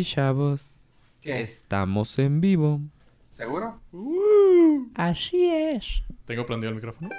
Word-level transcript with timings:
Y 0.00 0.04
chavos, 0.04 0.72
¿Qué? 1.20 1.42
estamos 1.42 2.18
en 2.18 2.40
vivo. 2.40 2.80
¿Seguro? 3.32 3.78
Así 4.94 5.46
es. 5.50 6.02
¿Tengo 6.24 6.46
prendido 6.46 6.70
el 6.70 6.76
micrófono? 6.76 7.10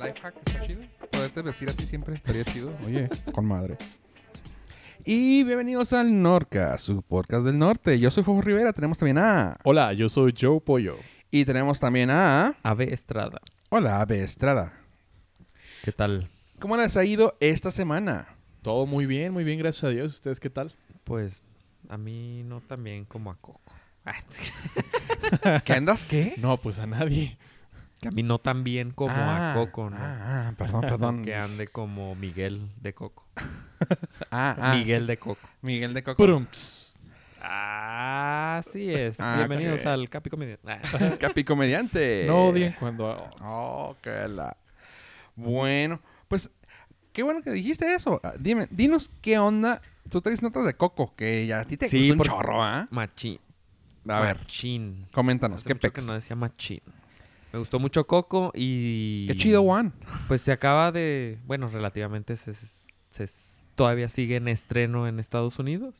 Lifehack 0.00 0.34
está 0.46 0.66
chido. 0.66 0.82
Poderte 1.10 1.42
vestir 1.42 1.68
así 1.68 1.86
siempre 1.86 2.14
estaría 2.14 2.44
chido. 2.44 2.72
Oye, 2.86 3.08
con 3.32 3.46
madre. 3.46 3.76
Y 5.06 5.42
bienvenidos 5.44 5.92
al 5.92 6.22
Norca, 6.22 6.78
su 6.78 7.02
podcast 7.02 7.44
del 7.44 7.58
norte. 7.58 8.00
Yo 8.00 8.10
soy 8.10 8.24
Fofo 8.24 8.40
Rivera. 8.40 8.72
Tenemos 8.72 8.96
también 8.96 9.18
a. 9.18 9.58
Hola, 9.62 9.92
yo 9.92 10.08
soy 10.08 10.34
Joe 10.38 10.62
Pollo. 10.62 10.96
Y 11.30 11.44
tenemos 11.44 11.78
también 11.78 12.08
a. 12.10 12.54
Ave 12.62 12.90
Estrada. 12.90 13.42
Hola, 13.68 14.00
Ave 14.00 14.24
Estrada. 14.24 14.72
¿Qué 15.82 15.92
tal? 15.92 16.30
¿Cómo 16.58 16.78
les 16.78 16.96
ha 16.96 17.04
ido 17.04 17.36
esta 17.40 17.70
semana? 17.70 18.28
Todo 18.62 18.86
muy 18.86 19.04
bien, 19.04 19.34
muy 19.34 19.44
bien, 19.44 19.58
gracias 19.58 19.84
a 19.84 19.88
Dios. 19.90 20.14
¿Ustedes 20.14 20.40
qué 20.40 20.48
tal? 20.48 20.74
Pues 21.04 21.46
a 21.90 21.98
mí 21.98 22.42
no 22.42 22.62
tan 22.62 22.82
bien 22.82 23.04
como 23.04 23.30
a 23.30 23.36
Coco. 23.36 23.74
¿Qué 25.66 25.72
andas 25.74 26.06
qué? 26.06 26.32
No, 26.38 26.56
pues 26.56 26.78
a 26.78 26.86
nadie. 26.86 27.36
Que 28.04 28.08
a 28.08 28.10
mí 28.10 28.22
no 28.22 28.38
tan 28.38 28.64
bien 28.64 28.90
como 28.90 29.14
Ah, 29.16 29.52
a 29.52 29.54
Coco, 29.54 29.88
¿no? 29.88 29.96
Ah, 29.98 30.48
ah, 30.50 30.54
perdón, 30.58 30.80
perdón. 30.82 31.24
Que 31.24 31.34
ande 31.34 31.68
como 31.68 32.14
Miguel 32.14 32.70
de 32.82 32.92
Coco. 32.92 33.26
Ah, 34.30 34.56
ah, 34.60 34.74
Miguel 34.76 35.06
de 35.06 35.16
Coco. 35.18 35.40
Miguel 35.62 35.94
de 35.94 36.02
Coco. 36.02 36.22
Así 37.40 38.90
es. 38.92 39.18
Ah, 39.20 39.36
Bienvenidos 39.38 39.80
ok. 39.80 39.86
al 39.86 40.08
Capi 40.10 40.28
Comedia. 40.30 40.58
Ah. 40.66 40.80
Capi 41.20 41.44
Comediante. 41.44 42.24
No 42.26 42.48
odien 42.48 42.74
cuando... 42.78 43.28
Oh, 43.42 43.96
que 44.02 44.28
la. 44.28 44.54
Bueno, 45.36 46.00
pues 46.28 46.50
qué 47.14 47.22
bueno 47.22 47.40
que 47.42 47.50
dijiste 47.52 47.94
eso. 47.94 48.20
Ah, 48.22 48.34
Dime, 48.38 48.66
dinos 48.70 49.10
qué 49.22 49.38
onda. 49.38 49.80
Tú 50.10 50.20
traes 50.20 50.42
notas 50.42 50.66
de 50.66 50.74
Coco, 50.74 51.14
que 51.16 51.46
ya 51.46 51.60
a 51.60 51.64
ti 51.64 51.76
te 51.78 51.88
Sí, 51.88 51.98
gustó 51.98 52.12
un 52.12 52.18
por- 52.18 52.26
chorro, 52.26 52.62
¿ah? 52.62 52.86
Machín. 52.90 53.38
A 54.08 54.20
ver, 54.20 54.36
Machín. 54.38 55.06
coméntanos, 55.12 55.60
Hace 55.62 55.68
¿qué 55.68 55.74
mucho 55.74 55.88
pex? 55.90 55.94
que 56.04 56.06
no 56.06 56.12
decía 56.14 56.36
machín. 56.36 56.82
Me 57.54 57.60
gustó 57.60 57.78
mucho 57.78 58.04
Coco 58.08 58.50
y... 58.52 59.28
Qué 59.28 59.36
chido, 59.36 59.62
Juan. 59.62 59.92
Pues 60.26 60.40
se 60.42 60.50
acaba 60.50 60.90
de... 60.90 61.38
Bueno, 61.46 61.68
relativamente 61.68 62.34
se, 62.36 62.52
se- 62.52 63.28
se- 63.28 63.64
todavía 63.76 64.08
sigue 64.08 64.34
en 64.34 64.48
estreno 64.48 65.06
en 65.06 65.20
Estados 65.20 65.60
Unidos. 65.60 65.94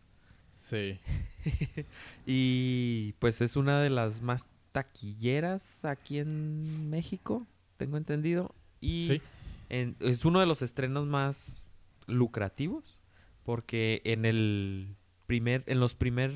Sí. 0.58 0.98
Y 2.26 3.12
pues 3.20 3.40
es 3.40 3.54
una 3.54 3.80
de 3.80 3.88
las 3.90 4.20
más 4.20 4.48
taquilleras 4.72 5.84
aquí 5.84 6.18
en 6.18 6.90
México, 6.90 7.46
tengo 7.76 7.98
entendido. 7.98 8.52
Y 8.80 9.06
Sí. 9.06 9.22
en- 9.68 9.94
es 10.00 10.24
uno 10.24 10.40
de 10.40 10.46
los 10.46 10.60
estrenos 10.60 11.06
más 11.06 11.62
lucrativos 12.08 12.98
porque 13.44 14.02
en 14.04 14.24
el 14.24 14.96
primer 15.26 15.62
en 15.68 15.78
los 15.78 15.94
primer 15.94 16.32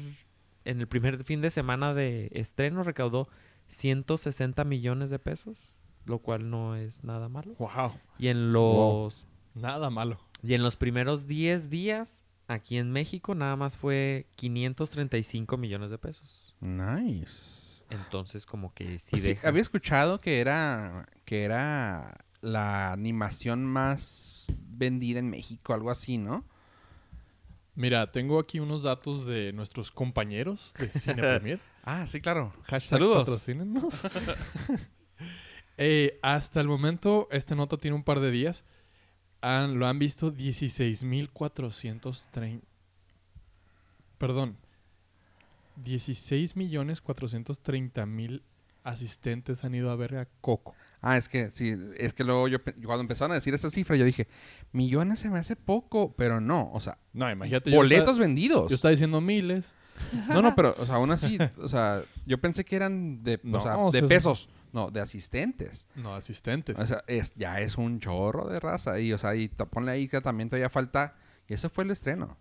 en 0.65 0.81
el 0.81 0.87
primer 0.87 1.25
fin 1.25 1.41
de 1.41 1.51
semana 1.51 1.93
de 1.93 2.31
estreno 2.35 2.85
recaudó 2.85 3.29
160 3.69 4.65
millones 4.65 5.11
de 5.11 5.19
pesos, 5.19 5.79
lo 6.05 6.19
cual 6.21 6.51
no 6.51 6.75
es 6.77 7.05
nada 7.05 7.29
malo. 7.29 7.55
Wow. 7.59 7.93
Y 8.19 8.29
en 8.29 8.53
Wow. 8.53 9.05
los 9.05 9.27
Nada 9.55 9.91
malo. 9.91 10.19
y 10.43 10.55
en 10.55 10.63
los 10.63 10.77
primeros 10.77 11.27
10 11.27 11.69
días 11.71 12.25
aquí 12.47 12.79
en 12.79 12.91
México 12.93 13.35
nada 13.35 13.57
más 13.57 13.77
fue 13.77 14.27
535 14.37 15.57
millones 15.57 15.91
de 15.91 15.99
pesos. 15.99 16.55
Nice. 16.61 17.85
Entonces 17.91 18.45
como 18.47 18.73
que 18.75 18.99
sí 18.99 19.11
Pues 19.13 19.23
sí, 19.23 19.37
había 19.45 19.63
escuchado 19.63 20.21
que 20.21 20.41
era 20.41 21.09
que 21.25 21.45
era 21.45 22.25
la 22.41 22.93
animación 22.93 23.65
más 23.65 24.47
vendida 24.69 25.19
en 25.19 25.29
México, 25.31 25.75
algo 25.75 25.91
así, 25.91 26.19
¿no? 26.19 26.45
Mira, 27.79 28.11
tengo 28.11 28.41
aquí 28.41 28.59
unos 28.59 28.83
datos 28.83 29.25
de 29.25 29.53
nuestros 29.53 29.93
compañeros 29.93 30.75
de 30.81 30.91
Cine 31.01 31.23
Premier. 31.23 31.61
Ah, 31.85 32.09
sí, 32.09 32.21
claro. 32.21 32.53
Hashtag 32.65 32.99
Saludos. 32.99 33.19
patrocínenos. 33.19 34.07
Eh, 35.81 36.19
hasta 36.23 36.61
el 36.61 36.67
momento, 36.67 37.29
esta 37.31 37.55
nota 37.55 37.77
tiene 37.77 37.95
un 37.97 38.03
par 38.03 38.19
de 38.19 38.33
días. 38.33 38.65
Han- 39.43 39.79
lo 39.79 39.87
han 39.87 40.01
visto 40.01 40.33
16.430. 40.35 42.61
Perdón. 44.19 44.57
16.430.000 45.85 48.43
asistentes 48.89 49.65
han 49.65 49.75
ido 49.75 49.91
a 49.91 49.97
ver 49.97 50.17
a 50.17 50.29
Coco. 50.41 50.75
Ah, 51.01 51.17
es 51.17 51.29
que 51.29 51.51
sí, 51.51 51.75
es 51.97 52.13
que 52.13 52.25
luego 52.25 52.49
yo 52.49 52.59
cuando 52.63 53.03
empezaron 53.03 53.33
a 53.33 53.37
decir 53.37 53.55
esa 53.55 53.71
cifra 53.71 53.97
yo 53.97 54.05
dije, 54.05 54.27
millones 54.73 55.21
se 55.21 55.31
me 55.31 55.39
hace 55.39 55.55
poco, 55.55 56.15
pero 56.17 56.41
no, 56.41 56.71
o 56.73 56.81
sea, 56.81 56.99
No, 57.13 57.31
imagínate. 57.31 57.71
yo 57.71 57.77
boletos 57.77 58.19
vendidos. 58.19 58.69
Yo 58.69 58.75
estaba 58.75 58.91
diciendo 58.91 59.21
miles. 59.21 59.75
No, 60.29 60.43
no, 60.43 60.55
pero, 60.55 60.77
o 60.79 60.87
sea, 60.87 60.95
aún 60.95 61.11
así, 61.11 61.39
o 61.61 61.69
sea, 61.69 62.05
yo 62.25 62.39
pensé 62.39 62.65
que 62.65 62.77
eran 62.77 63.25
de, 63.25 63.41
No, 63.43 63.59
o 63.59 63.61
sea, 63.61 63.79
o 63.79 63.91
de 63.91 64.05
pesos, 64.05 64.49
no, 64.73 64.93
de 64.93 65.01
asistentes. 65.01 65.89
No, 65.97 66.15
asistentes. 66.15 66.79
O 66.79 66.87
sea, 66.87 67.03
es, 67.09 67.35
ya 67.35 67.61
es 67.61 67.77
un 67.77 67.99
chorro 67.99 68.49
de 68.49 68.61
raza 68.61 69.01
y, 69.01 69.13
o 69.13 69.19
sea, 69.19 69.35
y 69.35 69.49
ponle 69.49 69.91
ahí 69.91 70.07
que 70.07 70.21
también 70.21 70.51
todavía 70.51 70.71
falta, 70.71 71.17
y 71.49 71.55
ese 71.55 71.69
fue 71.69 71.83
el 71.83 71.91
estreno. 71.91 72.37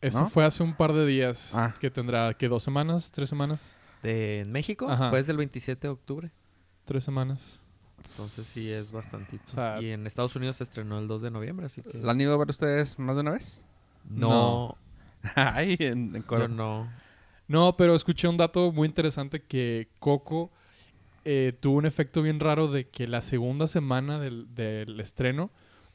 Eso 0.00 0.20
¿no? 0.20 0.28
fue 0.28 0.44
hace 0.44 0.62
un 0.62 0.74
par 0.74 0.92
de 0.94 1.06
días. 1.06 1.52
Ah. 1.54 1.74
Que 1.78 1.90
tendrá, 1.90 2.34
que 2.34 2.48
¿Dos 2.48 2.64
semanas? 2.64 3.12
¿Tres 3.12 3.28
semanas? 3.28 3.76
De 4.02 4.40
en 4.40 4.52
México 4.52 4.88
Ajá. 4.88 5.10
fue 5.10 5.18
desde 5.18 5.32
el 5.32 5.38
27 5.38 5.86
de 5.86 5.92
octubre. 5.92 6.30
¿Tres 6.84 7.04
semanas? 7.04 7.60
Entonces 7.98 8.46
sí 8.46 8.70
es 8.70 8.92
bastantito. 8.92 9.42
O 9.48 9.50
sea- 9.50 9.80
y 9.80 9.90
en 9.90 10.06
Estados 10.06 10.34
Unidos 10.36 10.56
se 10.56 10.64
estrenó 10.64 10.98
el 10.98 11.06
2 11.06 11.20
de 11.22 11.30
noviembre, 11.30 11.66
así 11.66 11.82
que... 11.82 11.98
¿La 11.98 12.12
han 12.12 12.20
ido 12.20 12.32
a 12.32 12.36
ver 12.38 12.48
ustedes 12.48 12.98
más 12.98 13.14
de 13.16 13.20
una 13.20 13.32
vez? 13.32 13.62
No, 14.08 14.76
Ay, 15.34 15.76
en, 15.80 16.16
en 16.16 16.24
yo 16.28 16.48
no. 16.48 16.88
No, 17.46 17.76
pero 17.76 17.94
escuché 17.94 18.26
un 18.28 18.38
dato 18.38 18.72
muy 18.72 18.88
interesante 18.88 19.42
que 19.42 19.88
Coco 19.98 20.50
eh, 21.26 21.52
tuvo 21.60 21.76
un 21.76 21.84
efecto 21.84 22.22
bien 22.22 22.40
raro 22.40 22.68
de 22.68 22.88
que 22.88 23.06
la 23.06 23.20
segunda 23.20 23.66
semana 23.66 24.18
del, 24.18 24.54
del 24.54 24.98
estreno 25.00 25.50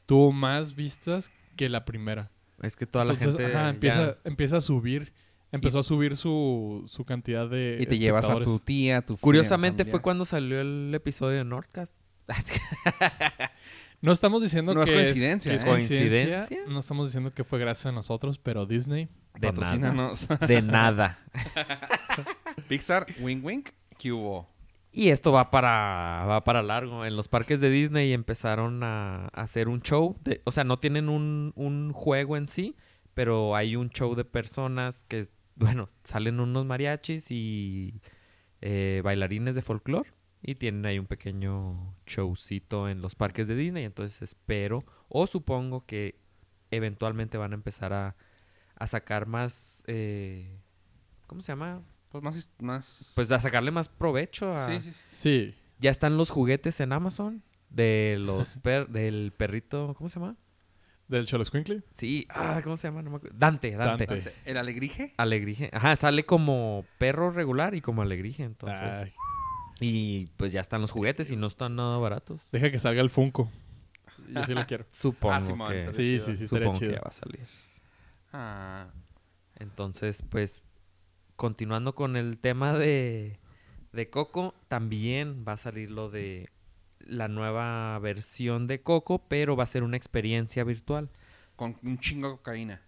tuvo 0.06 0.30
más 0.30 0.76
vistas 0.76 1.32
que 1.56 1.68
la 1.68 1.84
primera. 1.84 2.30
Es 2.62 2.76
que 2.76 2.86
toda 2.86 3.04
la 3.04 3.14
Entonces, 3.14 3.36
gente 3.40 3.52
ajá, 3.56 3.64
ya- 3.64 3.70
empieza, 3.70 4.16
empieza 4.24 4.56
a 4.58 4.60
subir, 4.60 5.12
empezó 5.52 5.78
a 5.78 5.82
subir 5.82 6.16
su, 6.16 6.84
su 6.86 7.04
cantidad 7.04 7.48
de 7.48 7.78
Y 7.80 7.86
te 7.86 7.98
llevas 7.98 8.28
a 8.28 8.40
tu 8.40 8.58
tía, 8.58 8.98
a 8.98 9.02
tu 9.02 9.16
Curiosamente 9.16 9.84
familia. 9.84 9.90
fue 9.92 10.02
cuando 10.02 10.24
salió 10.24 10.60
el 10.60 10.92
episodio 10.94 11.38
de 11.38 11.44
Nordcast. 11.44 11.94
No 14.02 14.12
estamos 14.12 14.42
diciendo 14.42 14.74
No 14.74 14.82
es 14.82 14.90
que 14.90 14.94
coincidencia, 14.94 15.50
que 15.50 15.56
es 15.56 15.62
¿eh? 15.62 15.66
coincidencia. 15.66 16.36
¿Coincidencia? 16.36 16.72
No 16.72 16.80
estamos 16.80 17.08
diciendo 17.08 17.32
que 17.32 17.44
fue 17.44 17.58
gracias 17.58 17.86
a 17.86 17.92
nosotros, 17.92 18.38
pero 18.38 18.66
Disney. 18.66 19.08
De 19.40 19.52
nada. 19.52 20.12
De 20.46 20.62
nada. 20.62 21.18
Pixar, 22.68 23.06
wing 23.20 23.40
wink, 23.42 23.70
¿qué 23.98 24.12
hubo? 24.12 24.48
Y 24.92 25.08
esto 25.08 25.32
va 25.32 25.50
para, 25.50 26.24
va 26.26 26.44
para 26.44 26.62
largo. 26.62 27.04
En 27.04 27.16
los 27.16 27.28
parques 27.28 27.60
de 27.60 27.68
Disney 27.70 28.12
empezaron 28.12 28.82
a, 28.82 29.24
a 29.32 29.42
hacer 29.42 29.68
un 29.68 29.80
show. 29.82 30.16
De, 30.22 30.40
o 30.44 30.52
sea, 30.52 30.64
no 30.64 30.78
tienen 30.78 31.08
un, 31.08 31.52
un 31.54 31.92
juego 31.92 32.36
en 32.36 32.48
sí, 32.48 32.76
pero 33.12 33.56
hay 33.56 33.76
un 33.76 33.90
show 33.90 34.14
de 34.14 34.24
personas 34.24 35.04
que, 35.08 35.28
bueno, 35.56 35.86
salen 36.04 36.38
unos 36.40 36.64
mariachis 36.66 37.30
y 37.30 38.00
eh, 38.60 39.00
bailarines 39.04 39.54
de 39.54 39.62
folclore. 39.62 40.12
Y 40.42 40.54
tienen 40.54 40.86
ahí 40.86 40.98
un 40.98 41.06
pequeño 41.06 41.94
showcito 42.06 42.88
en 42.88 43.00
los 43.02 43.14
parques 43.16 43.48
de 43.48 43.56
Disney. 43.56 43.84
Entonces 43.84 44.22
espero 44.22 44.84
o 45.08 45.26
supongo 45.26 45.84
que 45.86 46.20
eventualmente 46.70 47.36
van 47.38 47.52
a 47.52 47.54
empezar 47.56 47.92
a, 47.92 48.16
a 48.76 48.86
sacar 48.86 49.26
más... 49.26 49.82
eh, 49.86 50.58
¿Cómo 51.26 51.40
se 51.42 51.52
llama? 51.52 51.82
Pues 52.10 52.22
más... 52.22 52.50
más... 52.60 53.12
Pues 53.16 53.32
a 53.32 53.40
sacarle 53.40 53.70
más 53.72 53.88
provecho 53.88 54.52
a... 54.54 54.60
sí, 54.66 54.80
sí, 54.80 54.92
sí. 54.92 55.04
Sí. 55.08 55.54
Ya 55.80 55.90
están 55.90 56.16
los 56.16 56.30
juguetes 56.30 56.78
en 56.80 56.92
Amazon 56.92 57.42
de 57.70 58.16
los 58.20 58.56
per- 58.62 58.88
del 58.88 59.32
perrito, 59.36 59.94
¿cómo 59.96 60.08
se 60.08 60.20
llama? 60.20 60.36
Del 61.08 61.26
Cholo 61.26 61.44
Squinkly. 61.44 61.82
Sí, 61.94 62.26
ah, 62.30 62.60
¿cómo 62.64 62.76
se 62.76 62.88
llama? 62.88 63.00
No 63.02 63.10
me 63.10 63.16
acuerdo. 63.16 63.36
Dante, 63.38 63.70
Dante. 63.76 64.06
Dante. 64.06 64.32
¿El 64.44 64.56
alegrije? 64.56 65.14
Alegrije. 65.16 65.70
Ajá, 65.72 65.94
sale 65.96 66.24
como 66.24 66.84
perro 66.98 67.30
regular 67.30 67.74
y 67.74 67.80
como 67.80 68.02
alegrije, 68.02 68.42
entonces. 68.42 68.80
Ay, 68.82 69.12
Y 69.80 70.26
pues 70.36 70.50
ya 70.52 70.60
están 70.60 70.80
los 70.80 70.90
juguetes 70.90 71.30
y 71.30 71.36
no 71.36 71.46
están 71.46 71.76
nada 71.76 71.96
baratos. 71.98 72.48
deja 72.50 72.70
que 72.70 72.78
salga 72.80 73.00
el 73.02 73.10
Funko. 73.10 73.50
Yo 74.34 74.42
sí 74.44 74.54
lo 74.54 74.64
quiero. 74.66 74.84
Supongo 74.92 75.34
Ah, 75.34 75.40
Simón, 75.40 75.70
que 75.72 75.92
Sí, 75.92 76.18
sí, 76.20 76.36
sí, 76.36 76.46
supongo 76.48 76.72
que 76.72 76.78
chido. 76.80 76.92
ya 76.92 77.00
va 77.00 77.08
a 77.10 77.12
salir. 77.12 77.46
Ah, 78.32 78.86
Entonces, 79.58 80.22
pues 80.28 80.66
continuando 81.36 81.94
con 81.94 82.16
el 82.16 82.38
tema 82.38 82.72
de 82.74 83.38
de 83.92 84.10
Coco, 84.10 84.54
también 84.68 85.44
va 85.46 85.52
a 85.52 85.56
salir 85.56 85.90
lo 85.90 86.10
de 86.10 86.50
la 87.08 87.28
nueva 87.28 87.98
versión 88.00 88.66
de 88.66 88.82
Coco, 88.82 89.24
pero 89.28 89.56
va 89.56 89.64
a 89.64 89.66
ser 89.66 89.82
una 89.82 89.96
experiencia 89.96 90.64
virtual. 90.64 91.08
con 91.56 91.76
un 91.82 91.98
chingo 91.98 92.28
de 92.30 92.36
cocaína. 92.36 92.82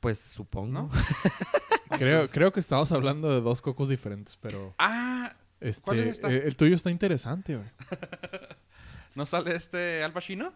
Pues 0.00 0.18
supongo. 0.18 0.72
¿No? 0.72 0.90
Creo, 1.98 2.28
creo 2.28 2.52
que 2.52 2.58
estamos 2.60 2.90
hablando 2.92 3.30
de 3.32 3.40
dos 3.40 3.62
cocos 3.62 3.88
diferentes, 3.88 4.36
pero... 4.40 4.74
Ah, 4.78 5.36
Este, 5.60 5.82
¿Cuál 5.84 6.00
es 6.00 6.06
esta? 6.08 6.32
eh, 6.32 6.42
el 6.44 6.56
tuyo 6.56 6.74
está 6.74 6.90
interesante, 6.90 7.54
güey. 7.56 7.68
¿no 9.14 9.26
sale 9.26 9.54
este 9.54 10.02
Al 10.02 10.12
Pacino? 10.12 10.52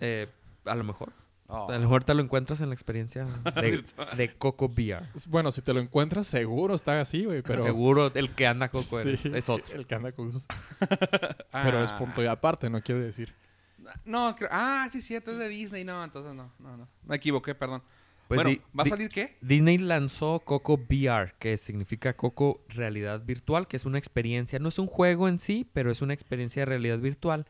Eh, 0.00 0.28
a 0.64 0.74
lo 0.76 0.84
mejor. 0.84 1.12
Oh. 1.48 1.70
A 1.70 1.74
lo 1.74 1.80
mejor 1.80 2.02
te 2.02 2.12
lo 2.14 2.22
encuentras 2.22 2.60
en 2.60 2.68
la 2.70 2.74
experiencia 2.74 3.24
de, 3.54 3.84
de 4.16 4.34
Coco 4.34 4.66
VR. 4.66 5.06
Bueno, 5.28 5.52
si 5.52 5.62
te 5.62 5.72
lo 5.72 5.80
encuentras, 5.80 6.26
seguro 6.26 6.74
está 6.74 7.00
así, 7.00 7.24
güey, 7.24 7.42
pero... 7.42 7.62
Seguro 7.62 8.10
el 8.14 8.30
que 8.30 8.46
anda 8.48 8.68
Coco 8.68 9.00
Sí, 9.02 9.16
es 9.32 9.48
otro. 9.48 9.74
El 9.74 9.86
que 9.86 9.94
anda 9.94 10.10
con 10.12 10.28
esos... 10.28 10.44
Pero 11.52 11.82
es 11.84 11.90
Ah. 11.92 11.98
punto 11.98 12.22
y 12.22 12.26
aparte, 12.26 12.68
no 12.68 12.82
quiero 12.82 13.00
decir. 13.00 13.32
No, 14.04 14.34
creo- 14.34 14.48
ah, 14.50 14.88
sí, 14.90 15.00
cierto, 15.00 15.30
es 15.30 15.38
de 15.38 15.48
Disney. 15.48 15.84
No, 15.84 16.02
entonces 16.02 16.34
no, 16.34 16.52
no, 16.58 16.76
no. 16.76 16.88
Me 17.04 17.16
equivoqué, 17.16 17.54
perdón. 17.54 17.82
Pues 18.28 18.38
bueno, 18.38 18.50
di- 18.50 18.60
¿va 18.76 18.82
a 18.82 18.84
di- 18.84 18.90
salir 18.90 19.08
qué? 19.10 19.36
Disney 19.40 19.78
lanzó 19.78 20.40
Coco 20.40 20.74
VR, 20.74 21.34
que 21.38 21.56
significa 21.56 22.16
Coco 22.16 22.64
Realidad 22.68 23.22
Virtual, 23.24 23.68
que 23.68 23.76
es 23.76 23.84
una 23.84 23.98
experiencia, 23.98 24.58
no 24.58 24.68
es 24.68 24.80
un 24.80 24.88
juego 24.88 25.28
en 25.28 25.38
sí, 25.38 25.70
pero 25.72 25.92
es 25.92 26.02
una 26.02 26.12
experiencia 26.14 26.62
de 26.62 26.66
realidad 26.66 26.98
virtual 26.98 27.46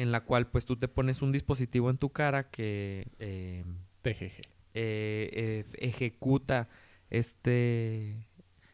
en 0.00 0.12
la 0.12 0.24
cual 0.24 0.46
pues 0.48 0.64
tú 0.66 0.76
te 0.76 0.88
pones 0.88 1.22
un 1.22 1.32
dispositivo 1.32 1.90
en 1.90 1.98
tu 1.98 2.10
cara 2.10 2.50
que 2.50 3.06
eh, 3.18 3.64
TGG. 4.02 4.40
eh, 4.74 5.30
eh, 5.32 5.64
ejecuta 5.78 6.68
este 7.10 8.16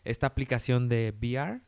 esta 0.05 0.26
aplicación 0.28 0.88
de 0.88 1.12
VR 1.19 1.61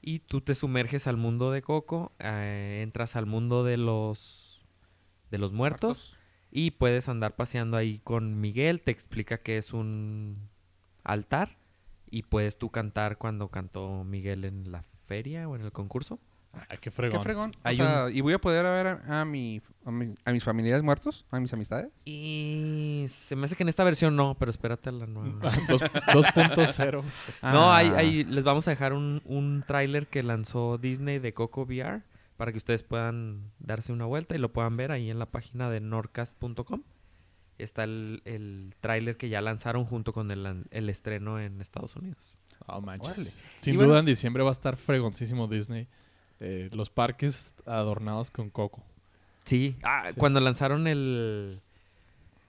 y 0.00 0.20
tú 0.20 0.40
te 0.40 0.54
sumerges 0.54 1.06
al 1.06 1.16
mundo 1.16 1.50
de 1.50 1.62
Coco, 1.62 2.12
eh, 2.18 2.80
entras 2.82 3.16
al 3.16 3.26
mundo 3.26 3.64
de 3.64 3.76
los 3.76 4.64
de 5.30 5.38
los 5.38 5.52
muertos 5.52 6.16
y 6.50 6.70
puedes 6.72 7.08
andar 7.08 7.36
paseando 7.36 7.76
ahí 7.76 8.00
con 8.04 8.40
Miguel, 8.40 8.80
te 8.80 8.90
explica 8.92 9.38
que 9.38 9.58
es 9.58 9.72
un 9.72 10.48
altar 11.02 11.58
y 12.10 12.22
puedes 12.22 12.58
tú 12.58 12.70
cantar 12.70 13.18
cuando 13.18 13.48
cantó 13.48 14.04
Miguel 14.04 14.44
en 14.44 14.70
la 14.72 14.82
feria 15.06 15.48
o 15.48 15.56
en 15.56 15.62
el 15.62 15.72
concurso. 15.72 16.20
Ay, 16.68 16.78
qué 16.80 16.90
fregón. 16.90 17.18
Qué 17.18 17.22
fregón. 17.24 17.50
O 17.50 17.60
Hay 17.68 17.76
sea, 17.76 18.08
¿y 18.10 18.20
voy 18.20 18.32
a 18.34 18.38
poder 18.40 18.64
ver 18.64 18.86
a, 19.08 19.20
a 19.20 19.24
mi, 19.24 19.60
a, 19.84 19.90
mi- 19.90 20.14
a 20.24 20.32
mis 20.32 20.42
familiares 20.44 20.82
muertos? 20.82 21.26
¿A 21.30 21.40
mis 21.40 21.52
amistades? 21.52 21.90
Y 22.04 23.06
se 23.08 23.36
me 23.36 23.46
hace 23.46 23.56
que 23.56 23.62
en 23.62 23.68
esta 23.68 23.84
versión 23.84 24.16
no, 24.16 24.36
pero 24.38 24.50
espérate 24.50 24.88
a 24.88 24.92
la 24.92 25.06
nueva. 25.06 25.50
Dos- 25.68 25.82
2.0. 25.82 27.02
No, 27.42 27.72
Ah. 27.72 27.76
ahí, 27.78 27.88
ahí 27.96 28.24
les 28.24 28.44
vamos 28.44 28.66
a 28.68 28.70
dejar 28.70 28.92
un, 28.92 29.22
un 29.24 29.64
tráiler 29.66 30.06
que 30.06 30.22
lanzó 30.22 30.78
Disney 30.78 31.18
de 31.18 31.34
Coco 31.34 31.62
VR 31.62 32.02
para 32.36 32.50
que 32.52 32.58
ustedes 32.58 32.82
puedan 32.82 33.52
darse 33.58 33.92
una 33.92 34.06
vuelta 34.06 34.34
y 34.34 34.38
lo 34.38 34.52
puedan 34.52 34.76
ver 34.76 34.90
ahí 34.92 35.10
en 35.10 35.18
la 35.18 35.26
página 35.26 35.70
de 35.70 35.80
norcast.com. 35.80 36.82
Está 37.58 37.84
el, 37.84 38.22
el 38.24 38.74
tráiler 38.80 39.16
que 39.16 39.28
ya 39.28 39.40
lanzaron 39.40 39.84
junto 39.84 40.12
con 40.12 40.30
el, 40.32 40.64
el 40.70 40.88
estreno 40.88 41.38
en 41.38 41.60
Estados 41.60 41.94
Unidos. 41.94 42.34
Oh, 42.66 42.80
manches. 42.80 43.42
Sin 43.56 43.74
Y 43.74 43.76
duda 43.76 43.86
bueno- 43.86 44.00
en 44.00 44.06
diciembre 44.06 44.42
va 44.42 44.48
a 44.48 44.52
estar 44.52 44.76
fregoncísimo 44.76 45.46
Disney. 45.46 45.86
Eh, 46.40 46.68
los 46.72 46.90
parques 46.90 47.54
adornados 47.66 48.30
con 48.30 48.50
coco. 48.50 48.82
Sí, 49.44 49.76
ah, 49.82 50.04
Sí. 50.12 50.18
cuando 50.18 50.40
lanzaron 50.40 50.86
el... 50.86 51.60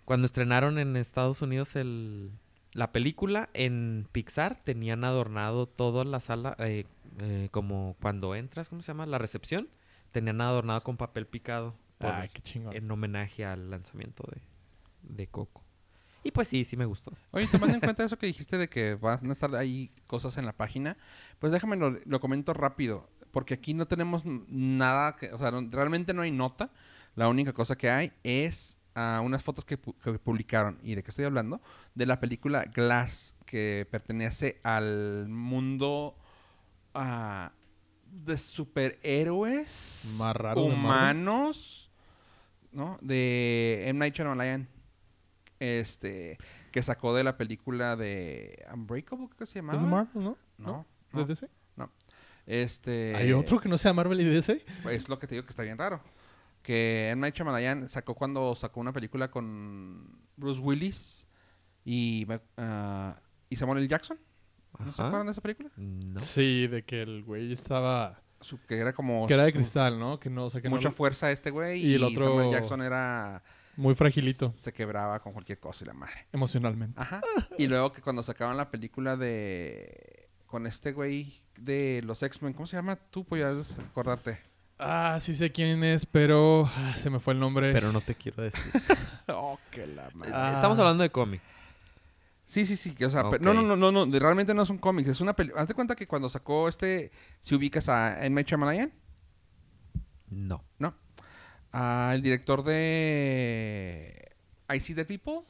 Cuando 0.05 0.25
estrenaron 0.27 0.77
en 0.77 0.95
Estados 0.97 1.41
Unidos 1.41 1.75
el, 1.75 2.29
la 2.73 2.91
película, 2.91 3.49
en 3.53 4.07
Pixar 4.11 4.55
tenían 4.63 5.03
adornado 5.03 5.65
toda 5.65 6.03
la 6.05 6.19
sala, 6.19 6.55
eh, 6.59 6.85
eh, 7.19 7.47
como 7.51 7.95
cuando 8.01 8.35
entras, 8.35 8.69
¿cómo 8.69 8.83
se 8.83 8.89
llama? 8.89 9.07
La 9.07 9.17
recepción, 9.17 9.67
tenían 10.11 10.41
adornado 10.41 10.81
con 10.83 10.95
papel 10.97 11.25
picado 11.25 11.73
por- 11.97 12.11
Ay, 12.11 12.29
qué 12.31 12.41
chingón. 12.43 12.75
en 12.75 12.91
homenaje 12.91 13.45
al 13.45 13.71
lanzamiento 13.71 14.23
de, 14.31 14.41
de 15.15 15.25
Coco. 15.27 15.63
Y 16.23 16.31
pues 16.31 16.47
sí, 16.47 16.65
sí 16.65 16.75
me 16.77 16.85
gustó. 16.85 17.11
Oye, 17.31 17.47
tomando 17.47 17.73
en 17.75 17.81
cuenta 17.81 18.03
eso 18.03 18.17
que 18.17 18.25
dijiste 18.27 18.57
de 18.59 18.67
que 18.67 18.93
van 18.95 19.27
a 19.27 19.31
estar 19.33 19.55
ahí 19.55 19.89
cosas 20.07 20.37
en 20.37 20.45
la 20.45 20.53
página, 20.53 20.97
pues 21.39 21.51
déjame 21.51 21.77
lo, 21.77 21.97
lo 22.05 22.19
comento 22.19 22.53
rápido, 22.53 23.07
porque 23.35 23.53
aquí 23.55 23.73
no 23.73 23.85
tenemos 23.85 24.23
nada, 24.25 25.17
que, 25.17 25.33
o 25.33 25.37
sea, 25.37 25.51
no- 25.51 25.67
realmente 25.69 26.13
no 26.13 26.21
hay 26.21 26.31
nota. 26.31 26.69
La 27.15 27.27
única 27.27 27.51
cosa 27.51 27.75
que 27.77 27.89
hay 27.89 28.13
es 28.23 28.77
ah, 28.95 29.21
unas 29.21 29.43
fotos 29.43 29.65
que, 29.65 29.77
pu- 29.77 29.93
que 30.01 30.17
publicaron. 30.17 30.79
¿Y 30.83 30.95
de 30.95 31.03
qué 31.03 31.09
estoy 31.11 31.25
hablando? 31.25 31.59
De 31.95 32.05
la 32.05 32.21
película 32.21 32.63
Glass, 32.73 33.35
que 33.45 33.85
pertenece 33.91 34.61
al 34.63 35.27
mundo 35.27 36.15
ah, 36.93 37.51
de 38.09 38.37
superhéroes 38.37 40.15
Más 40.17 40.33
raro 40.35 40.61
de 40.61 40.67
Marvel. 40.69 40.79
humanos, 40.85 41.91
¿no? 42.71 42.97
De 43.01 43.83
M. 43.87 43.99
Night 43.99 44.15
Shyamalan, 44.15 44.69
este, 45.59 46.37
que 46.71 46.81
sacó 46.81 47.13
de 47.13 47.25
la 47.25 47.35
película 47.35 47.97
de 47.97 48.65
Unbreakable, 48.73 49.27
creo 49.27 49.37
que 49.39 49.45
se 49.45 49.55
llamaba. 49.59 49.77
¿Es 49.79 49.83
de 49.83 49.89
Marvel, 49.91 50.23
no? 50.23 50.37
No, 50.57 50.85
¿De 51.11 51.19
no, 51.19 51.25
DC? 51.25 51.49
Este, 52.45 53.15
¿Hay 53.15 53.31
otro 53.33 53.59
que 53.59 53.67
no 53.69 53.77
sea 53.77 53.93
Marvel 53.93 54.21
y 54.21 54.23
DC? 54.23 54.63
pues, 54.83 55.03
Es 55.03 55.09
lo 55.09 55.17
que 55.19 55.27
te 55.27 55.35
digo 55.35 55.45
que 55.45 55.51
está 55.51 55.63
bien 55.63 55.77
raro. 55.77 56.01
Que 56.61 57.09
M. 57.09 57.21
Night 57.21 57.35
Shyamalan 57.35 57.89
sacó 57.89 58.15
cuando 58.15 58.55
sacó 58.55 58.79
una 58.79 58.91
película 58.93 59.29
con 59.29 60.19
Bruce 60.35 60.59
Willis 60.61 61.27
y, 61.83 62.25
ah, 62.57 63.19
y 63.49 63.55
Samuel 63.55 63.79
L. 63.79 63.87
Jackson. 63.87 64.19
¿No 64.79 64.91
se 64.91 65.01
acuerdan 65.01 65.27
de 65.27 65.31
esa 65.31 65.41
película? 65.41 65.69
No. 65.77 66.19
Sí, 66.19 66.67
de 66.67 66.83
que 66.83 67.01
el 67.01 67.23
güey 67.23 67.51
estaba... 67.53 68.21
Su- 68.41 68.59
que 68.67 68.77
era 68.77 68.93
como 68.93 69.25
Que 69.25 69.33
era 69.33 69.43
de 69.45 69.53
cristal, 69.53 69.97
¿no? 69.97 70.19
Que 70.19 70.29
no, 70.29 70.45
o 70.45 70.49
sea, 70.49 70.61
que 70.61 70.69
no- 70.69 70.75
mucha 70.75 70.91
fuerza 70.91 71.31
este 71.31 71.49
güey 71.49 71.81
Y 71.83 71.91
y, 71.91 71.93
el 71.95 72.03
otro- 72.03 72.25
Samuel 72.27 72.51
Jackson 72.51 72.81
era 72.81 73.41
muy 73.77 73.93
fragilito 73.95 74.53
se 74.57 74.71
quebraba 74.71 75.19
con 75.19 75.33
cualquier 75.33 75.59
cosa 75.59 75.83
y 75.83 75.87
la 75.87 75.93
madre. 75.93 76.27
emocionalmente. 76.31 76.99
Ajá. 76.99 77.21
Y 77.57 77.67
luego 77.67 77.91
que 77.91 78.01
cuando 78.01 78.23
sacaban 78.23 78.55
la 78.57 78.69
película 78.71 79.17
de 79.17 80.14
con 80.55 80.67
este 80.67 80.93
güey 80.93 81.41
de 81.57 82.01
los 82.05 82.23
X-Men, 82.23 82.53
¿cómo 82.53 82.65
se 82.65 82.77
llama? 82.77 82.95
Tú 82.95 83.25
podías 83.25 83.77
acordarte. 83.77 84.39
Ah, 84.79 85.17
sí 85.19 85.33
sé 85.35 85.51
quién 85.51 85.83
es, 85.83 86.05
pero 86.05 86.65
ah, 86.73 86.93
se 86.95 87.09
me 87.09 87.19
fue 87.19 87.33
el 87.33 87.41
nombre. 87.41 87.73
Pero 87.73 87.91
no 87.91 87.99
te 87.99 88.15
quiero 88.15 88.41
decir. 88.41 88.61
Oh, 89.27 89.59
que 89.69 89.85
la 89.85 90.09
madre. 90.13 90.31
Ah. 90.33 90.53
Estamos 90.53 90.79
hablando 90.79 91.03
de 91.03 91.09
cómics. 91.09 91.43
Sí, 92.45 92.65
sí, 92.65 92.77
sí, 92.77 92.95
que, 92.95 93.05
o 93.05 93.09
sea, 93.09 93.23
pe- 93.29 93.35
Ok. 93.35 93.41
no, 93.41 93.53
no, 93.53 93.75
no, 93.75 93.91
no, 93.91 94.05
realmente 94.17 94.53
no 94.53 94.61
es 94.63 94.69
un 94.69 94.77
cómic, 94.77 95.05
es 95.07 95.19
una 95.19 95.33
película. 95.35 95.61
Haz 95.61 95.67
de 95.67 95.73
cuenta 95.73 95.93
que 95.93 96.07
cuando 96.07 96.29
sacó 96.29 96.69
este, 96.69 97.11
si 97.41 97.53
ubicas 97.55 97.89
a 97.89 98.23
M. 98.25 98.33
Night 98.35 98.47
Shyamalan, 98.47 98.93
No. 100.29 100.63
¿no? 100.79 100.95
Ah, 101.73 102.13
el 102.15 102.21
director 102.21 102.63
de 102.63 104.31
I 104.73 104.79
See 104.79 104.95
the 104.95 105.03
People. 105.03 105.41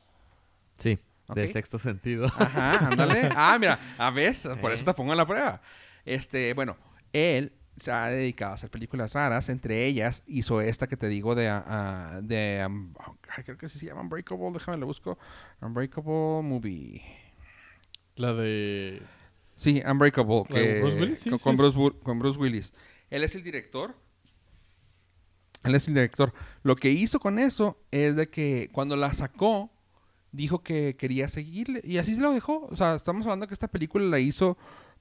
Sí, 0.80 0.98
De 1.34 1.48
sexto 1.48 1.80
sentido. 1.80 2.26
Ajá, 2.26 2.88
ándale. 2.88 3.30
Ah, 3.36 3.58
mira, 3.60 3.80
a 3.98 4.12
ver, 4.12 4.36
por 4.62 4.72
Eh. 4.72 4.76
eso 4.76 4.86
te 4.86 4.94
pongo 4.94 5.12
en 5.12 5.18
la 5.18 5.26
prueba. 5.26 5.62
Este, 6.06 6.54
bueno, 6.54 6.78
él 7.14 7.52
se 7.78 7.92
ha 7.92 8.08
dedicado 8.10 8.52
a 8.52 8.56
hacer 8.56 8.70
películas 8.70 9.12
raras, 9.14 9.50
entre 9.50 9.86
ellas 9.86 10.24
hizo 10.28 10.62
esta 10.62 10.88
que 10.88 10.96
te 10.98 11.10
digo 11.10 11.34
de, 11.36 11.50
ah, 11.50 12.20
de 12.24 12.64
um, 12.68 12.94
creo 13.44 13.58
que 13.58 13.68
se 13.68 13.86
llama 13.86 14.02
Unbreakable, 14.02 14.52
déjame 14.54 14.78
lo 14.78 14.86
busco. 14.86 15.18
Unbreakable 15.62 16.42
Movie. 16.44 17.02
La 18.16 18.34
de... 18.34 19.02
Sí, 19.56 19.82
Unbreakable. 19.86 20.44
¿La 20.50 20.60
de 20.60 20.66
que- 20.66 20.80
Bruce 20.82 21.00
Willis? 21.02 21.20
Sí, 21.20 21.30
con, 21.32 21.40
sí, 21.40 21.44
con 21.44 21.56
sí. 21.56 21.62
Bruce, 21.62 21.78
Wu- 21.78 22.00
con 22.02 22.20
Bruce 22.20 22.40
Willis. 22.40 22.74
Él 23.10 23.24
es 23.24 23.36
el 23.36 23.44
director. 23.44 23.96
Él 25.64 25.76
es 25.76 25.88
el 25.88 25.96
director. 25.96 26.34
Lo 26.64 26.76
que 26.76 26.90
hizo 26.92 27.20
con 27.20 27.40
eso 27.40 27.78
es 27.92 28.16
de 28.16 28.30
que 28.30 28.70
cuando 28.72 28.96
la 28.96 29.14
sacó, 29.14 29.72
dijo 30.36 30.64
que 30.64 30.96
quería 30.96 31.28
seguirle. 31.28 31.82
Y 31.84 31.98
así 31.98 32.16
se 32.16 32.22
lo 32.22 32.32
dejó. 32.32 32.68
O 32.70 32.76
sea, 32.76 32.96
estamos 32.96 33.26
hablando 33.26 33.48
que 33.48 33.54
esta 33.54 33.68
película 33.68 34.06
la 34.06 34.20
hizo 34.20 34.58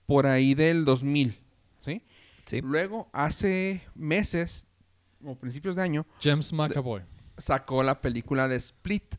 por 0.06 0.26
ahí 0.26 0.54
del 0.54 0.84
2000. 0.84 1.38
¿Sí? 1.80 2.02
Sí. 2.46 2.60
Luego, 2.60 3.08
hace 3.12 3.82
meses, 3.94 4.66
o 5.24 5.34
principios 5.36 5.76
de 5.76 5.82
año, 5.82 6.06
James 6.20 6.52
McAvoy. 6.52 7.02
sacó 7.36 7.82
la 7.82 8.00
película 8.00 8.48
de 8.48 8.56
Split. 8.56 9.14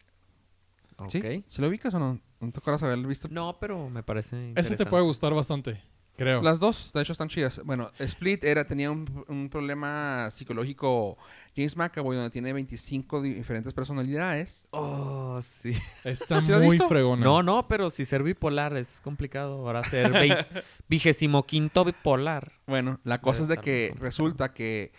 Ok. 0.98 1.10
¿Sí? 1.10 1.43
¿Se 1.48 1.62
lo 1.62 1.67
ubicas 1.67 1.93
o 1.93 2.00
no? 2.00 2.19
¿No 2.39 2.51
te 2.51 2.60
acuerdas 2.60 2.84
haberlo 2.84 3.07
visto? 3.07 3.27
No, 3.29 3.57
pero 3.60 3.89
me 3.89 4.03
parece 4.03 4.53
Ese 4.55 4.75
te 4.75 4.86
puede 4.86 5.03
gustar 5.03 5.34
bastante, 5.34 5.81
creo. 6.17 6.41
Las 6.41 6.60
dos, 6.60 6.91
de 6.93 7.01
hecho, 7.01 7.12
están 7.12 7.27
chidas. 7.29 7.62
Bueno, 7.65 7.91
Split 8.00 8.43
era, 8.43 8.65
tenía 8.65 8.91
un, 8.91 9.25
un 9.27 9.50
problema 9.50 10.29
psicológico. 10.31 11.17
James 11.55 11.77
McAvoy, 11.77 12.15
donde 12.17 12.31
tiene 12.31 12.51
25 12.53 13.22
di- 13.22 13.34
diferentes 13.34 13.74
personalidades. 13.74 14.65
Oh, 14.72 15.39
sí. 15.41 15.72
Está 16.03 16.41
¿Sí 16.41 16.51
lo 16.51 16.57
has 16.57 16.63
muy 16.63 16.77
fregona. 16.77 17.24
No, 17.24 17.43
no, 17.43 17.67
pero 17.67 17.89
si 17.89 18.05
ser 18.05 18.24
bipolar 18.24 18.75
es 18.75 19.00
complicado. 19.01 19.55
Ahora 19.65 19.84
ser 19.84 20.45
vigésimo 20.89 21.45
quinto 21.45 21.86
bipolar. 21.86 22.51
Bueno, 22.67 23.00
la 23.03 23.22
cosa 23.22 23.43
es 23.43 23.48
de 23.48 23.57
que 23.57 23.88
complicado. 23.89 24.03
resulta 24.05 24.53
que 24.53 24.91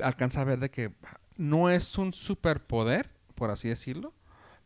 alcanza 0.00 0.40
a 0.40 0.44
ver 0.44 0.58
de 0.58 0.70
que 0.70 0.92
no 1.36 1.68
es 1.70 1.98
un 1.98 2.12
superpoder, 2.12 3.10
por 3.34 3.50
así 3.50 3.68
decirlo, 3.68 4.14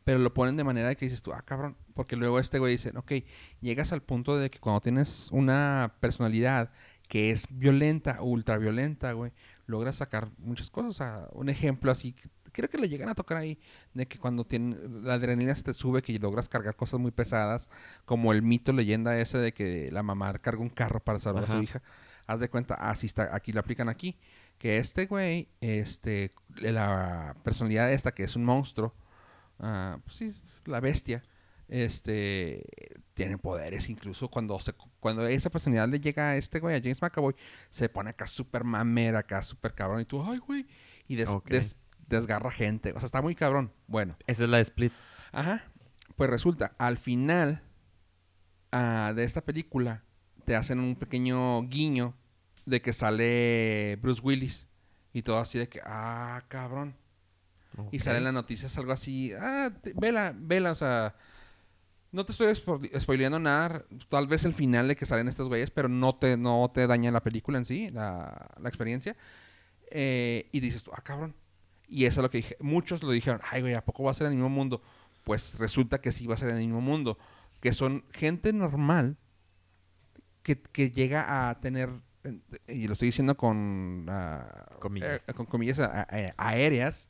pero 0.05 0.19
lo 0.19 0.33
ponen 0.33 0.57
de 0.57 0.64
manera 0.64 0.95
que 0.95 1.05
dices 1.07 1.23
tú, 1.23 1.33
ah, 1.33 1.43
cabrón, 1.43 1.76
porque 2.00 2.16
luego 2.16 2.38
este 2.38 2.59
güey 2.59 2.73
dice, 2.73 2.95
ok, 2.97 3.12
llegas 3.61 3.92
al 3.92 4.00
punto 4.00 4.38
de 4.38 4.50
que 4.50 4.59
cuando 4.59 4.80
tienes 4.80 5.28
una 5.33 5.97
personalidad 6.00 6.71
que 7.09 7.30
es 7.30 7.47
violenta, 7.50 8.23
ultra 8.23 8.57
violenta, 8.57 9.12
güey, 9.12 9.33
logras 9.66 9.97
sacar 9.97 10.30
muchas 10.38 10.71
cosas. 10.71 10.88
O 10.88 10.95
sea, 10.95 11.28
un 11.33 11.50
ejemplo 11.50 11.92
así 11.92 12.14
creo 12.52 12.71
que 12.71 12.78
lo 12.78 12.87
llegan 12.87 13.11
a 13.11 13.14
tocar 13.14 13.37
ahí, 13.37 13.59
de 13.92 14.09
que 14.09 14.19
cuando 14.19 14.47
tiene, 14.47 14.78
la 15.02 15.12
adrenalina 15.12 15.54
se 15.54 15.62
te 15.62 15.75
sube, 15.75 16.00
que 16.00 16.19
logras 16.19 16.49
cargar 16.49 16.75
cosas 16.75 16.99
muy 16.99 17.11
pesadas, 17.11 17.69
como 18.07 18.33
el 18.33 18.40
mito 18.40 18.73
leyenda 18.73 19.21
ese 19.21 19.37
de 19.37 19.52
que 19.52 19.92
la 19.92 20.02
mamá 20.02 20.33
carga 20.38 20.62
un 20.62 20.71
carro 20.71 21.00
para 21.00 21.19
salvar 21.19 21.45
a 21.45 21.49
su 21.49 21.62
hija. 21.62 21.83
Haz 22.26 22.40
de 22.40 22.49
cuenta, 22.49 22.76
así 22.76 23.09
está, 23.09 23.37
aquí 23.37 23.52
lo 23.52 23.61
aplican 23.61 23.90
aquí. 23.90 24.16
Que 24.57 24.78
este 24.78 25.04
güey, 25.04 25.49
este, 25.61 26.33
la 26.62 27.37
personalidad 27.45 27.92
esta, 27.92 28.12
que 28.12 28.25
es 28.25 28.37
un 28.37 28.47
monstruo, 28.47 28.95
ah, 29.59 29.99
pues 30.02 30.16
sí, 30.16 30.25
es 30.28 30.62
la 30.64 30.80
bestia, 30.80 31.23
este, 31.71 32.62
tiene 33.15 33.39
poderes 33.39 33.89
incluso 33.89 34.29
cuando 34.29 34.59
se, 34.61 34.75
cuando 35.00 35.27
esa 35.27 35.49
personalidad 35.50 35.89
le 35.89 36.00
llega 36.00 36.31
a 36.31 36.37
este 36.37 36.61
güey, 36.61 36.77
a 36.77 36.81
James 36.81 37.00
McAvoy, 37.00 37.35
se 37.71 37.89
pone 37.89 38.11
acá 38.11 38.27
súper 38.27 38.65
mamera, 38.65 39.21
acá 39.21 39.43
súper 39.43 39.73
cabrón, 39.75 40.00
y 40.00 40.05
tú, 40.05 40.23
ay, 40.23 40.39
güey, 40.39 40.67
y 41.09 41.17
des- 41.17 41.29
des- 41.47 41.77
desgarra 42.09 42.50
gente, 42.50 42.93
o 42.93 42.99
sea, 43.00 43.07
está 43.07 43.23
muy 43.23 43.35
cabrón. 43.35 43.73
Bueno, 43.87 44.17
Esa 44.27 44.45
es 44.45 44.50
la 44.50 44.57
de 44.59 44.65
Split. 44.65 44.93
Ajá. 45.33 45.65
Pues 46.17 46.29
resulta, 46.29 46.75
al 46.77 46.99
final 46.99 47.62
ah, 48.73 49.12
de 49.15 49.25
esta 49.25 49.41
película, 49.41 50.03
te 50.45 50.57
hacen 50.57 50.81
un 50.81 50.97
pequeño 50.97 51.62
guiño 51.69 52.15
de 52.67 52.83
que 52.83 52.93
sale 52.93 53.97
Bruce 54.03 54.21
Willis. 54.23 54.67
Y 55.12 55.23
todo 55.23 55.39
así 55.39 55.59
de 55.59 55.69
que, 55.69 55.81
ah, 55.85 56.43
cabrón. 56.49 56.95
Y 57.91 57.99
sale 58.00 58.19
en 58.19 58.25
las 58.25 58.33
noticias 58.35 58.77
algo 58.79 58.93
así, 58.93 59.33
ah, 59.39 59.71
te- 59.83 59.93
vela, 59.95 60.35
vela, 60.37 60.73
o 60.73 60.75
sea. 60.75 61.15
No 62.12 62.26
te 62.26 62.33
estoy 62.33 62.49
spo- 62.49 63.00
spoileando 63.00 63.38
nada, 63.38 63.85
tal 64.09 64.26
vez 64.26 64.45
el 64.45 64.52
final 64.52 64.88
de 64.88 64.97
que 64.97 65.07
salen 65.07 65.29
estos 65.29 65.47
güeyes, 65.49 65.71
pero 65.71 65.88
no 65.88 66.17
te, 66.17 66.37
no 66.37 66.71
te 66.75 66.87
daña 66.87 67.11
la 67.12 67.23
película 67.23 67.57
en 67.59 67.64
sí, 67.64 67.90
la, 67.90 68.49
la 68.61 68.69
experiencia. 68.69 69.17
Eh, 69.93 70.49
y 70.52 70.61
dices 70.61 70.83
tú, 70.83 70.90
ah, 70.95 71.02
cabrón. 71.02 71.35
Y 71.88 72.05
eso 72.07 72.21
es 72.21 72.23
lo 72.23 72.31
que 72.31 72.38
dije. 72.38 72.57
Muchos 72.61 73.02
lo 73.02 73.11
dijeron, 73.12 73.40
ay, 73.50 73.61
güey, 73.62 73.75
¿a 73.75 73.85
poco 73.85 74.02
va 74.05 74.11
a 74.11 74.14
ser 74.14 74.26
en 74.26 74.33
el 74.33 74.38
mismo 74.38 74.49
mundo? 74.50 74.83
Pues 75.25 75.57
resulta 75.59 76.00
que 76.00 76.12
sí 76.12 76.26
va 76.26 76.35
a 76.35 76.38
ser 76.38 76.49
en 76.50 76.57
el 76.57 76.62
mismo 76.67 76.81
mundo. 76.81 77.17
Que 77.61 77.73
son 77.73 78.05
gente 78.12 78.52
normal 78.52 79.17
que, 80.43 80.61
que 80.61 80.90
llega 80.90 81.49
a 81.50 81.61
tener, 81.61 81.90
eh, 82.25 82.38
y 82.69 82.87
lo 82.87 82.93
estoy 82.95 83.07
diciendo 83.07 83.37
con, 83.37 84.07
ah, 84.09 84.67
Comillas. 84.79 85.29
eh, 85.29 85.35
con 85.35 85.47
comillas 85.47 85.79
a- 85.79 86.02
a- 86.09 86.35
aéreas. 86.37 87.09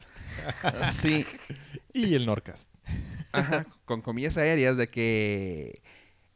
sí, 0.93 1.25
Y 1.93 2.15
el 2.15 2.27
Norcast. 2.27 2.73
Ajá, 3.33 3.67
con 3.85 4.03
comillas 4.03 4.37
aéreas 4.37 4.77
de 4.77 4.89
que 4.89 5.83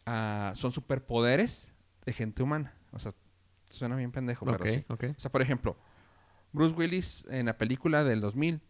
ah, 0.07 0.53
son 0.55 0.73
superpoderes 0.73 1.73
de 2.05 2.13
gente 2.13 2.43
humana. 2.43 2.75
O 2.93 2.99
sea, 2.99 3.15
suena 3.71 3.97
bien 3.97 4.13
pendejo, 4.13 4.47
pero 4.47 4.65
sí. 4.65 4.85
ok. 4.89 5.05
O 5.17 5.21
sea, 5.21 5.33
por 5.33 5.43
ejemplo, 5.43 5.77
Bruce 6.53 6.75
Willis 6.75 7.27
en 7.29 7.47
la 7.47 7.59
película 7.59 8.05
del 8.05 8.21
2000 8.21 8.61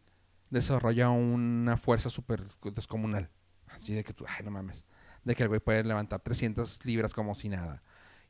desarrolla 0.50 1.10
una 1.10 1.76
fuerza 1.76 2.10
súper 2.10 2.44
descomunal. 2.74 3.30
Así 3.68 3.92
de 3.94 4.04
que 4.04 4.12
tú, 4.12 4.24
ay, 4.26 4.44
no 4.44 4.50
mames. 4.50 4.84
De 5.24 5.34
que 5.34 5.42
el 5.42 5.48
güey 5.48 5.60
puede 5.60 5.82
levantar 5.84 6.20
300 6.20 6.84
libras 6.84 7.12
como 7.12 7.34
si 7.34 7.48
nada. 7.48 7.82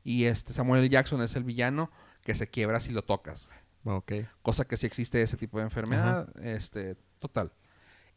Y 0.03 0.25
este 0.25 0.53
Samuel. 0.53 0.89
Jackson 0.89 1.21
es 1.21 1.35
el 1.35 1.43
villano 1.43 1.91
que 2.23 2.35
se 2.35 2.49
quiebra 2.49 2.79
si 2.79 2.91
lo 2.91 3.03
tocas. 3.03 3.49
Ok. 3.83 4.13
Cosa 4.41 4.65
que 4.65 4.77
sí 4.77 4.85
existe 4.85 5.21
ese 5.21 5.37
tipo 5.37 5.57
de 5.57 5.65
enfermedad. 5.65 6.29
Este, 6.43 6.95
total. 7.19 7.51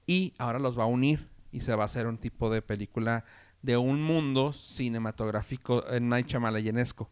Y 0.09 0.33
ahora 0.39 0.59
los 0.59 0.77
va 0.79 0.85
a 0.85 0.87
unir 0.87 1.29
y 1.53 1.61
se 1.61 1.75
va 1.75 1.83
a 1.83 1.85
hacer 1.85 2.07
un 2.07 2.17
tipo 2.17 2.49
de 2.49 2.63
película 2.63 3.27
de 3.61 3.77
un 3.77 4.03
mundo 4.03 4.55
cinematográfico 4.55 5.87
eh, 5.87 6.01
Night 6.01 6.29
Shyamalanesco. 6.29 7.11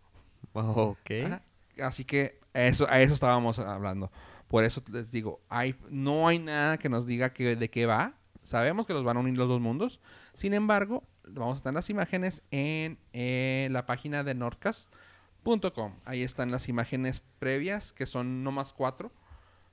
Ok. 0.54 1.10
Ajá. 1.26 1.42
Así 1.82 2.06
que 2.06 2.40
eso, 2.54 2.88
a 2.88 3.02
eso 3.02 3.12
estábamos 3.12 3.58
hablando. 3.58 4.10
Por 4.48 4.64
eso 4.64 4.82
les 4.90 5.10
digo, 5.10 5.42
hay, 5.50 5.74
no 5.90 6.26
hay 6.26 6.38
nada 6.38 6.78
que 6.78 6.88
nos 6.88 7.06
diga 7.06 7.34
que, 7.34 7.54
de 7.54 7.68
qué 7.68 7.84
va. 7.84 8.14
Sabemos 8.42 8.86
que 8.86 8.94
los 8.94 9.04
van 9.04 9.18
a 9.18 9.20
unir 9.20 9.36
los 9.36 9.48
dos 9.48 9.60
mundos. 9.60 10.00
Sin 10.32 10.54
embargo, 10.54 11.04
vamos 11.28 11.58
a 11.58 11.62
tener 11.62 11.74
las 11.74 11.90
imágenes 11.90 12.42
en, 12.50 12.98
eh, 13.12 13.68
la 13.72 13.84
página 13.84 14.24
de 14.24 14.34
Nordcast.com. 14.34 15.96
Ahí 16.06 16.22
están 16.22 16.50
las 16.50 16.70
imágenes 16.70 17.20
previas, 17.38 17.92
que 17.92 18.06
son 18.06 18.42
no 18.42 18.52
más 18.52 18.72
cuatro. 18.72 19.12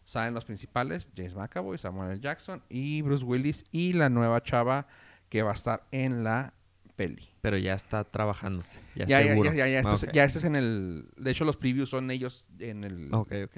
Salen 0.06 0.34
los 0.34 0.46
principales, 0.46 1.08
James 1.16 1.36
McAvoy, 1.36 1.78
Samuel 1.78 2.12
L. 2.12 2.20
Jackson 2.20 2.62
y 2.70 3.02
Bruce 3.02 3.24
Willis. 3.24 3.64
Y 3.72 3.94
la 3.94 4.10
nueva 4.10 4.42
chava 4.44 4.88
que 5.30 5.42
va 5.44 5.52
a 5.52 5.56
estar 5.56 5.84
en 5.92 6.24
la 6.24 6.54
peli. 6.96 7.30
Pero 7.42 7.58
ya 7.58 7.74
está 7.74 8.04
trabajándose. 8.04 8.80
Ya, 8.96 9.06
Ya, 9.06 9.22
ya, 9.22 9.28
seguro. 9.30 9.50
ya, 9.54 9.56
ya, 9.56 9.68
ya, 9.68 9.80
este 9.80 9.94
es- 9.94 10.04
Ok. 10.04 10.10
ya 10.14 10.24
este 10.26 10.40
es 10.40 10.46
en 10.46 10.56
el... 10.56 11.08
De 11.18 11.32
hecho, 11.32 11.46
los 11.46 11.58
previews 11.58 11.90
son 11.90 12.12
ellos 12.12 12.46
en 12.60 12.84
el, 12.84 13.14
Ok, 13.14 13.32
ok. 13.46 13.58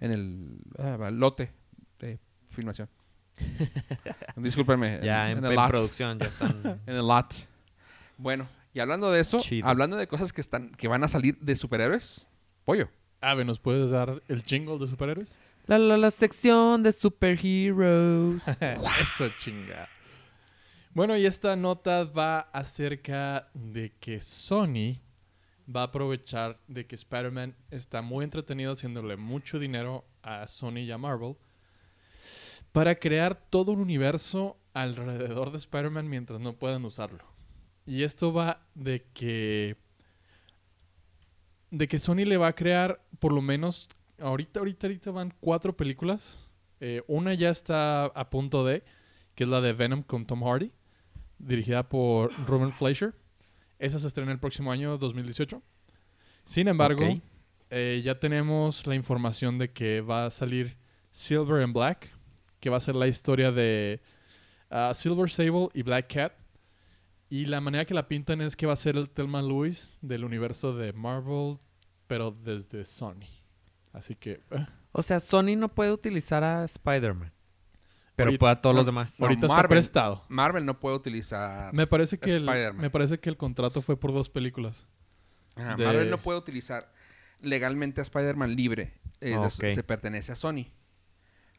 en 0.00 0.10
el 0.12 0.58
ah, 0.78 1.10
lote 1.10 1.50
de 2.00 2.18
filmación. 2.50 2.88
Discúlpenme. 4.36 5.00
Ya 5.02 5.30
en, 5.30 5.38
el 5.38 5.44
en 5.52 5.54
lot. 5.56 5.68
producción 5.68 6.18
ya 6.18 6.26
están. 6.26 6.80
En 6.86 6.94
el 6.96 7.06
lot. 7.06 7.32
Bueno, 8.18 8.46
y 8.72 8.80
hablando 8.80 9.10
de 9.10 9.20
eso, 9.20 9.40
Chido. 9.40 9.66
hablando 9.66 9.96
de 9.96 10.06
cosas 10.06 10.32
que 10.32 10.40
están 10.40 10.70
que 10.72 10.86
van 10.88 11.02
a 11.04 11.08
salir 11.08 11.38
de 11.40 11.56
superhéroes, 11.56 12.26
pollo. 12.64 12.88
Ave, 13.20 13.44
¿nos 13.44 13.58
puedes 13.58 13.90
dar 13.90 14.22
el 14.28 14.42
jingle 14.42 14.78
de 14.78 14.86
superhéroes? 14.86 15.40
La, 15.66 15.78
la, 15.78 15.96
la 15.96 16.10
sección 16.10 16.82
de 16.82 16.92
superheroes. 16.92 18.42
Eso 19.00 19.28
chinga. 19.38 19.88
Bueno, 20.92 21.16
y 21.16 21.26
esta 21.26 21.56
nota 21.56 22.04
va 22.04 22.40
acerca 22.52 23.48
de 23.54 23.92
que 23.98 24.20
Sony 24.20 25.00
va 25.68 25.80
a 25.80 25.84
aprovechar 25.84 26.60
de 26.68 26.86
que 26.86 26.94
Spider-Man 26.94 27.56
está 27.70 28.02
muy 28.02 28.24
entretenido 28.24 28.72
haciéndole 28.72 29.16
mucho 29.16 29.58
dinero 29.58 30.04
a 30.22 30.46
Sony 30.46 30.78
y 30.78 30.90
a 30.90 30.98
Marvel 30.98 31.36
para 32.72 32.96
crear 32.96 33.34
todo 33.50 33.72
un 33.72 33.80
universo 33.80 34.58
alrededor 34.72 35.50
de 35.50 35.58
Spider-Man 35.58 36.08
mientras 36.08 36.40
no 36.40 36.56
puedan 36.56 36.84
usarlo. 36.84 37.24
Y 37.86 38.02
esto 38.02 38.32
va 38.32 38.66
de 38.74 39.06
que 39.14 39.76
de 41.70 41.88
que 41.88 41.98
Sony 41.98 42.24
le 42.24 42.36
va 42.36 42.48
a 42.48 42.54
crear 42.54 43.04
por 43.18 43.32
lo 43.32 43.42
menos 43.42 43.88
ahorita 44.20 44.60
ahorita 44.60 44.86
ahorita 44.86 45.10
van 45.10 45.34
cuatro 45.40 45.76
películas. 45.76 46.50
Eh, 46.80 47.02
una 47.06 47.34
ya 47.34 47.50
está 47.50 48.06
a 48.06 48.30
punto 48.30 48.64
de 48.64 48.82
que 49.34 49.44
es 49.44 49.50
la 49.50 49.60
de 49.60 49.72
Venom 49.72 50.02
con 50.02 50.26
Tom 50.26 50.42
Hardy, 50.44 50.70
dirigida 51.38 51.88
por 51.88 52.32
Ruben 52.46 52.72
Fleischer. 52.72 53.14
Esa 53.78 53.98
se 53.98 54.06
estrena 54.06 54.32
el 54.32 54.38
próximo 54.38 54.70
año 54.70 54.96
2018. 54.98 55.62
Sin 56.44 56.68
embargo, 56.68 57.20
eh, 57.70 58.02
ya 58.04 58.18
tenemos 58.18 58.86
la 58.86 58.94
información 58.94 59.58
de 59.58 59.72
que 59.72 60.00
va 60.00 60.26
a 60.26 60.30
salir 60.30 60.76
Silver 61.10 61.62
and 61.62 61.74
Black, 61.74 62.10
que 62.60 62.70
va 62.70 62.76
a 62.76 62.80
ser 62.80 62.94
la 62.94 63.08
historia 63.08 63.50
de 63.50 64.00
ah, 64.70 64.92
Silver 64.94 65.28
Sable 65.30 65.68
y 65.74 65.82
Black 65.82 66.12
Cat. 66.12 66.32
Y 67.28 67.46
la 67.46 67.60
manera 67.60 67.84
que 67.84 67.94
la 67.94 68.06
pintan 68.06 68.40
es 68.40 68.54
que 68.54 68.66
va 68.66 68.74
a 68.74 68.76
ser 68.76 68.96
el 68.96 69.08
Thelma 69.08 69.42
Lewis 69.42 69.94
del 70.02 70.24
universo 70.24 70.74
de 70.74 70.92
Marvel, 70.92 71.58
pero 72.06 72.30
desde 72.30 72.84
Sony. 72.84 73.43
Así 73.94 74.14
que 74.16 74.42
eh, 74.50 74.66
O 74.92 75.02
sea, 75.02 75.18
Sony 75.20 75.56
no 75.56 75.68
puede 75.74 75.90
utilizar 75.92 76.44
a 76.44 76.64
Spider-Man. 76.64 77.32
Pero 78.16 78.28
Ahorita- 78.28 78.40
puede 78.40 78.52
a 78.52 78.60
todos 78.60 78.74
no, 78.74 78.78
los 78.80 78.86
demás. 78.86 79.18
No, 79.18 79.24
ahorita 79.26 79.46
está 79.46 79.56
Marvel. 79.56 79.76
prestado. 79.76 80.24
Marvel 80.28 80.64
no 80.66 80.78
puede 80.78 80.96
utilizar. 80.96 81.72
Me 81.72 81.86
parece 81.86 82.18
que 82.18 82.30
el, 82.32 82.46
Spider-Man. 82.48 82.80
me 82.82 82.90
parece 82.90 83.18
que 83.18 83.30
el 83.30 83.36
contrato 83.38 83.80
fue 83.82 83.98
por 83.98 84.12
dos 84.12 84.28
películas. 84.28 84.86
Ajá, 85.56 85.76
de- 85.76 85.84
Marvel 85.86 86.10
no 86.10 86.18
puede 86.18 86.38
utilizar 86.38 86.92
legalmente 87.40 88.00
a 88.00 88.02
Spider-Man 88.02 88.54
libre. 88.54 88.92
eh, 89.20 89.36
Ok. 89.36 89.48
se 89.74 89.82
pertenece 89.82 90.32
a 90.32 90.36
Sony. 90.36 90.66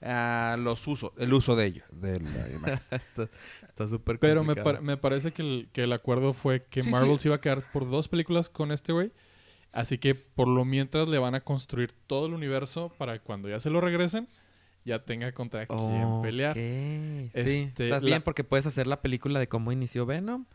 A 0.02 0.56
los 0.60 0.86
usos, 0.88 1.12
el 1.18 1.34
uso 1.34 1.56
de 1.56 1.66
ello. 1.66 1.84
de 1.92 2.20
la 2.20 2.50
imagen. 2.52 2.80
está 2.92 3.30
está 3.68 3.88
súper 3.88 4.20
Pero 4.20 4.42
me, 4.44 4.48
complicado. 4.54 4.74
par- 4.76 4.82
me 4.84 4.98
parece 4.98 5.32
que 5.32 5.42
el, 5.42 5.70
que 5.74 5.84
el 5.84 5.94
acuerdo 5.94 6.34
fue 6.34 6.66
que 6.66 6.84
Sí, 6.84 6.90
Marvel 6.92 7.16
sí. 7.18 7.24
se 7.24 7.28
iba 7.30 7.36
a 7.38 7.42
quedar 7.42 7.64
por 7.72 7.90
dos 7.90 8.08
películas 8.08 8.50
con 8.50 8.72
este 8.72 8.92
güey. 8.94 9.12
Así 9.76 9.98
que 9.98 10.16
por 10.16 10.48
lo 10.48 10.64
mientras 10.66 11.08
le 11.08 11.18
van 11.20 11.36
a 11.36 11.42
construir 11.42 11.92
todo 12.08 12.26
el 12.28 12.34
universo 12.34 12.92
para 12.98 13.20
cuando 13.20 13.50
ya 13.50 13.60
se 13.60 13.70
lo 13.70 13.82
regresen, 13.82 14.28
ya 14.86 15.04
tenga 15.04 15.32
contra 15.34 15.66
quién 15.68 16.22
pelear. 16.22 16.52
Ok. 16.52 16.56
Sí, 16.58 17.30
Este, 17.34 17.62
está 17.68 17.84
la- 17.90 18.00
bien 18.00 18.22
porque 18.22 18.44
puedes 18.44 18.66
hacer 18.66 18.88
la 18.88 19.02
película 19.02 19.40
de 19.40 19.48
cómo 19.48 19.72
inició 19.74 20.06
Venom 20.06 20.46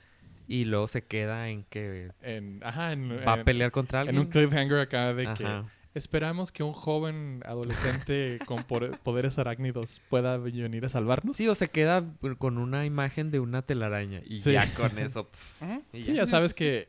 y 0.49 0.65
luego 0.65 0.89
se 0.89 1.03
queda 1.05 1.49
en 1.51 1.65
que 1.65 2.11
En, 2.23 2.61
ajá, 2.65 2.93
en, 2.93 3.11
va 3.11 3.35
en- 3.35 3.41
a 3.41 3.45
pelear 3.45 3.71
contra 3.71 4.01
en 4.03 4.09
alguien. 4.09 4.25
un 4.27 4.33
cliffhanger 4.33 4.79
acá 4.81 5.13
de 5.13 5.33
que 5.35 5.63
esperamos 5.95 6.51
que 6.53 6.63
un 6.63 6.73
joven 6.73 7.43
adolescente 7.45 8.39
con 8.47 8.65
poderes 8.65 9.39
arácnidos 9.39 10.01
pueda 10.09 10.39
venir 10.39 10.85
a 10.85 10.89
salvarnos. 10.89 11.37
Sí, 11.37 11.47
o 11.49 11.55
se 11.55 11.69
queda 11.69 12.05
con 12.39 12.57
una 12.59 12.87
imagen 12.87 13.31
de 13.31 13.41
una 13.41 13.63
telaraña 13.63 14.23
y 14.25 14.39
Sí. 14.39 14.53
ya 14.53 14.73
con 14.75 14.99
eso. 14.99 15.29
y 15.93 16.05
Sí, 16.05 16.13
ya 16.15 16.25
sabes 16.27 16.55
que 16.55 16.89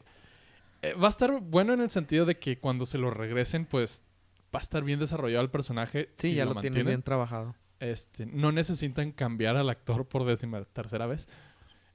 eh, 0.81 0.93
va 0.93 1.05
a 1.07 1.09
estar 1.09 1.39
bueno 1.41 1.73
en 1.73 1.81
el 1.81 1.89
sentido 1.89 2.25
de 2.25 2.37
que 2.37 2.59
cuando 2.59 2.85
se 2.85 2.97
lo 2.97 3.09
regresen, 3.11 3.65
pues 3.65 4.03
va 4.53 4.59
a 4.59 4.61
estar 4.61 4.83
bien 4.83 4.99
desarrollado 4.99 5.43
el 5.43 5.49
personaje. 5.49 6.09
Sí, 6.17 6.29
si 6.29 6.35
ya 6.35 6.45
lo, 6.45 6.51
tiene 6.51 6.69
mantienen. 6.69 6.85
bien 6.87 7.01
trabajado. 7.03 7.55
Este, 7.79 8.25
no 8.25 8.51
necesitan 8.51 9.11
cambiar 9.11 9.55
al 9.57 9.69
actor 9.69 10.07
por 10.07 10.25
décima 10.25 10.63
tercera 10.65 11.07
vez. 11.07 11.27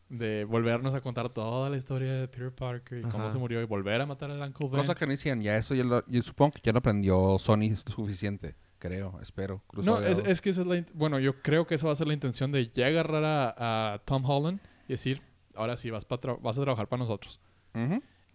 De 0.09 0.45
volvernos 0.45 0.95
a 0.95 1.01
contar 1.01 1.31
toda 1.31 1.69
la 1.69 1.77
historia 1.77 2.13
de 2.13 2.29
Peter 2.29 2.53
Parker 2.53 2.99
y 3.01 3.03
cómo 3.03 3.29
se 3.29 3.39
murió 3.39 3.61
y 3.61 3.65
volver 3.65 4.01
a 4.01 4.07
matar 4.07 4.31
al 4.31 4.41
Uncle 4.41 4.69
Ben. 4.69 4.81
Cosa 4.81 4.95
que 4.95 5.05
no 5.05 5.13
hicieron. 5.13 5.43
Ya 5.43 5.57
eso 5.57 5.75
yo, 5.75 5.83
lo- 5.83 6.07
yo 6.07 6.23
supongo 6.23 6.53
que 6.53 6.61
ya 6.63 6.73
lo 6.73 6.79
aprendió 6.79 7.37
Sony 7.41 7.75
suficiente. 7.75 8.55
creo, 8.79 9.19
espero. 9.21 9.65
No, 9.73 9.99
es, 10.01 10.21
es 10.21 10.41
que 10.41 10.51
esa 10.51 10.61
es 10.61 10.67
la... 10.69 10.85
Bueno, 10.95 11.19
yo 11.19 11.43
creo 11.43 11.67
que 11.67 11.75
esa 11.75 11.87
va 11.87 11.93
a 11.93 11.97
ser 11.97 12.07
la 12.07 12.15
intención 12.15 12.53
de 12.53 12.71
ya 12.73 12.87
agarrar 12.87 13.25
a, 13.25 13.95
a 13.95 13.99
Tom 14.05 14.25
Holland 14.25 14.61
y 14.87 14.93
decir, 14.93 15.23
ahora 15.57 15.77
sí, 15.77 15.91
vas, 15.91 16.05
pa 16.05 16.21
tra- 16.21 16.39
vas 16.41 16.57
a 16.57 16.63
trabajar 16.63 16.87
para 16.89 17.01
nosotros. 17.03 17.41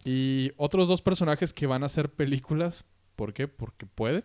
Y 0.04 0.52
otros 0.56 0.88
dos 0.88 1.02
personajes 1.02 1.52
que 1.52 1.66
van 1.66 1.82
a 1.82 1.86
hacer 1.86 2.10
películas, 2.10 2.84
¿por 3.16 3.32
qué? 3.32 3.48
Porque 3.48 3.86
pueden. 3.86 4.24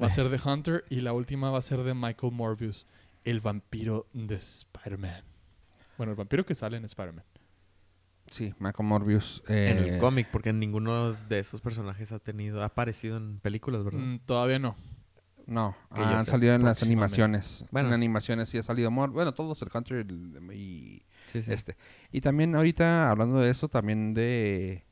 Va 0.00 0.06
a 0.06 0.10
ser 0.10 0.28
de 0.30 0.40
Hunter 0.42 0.84
y 0.88 1.00
la 1.00 1.12
última 1.12 1.50
va 1.50 1.58
a 1.58 1.62
ser 1.62 1.82
de 1.82 1.94
Michael 1.94 2.32
Morbius, 2.32 2.86
el 3.24 3.40
vampiro 3.40 4.06
de 4.12 4.36
Spider-Man. 4.36 5.24
Bueno, 5.96 6.12
el 6.12 6.16
vampiro 6.16 6.46
que 6.46 6.54
sale 6.54 6.76
en 6.76 6.84
Spider-Man. 6.84 7.24
Sí, 8.28 8.54
Michael 8.58 8.88
Morbius. 8.88 9.42
En 9.48 9.78
eh, 9.78 9.94
el 9.94 9.98
cómic, 9.98 10.28
porque 10.30 10.52
ninguno 10.52 11.12
de 11.12 11.38
esos 11.38 11.60
personajes 11.60 12.12
ha 12.12 12.18
tenido, 12.18 12.62
ha 12.62 12.66
aparecido 12.66 13.16
en 13.16 13.40
películas, 13.40 13.84
¿verdad? 13.84 14.00
Mm, 14.00 14.18
todavía 14.20 14.58
no. 14.58 14.76
No, 15.46 15.74
han 15.90 16.26
sé, 16.26 16.32
salido 16.32 16.54
en 16.54 16.62
las 16.62 16.82
animaciones. 16.82 17.64
Bueno. 17.70 17.88
En 17.88 17.94
animaciones 17.94 18.50
sí 18.50 18.58
ha 18.58 18.62
salido 18.62 18.90
Mor 18.90 19.10
Bueno, 19.10 19.32
todos, 19.32 19.62
el 19.62 19.70
Hunter 19.72 20.06
y 20.52 21.02
Sí, 21.28 21.40
sí. 21.40 21.52
este. 21.52 21.76
Y 22.12 22.20
también 22.20 22.54
ahorita, 22.54 23.08
hablando 23.08 23.40
de 23.40 23.50
eso, 23.50 23.68
también 23.68 24.12
de, 24.12 24.84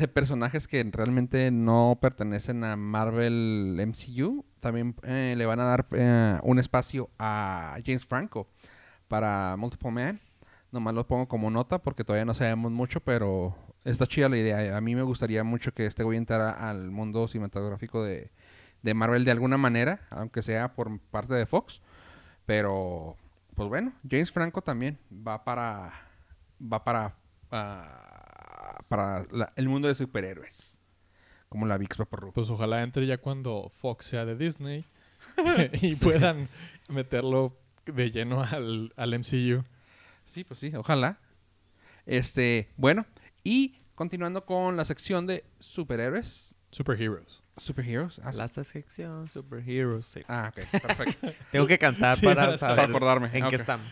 de 0.00 0.08
personajes 0.08 0.66
que 0.66 0.82
realmente 0.90 1.50
no 1.50 1.98
pertenecen 2.00 2.64
a 2.64 2.76
Marvel 2.76 3.76
MCU, 3.86 4.44
también 4.60 4.96
eh, 5.04 5.34
le 5.36 5.46
van 5.46 5.60
a 5.60 5.64
dar 5.64 5.86
eh, 5.92 6.38
un 6.42 6.58
espacio 6.58 7.10
a 7.18 7.78
James 7.84 8.04
Franco 8.04 8.48
para 9.08 9.56
Multiple 9.56 9.90
Man. 9.90 10.20
Nomás 10.72 10.94
lo 10.94 11.06
pongo 11.06 11.28
como 11.28 11.50
nota 11.50 11.78
porque 11.78 12.04
todavía 12.04 12.24
no 12.24 12.34
sabemos 12.34 12.72
mucho, 12.72 13.00
pero 13.00 13.56
está 13.84 14.06
chida 14.06 14.28
la 14.28 14.38
idea. 14.38 14.76
A 14.76 14.80
mí 14.80 14.94
me 14.94 15.02
gustaría 15.02 15.44
mucho 15.44 15.72
que 15.72 15.86
este 15.86 16.02
güey 16.04 16.18
entrara 16.18 16.50
al 16.50 16.90
mundo 16.90 17.26
cinematográfico 17.28 18.02
de, 18.04 18.30
de 18.82 18.94
Marvel 18.94 19.24
de 19.24 19.32
alguna 19.32 19.56
manera, 19.56 20.00
aunque 20.10 20.42
sea 20.42 20.74
por 20.74 20.98
parte 20.98 21.34
de 21.34 21.46
Fox. 21.46 21.80
Pero, 22.46 23.16
pues 23.54 23.68
bueno, 23.68 23.92
James 24.08 24.32
Franco 24.32 24.62
también 24.62 24.98
va 25.12 25.44
para, 25.44 25.92
va 26.60 26.84
para, 26.84 27.14
ah, 27.50 28.19
para 28.90 29.24
la- 29.30 29.52
el 29.54 29.68
mundo 29.68 29.86
de 29.86 29.94
superhéroes. 29.94 30.76
Como 31.48 31.64
la 31.66 31.78
Vix 31.78 31.96
Vaporub. 31.96 32.34
Pues 32.34 32.50
ojalá 32.50 32.82
entre 32.82 33.06
ya 33.06 33.18
cuando 33.18 33.70
Fox 33.80 34.06
sea 34.06 34.24
de 34.24 34.36
Disney 34.36 34.84
y 35.80 35.94
puedan 35.94 36.48
meterlo 36.88 37.56
de 37.86 38.10
lleno 38.10 38.42
al, 38.42 38.92
al 38.96 39.18
MCU. 39.18 39.64
Sí, 40.24 40.42
pues 40.44 40.58
sí, 40.60 40.72
ojalá. 40.74 41.18
Este, 42.04 42.68
bueno, 42.76 43.06
y 43.44 43.80
continuando 43.94 44.44
con 44.44 44.76
la 44.76 44.84
sección 44.84 45.26
de 45.26 45.44
superhéroes, 45.60 46.56
Superheroes. 46.72 47.42
superheroes. 47.56 48.20
Ah. 48.24 48.32
La 48.32 48.48
sección 48.48 49.28
Superheroes. 49.28 50.06
sí. 50.06 50.22
Ah, 50.28 50.52
ok, 50.52 50.80
perfecto. 50.82 51.32
Tengo 51.52 51.66
que 51.66 51.78
cantar 51.78 52.16
Sí, 52.16 52.24
para 52.24 52.46
para 52.46 52.58
saber 52.58 52.76
para 52.76 52.88
acordarme. 52.88 53.30
en 53.38 53.48
qué 53.48 53.56
estamos. 53.56 53.86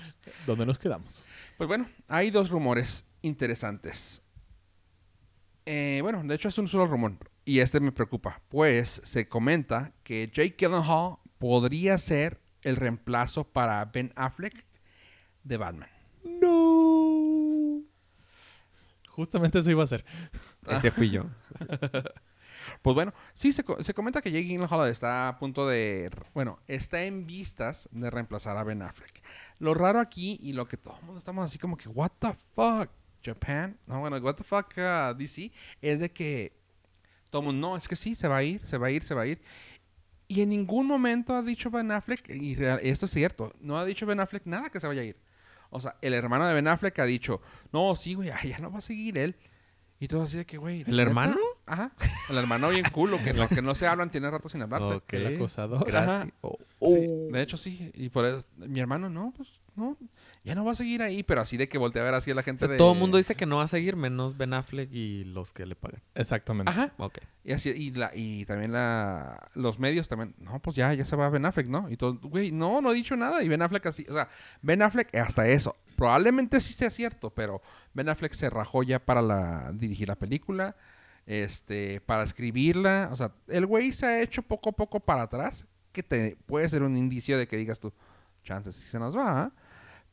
¿Dónde 0.47 0.65
nos 0.67 0.79
quedamos? 0.79 1.27
Pues 1.57 1.67
bueno, 1.69 1.89
hay 2.09 2.31
dos 2.31 2.51
rumores 2.51 3.05
interesantes. 3.23 4.23
Eh, 5.71 5.99
bueno, 6.01 6.23
de 6.25 6.35
hecho 6.35 6.49
es 6.49 6.57
un 6.57 6.67
solo 6.67 6.87
rumor 6.87 7.13
y 7.45 7.59
este 7.59 7.79
me 7.79 7.93
preocupa, 7.93 8.41
pues 8.49 9.03
se 9.05 9.29
comenta 9.29 9.93
que 10.03 10.29
Jake 10.33 10.55
Gyllenhaal 10.59 11.19
podría 11.37 11.99
ser 11.99 12.41
el 12.63 12.77
reemplazo 12.77 13.45
para 13.45 13.85
Ben 13.85 14.11
Affleck 14.17 14.65
de 15.45 15.57
Batman. 15.59 15.91
No. 16.25 17.83
Justamente 19.11 19.59
eso 19.59 19.71
iba 19.71 19.85
a 19.85 19.89
ser. 19.89 20.07
Ese 20.69 20.91
fui 20.91 21.11
yo. 21.11 21.25
Pues 22.83 22.95
bueno, 22.95 23.13
sí, 23.35 23.53
se, 23.53 23.65
co- 23.65 23.83
se 23.83 23.95
comenta 23.95 24.21
que 24.21 24.31
Jake 24.31 24.45
Gyllenhaal 24.47 24.89
está 24.89 25.29
a 25.29 25.39
punto 25.39 25.67
de... 25.67 26.11
Bueno, 26.35 26.59
está 26.69 27.03
en 27.05 27.27
vistas 27.27 27.89
de 27.93 28.11
reemplazar 28.11 28.57
a 28.57 28.63
Ben 28.63 28.83
Affleck. 28.83 29.23
Lo 29.59 29.75
raro 29.75 29.99
aquí 30.01 30.39
y 30.43 30.53
lo 30.53 30.69
que 30.69 30.77
todo 30.77 30.97
el 30.99 31.05
mundo 31.05 31.19
estamos 31.19 31.45
así 31.45 31.59
como 31.59 31.77
que, 31.77 31.89
what 31.89 32.11
the 32.21 32.35
fuck, 32.55 32.91
Japan? 33.25 33.77
No, 33.87 34.01
bueno, 34.01 34.17
what 34.19 34.35
the 34.35 34.45
fuck, 34.45 34.73
uh, 34.77 35.15
DC, 35.17 35.51
es 35.83 36.01
de 36.01 36.11
que 36.11 36.53
todo 37.31 37.43
el 37.43 37.47
mundo, 37.47 37.69
no, 37.69 37.77
es 37.77 37.87
que 37.89 37.97
sí, 37.97 38.15
se 38.15 38.29
va 38.29 38.39
a 38.39 38.43
ir, 38.43 38.65
se 38.67 38.79
va 38.79 38.87
a 38.89 38.91
ir, 38.91 39.03
se 39.03 39.15
va 39.15 39.23
a 39.23 39.27
ir. 39.27 39.41
Y 40.27 40.43
en 40.43 40.51
ningún 40.51 40.87
momento 40.87 41.35
ha 41.35 41.43
dicho 41.43 41.71
Ben 41.71 41.91
Affleck, 41.91 42.29
y 42.29 42.55
real- 42.55 42.81
esto 42.83 43.07
es 43.07 43.13
cierto, 43.13 43.53
no 43.61 43.79
ha 43.79 43.85
dicho 43.85 44.05
Ben 44.07 44.21
Affleck 44.21 44.45
nada 44.47 44.69
que 44.71 44.81
se 44.81 44.87
vaya 44.87 45.01
a 45.03 45.05
ir. 45.05 45.17
O 45.71 45.81
sea, 45.81 45.97
el 46.01 46.15
hermano 46.15 46.47
de 46.47 46.55
Ben 46.55 46.67
Affleck 46.69 46.99
ha 46.99 47.05
dicho, 47.05 47.41
no, 47.73 47.95
sí, 47.97 48.15
güey, 48.15 48.31
ya 48.45 48.59
no 48.59 48.71
va 48.71 48.79
a 48.79 48.83
seguir 48.83 49.19
él. 49.19 49.37
Y 50.01 50.07
todo 50.07 50.23
así 50.23 50.37
de 50.37 50.47
que, 50.47 50.59
güey. 50.59 50.83
¿El 50.83 50.93
¿neta? 50.93 51.03
hermano? 51.03 51.37
Ajá. 51.67 51.93
El 52.31 52.39
hermano 52.39 52.69
bien 52.71 52.85
culo, 52.93 53.19
que, 53.23 53.35
no, 53.35 53.49
que 53.49 53.61
no 53.61 53.75
se 53.75 53.87
hablan, 53.87 54.11
tiene 54.13 54.31
rato 54.31 54.49
sin 54.49 54.63
hablarse. 54.63 54.93
Ok. 54.95 55.13
El 55.15 55.35
acosador. 55.35 55.85
Gracias. 55.85 56.33
Oh. 56.41 56.57
Sí, 56.83 57.09
de 57.33 57.43
hecho, 57.43 57.57
sí. 57.57 57.91
Y 57.95 58.09
por 58.09 58.25
eso, 58.25 58.47
mi 58.57 58.79
hermano, 58.79 59.11
no, 59.11 59.35
pues, 59.37 59.49
no. 59.75 59.97
Ya 60.49 60.55
no 60.55 60.65
va 60.65 60.73
a 60.73 60.75
seguir 60.75 61.03
ahí, 61.03 61.23
pero 61.23 61.43
así 61.43 61.59
de 61.59 61.69
que 61.69 61.77
voltea 61.77 62.01
a 62.01 62.05
ver 62.07 62.15
así 62.15 62.31
a 62.31 62.35
la 62.35 62.41
O 62.41 62.45
gente 62.45 62.61
sea, 62.61 62.69
de... 62.69 62.79
Todo 62.79 62.95
el 62.95 62.99
mundo 62.99 63.19
dice 63.19 63.35
que 63.35 63.45
no 63.45 63.59
va 63.59 63.65
a 63.65 63.69
seguir, 63.69 63.97
menos 63.97 64.39
Ben 64.39 64.55
Affleck 64.55 64.91
y 64.91 65.25
los 65.25 65.53
que 65.53 65.67
le 65.67 65.77
pagan. 65.77 66.01
Exactamente. 66.15 66.71
Ajá. 66.71 66.95
Ok. 66.97 67.19
Y 67.45 67.53
así, 67.53 67.69
y, 67.69 67.91
la, 67.91 68.11
y 68.15 68.47
también 68.47 68.73
la, 68.73 69.51
los 69.53 69.79
medios 69.79 70.09
también, 70.09 70.35
no, 70.39 70.59
pues 70.61 70.75
ya, 70.75 70.95
ya 70.95 71.05
se 71.05 71.17
va 71.17 71.29
Ben 71.29 71.45
Affleck, 71.45 71.69
¿no? 71.69 71.91
Y 71.91 71.99
todo, 71.99 72.19
güey, 72.23 72.51
no, 72.51 72.81
no 72.81 72.89
ha 72.89 72.93
dicho 72.95 73.15
nada. 73.15 73.43
Y 73.43 73.49
Ben 73.49 73.61
Affleck 73.61 73.85
así, 73.85 74.07
o 74.09 74.15
sea, 74.15 74.29
Ben 74.63 74.81
Affleck 74.81 75.15
hasta 75.17 75.47
eso. 75.47 75.77
Probablemente 75.97 76.61
sí 76.61 76.73
sea 76.73 76.89
cierto, 76.89 77.29
pero 77.29 77.61
Ben 77.93 78.09
Affleck 78.09 78.33
se 78.33 78.49
rajó 78.49 78.83
ya 78.83 78.99
para 78.99 79.21
la, 79.21 79.71
dirigir 79.75 80.09
la 80.09 80.17
película, 80.17 80.77
este, 81.27 82.01
para 82.01 82.23
escribirla. 82.23 83.11
O 83.13 83.17
sea, 83.17 83.33
el 83.49 83.67
güey 83.67 83.93
se 83.93 84.07
ha 84.07 84.23
hecho 84.23 84.41
poco 84.41 84.71
a 84.71 84.73
poco 84.73 84.99
para 84.99 85.23
atrás, 85.23 85.67
que 85.93 86.03
te 86.03 86.39
puede 86.47 86.69
ser 86.71 86.83
un 86.83 86.97
indicio 86.97 87.37
de 87.37 87.47
que 87.47 87.59
digas 87.59 87.81
tú, 87.81 87.93
chances 88.45 88.77
si 88.77 88.85
se 88.85 88.99
nos 88.99 89.15
va, 89.15 89.43
¿ah? 89.43 89.53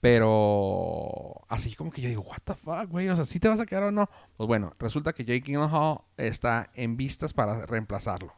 Pero 0.05 1.41
así 1.49 1.73
como 1.75 1.89
que 1.91 2.01
yo 2.01 2.09
digo, 2.09 2.21
what 2.21 2.37
the 2.43 2.53
fuck, 2.53 2.87
güey, 2.89 3.09
o 3.09 3.15
sea, 3.15 3.25
¿sí 3.25 3.39
te 3.39 3.47
vas 3.47 3.59
a 3.59 3.65
quedar 3.65 3.83
o 3.83 3.91
no? 3.91 4.07
Pues 4.37 4.47
bueno, 4.47 4.73
resulta 4.77 5.13
que 5.13 5.25
Jake 5.25 5.41
Gyllenhaal 5.51 5.99
está 6.17 6.69
en 6.75 6.95
vistas 6.95 7.33
para 7.33 7.65
reemplazarlo. 7.65 8.31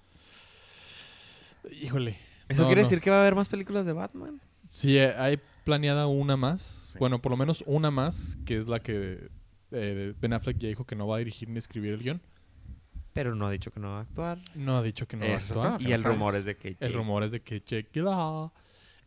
Híjole. 1.71 2.17
¿Eso 2.47 2.62
No, 2.62 2.67
quiere 2.67 2.82
no. 2.84 2.88
decir 2.88 3.01
que 3.01 3.10
va 3.10 3.17
a 3.17 3.21
haber 3.21 3.36
más 3.36 3.49
películas 3.49 3.86
de 3.86 3.91
Batman? 3.93 4.39
Sí, 4.69 4.97
eh, 4.97 5.13
hay 5.17 5.39
planeada 5.65 6.08
una 6.08 6.38
más. 6.38 6.91
Sí. 6.93 6.99
Bueno, 6.99 7.21
por 7.21 7.32
lo 7.32 7.38
menos 7.38 7.63
una 7.67 7.91
más, 7.91 8.38
que 8.45 8.58
es 8.58 8.67
la 8.69 8.80
que 8.80 9.30
eh, 9.71 10.13
Ben 10.21 10.34
Affleck 10.34 10.58
ya 10.58 10.69
dijo 10.69 10.86
que 10.86 10.95
no 10.95 11.06
va 11.08 11.17
a 11.17 11.19
dirigir 11.19 11.49
ni 11.49 11.58
escribir 11.58 11.93
el 11.93 11.99
guion. 12.01 12.21
Pero 13.12 13.36
no 13.36 13.47
ha 13.47 13.51
dicho 13.51 13.71
que 13.71 13.80
no 13.82 13.89
va 13.91 13.97
a 13.99 14.01
actuar. 14.03 14.39
No 14.56 14.77
ha 14.77 14.84
dicho 14.84 15.08
que 15.08 15.17
no 15.17 15.25
va 15.27 15.34
a 15.34 15.38
actuar. 15.38 15.67
Ah, 15.73 15.77
y 15.82 15.86
no 15.89 15.95
el 15.95 16.01
sabes. 16.01 16.17
rumor 16.17 16.36
es 16.38 16.45
de 16.45 16.56
que... 16.56 16.77
El 16.80 16.93
rumor 16.93 17.23
es 17.23 17.32
de 17.32 17.41
que 17.41 17.60
Jake 17.60 17.89
Gyllenhaal 17.91 18.51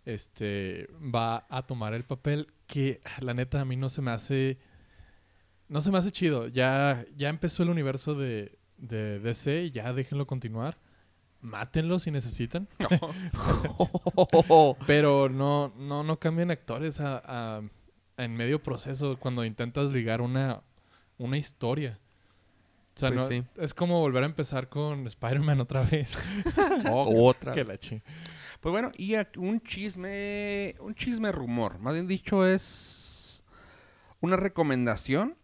este, 0.04 0.88
va 1.14 1.46
a 1.48 1.62
tomar 1.66 1.94
el 1.94 2.02
papel 2.04 2.48
que, 2.66 3.00
la 3.20 3.34
neta, 3.34 3.60
a 3.60 3.64
mí 3.64 3.76
no 3.76 3.88
se 3.88 4.02
me 4.02 4.10
hace... 4.10 4.58
No 5.68 5.80
se 5.80 5.92
me 5.92 5.98
hace 5.98 6.10
chido. 6.10 6.48
Ya, 6.48 7.04
ya 7.16 7.28
empezó 7.28 7.62
el 7.62 7.70
universo 7.70 8.16
de, 8.16 8.58
de 8.76 9.20
DC 9.20 9.70
ya 9.70 9.92
déjenlo 9.92 10.26
continuar. 10.26 10.78
Mátenlo 11.42 12.00
si 12.00 12.10
necesitan. 12.10 12.68
Pero 14.86 15.28
no, 15.28 15.72
no, 15.76 16.02
no 16.02 16.18
cambien 16.18 16.50
actores 16.50 17.00
a, 17.00 17.22
a- 17.24 17.62
en 18.16 18.34
medio 18.36 18.62
proceso 18.62 19.16
cuando 19.18 19.44
intentas 19.44 19.92
ligar 19.92 20.20
una, 20.20 20.62
una 21.18 21.36
historia. 21.38 21.98
O 22.96 23.00
sea, 23.00 23.08
Pues 23.10 23.20
no- 23.20 23.28
sí. 23.28 23.44
es 23.56 23.72
como 23.72 24.00
volver 24.00 24.24
a 24.24 24.26
empezar 24.26 24.68
con 24.68 25.06
Spider-Man 25.06 25.60
otra 25.60 25.82
vez. 25.82 26.18
Oh, 26.90 27.08
Otra. 27.28 27.52
que 27.54 27.64
la 27.64 27.78
Pues 28.61 28.70
bueno, 28.73 28.92
y 28.96 29.14
un 29.38 29.61
chisme, 29.62 30.75
un 30.81 30.94
chisme 30.94 31.33
rumor, 31.33 31.79
más 31.79 31.94
bien 31.94 32.07
dicho 32.07 32.46
es 32.46 33.42
una 34.20 34.37
recomendación, 34.37 35.37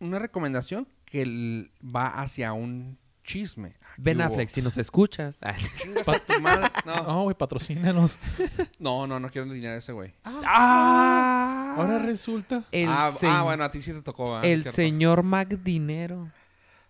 una 0.00 0.18
recomendación 0.18 0.88
que 1.04 1.70
va 1.84 2.08
hacia 2.08 2.52
un 2.52 2.98
chisme. 3.22 3.76
Aquí 3.92 4.02
Ben 4.02 4.18
hubo- 4.18 4.24
Affleck, 4.24 4.48
si 4.48 4.62
nos 4.62 4.76
escuchas. 4.78 5.38
Ah. 5.42 5.54
Tu 6.26 6.40
madre. 6.40 6.68
No, 6.84 7.02
No, 7.06 7.22
güey, 7.24 7.36
patrocínanos. 7.36 8.18
no, 8.80 9.06
no, 9.06 9.20
no 9.20 9.30
quiero 9.30 9.46
el 9.46 9.54
dinero 9.54 9.74
de 9.74 9.78
ese 9.78 9.92
güey. 9.92 10.12
¡Ah! 10.24 11.74
Ahora 11.76 11.98
resulta. 12.00 12.64
El, 12.72 12.88
ah, 12.88 13.12
se- 13.16 13.28
ah, 13.28 13.42
bueno, 13.44 13.62
a 13.62 13.70
ti 13.70 13.80
sí 13.82 13.92
te 13.92 14.02
tocó. 14.02 14.36
ah, 14.36 14.42
el 14.44 14.62
cierto. 14.62 14.74
señor 14.76 15.22
McDinero. 15.22 16.30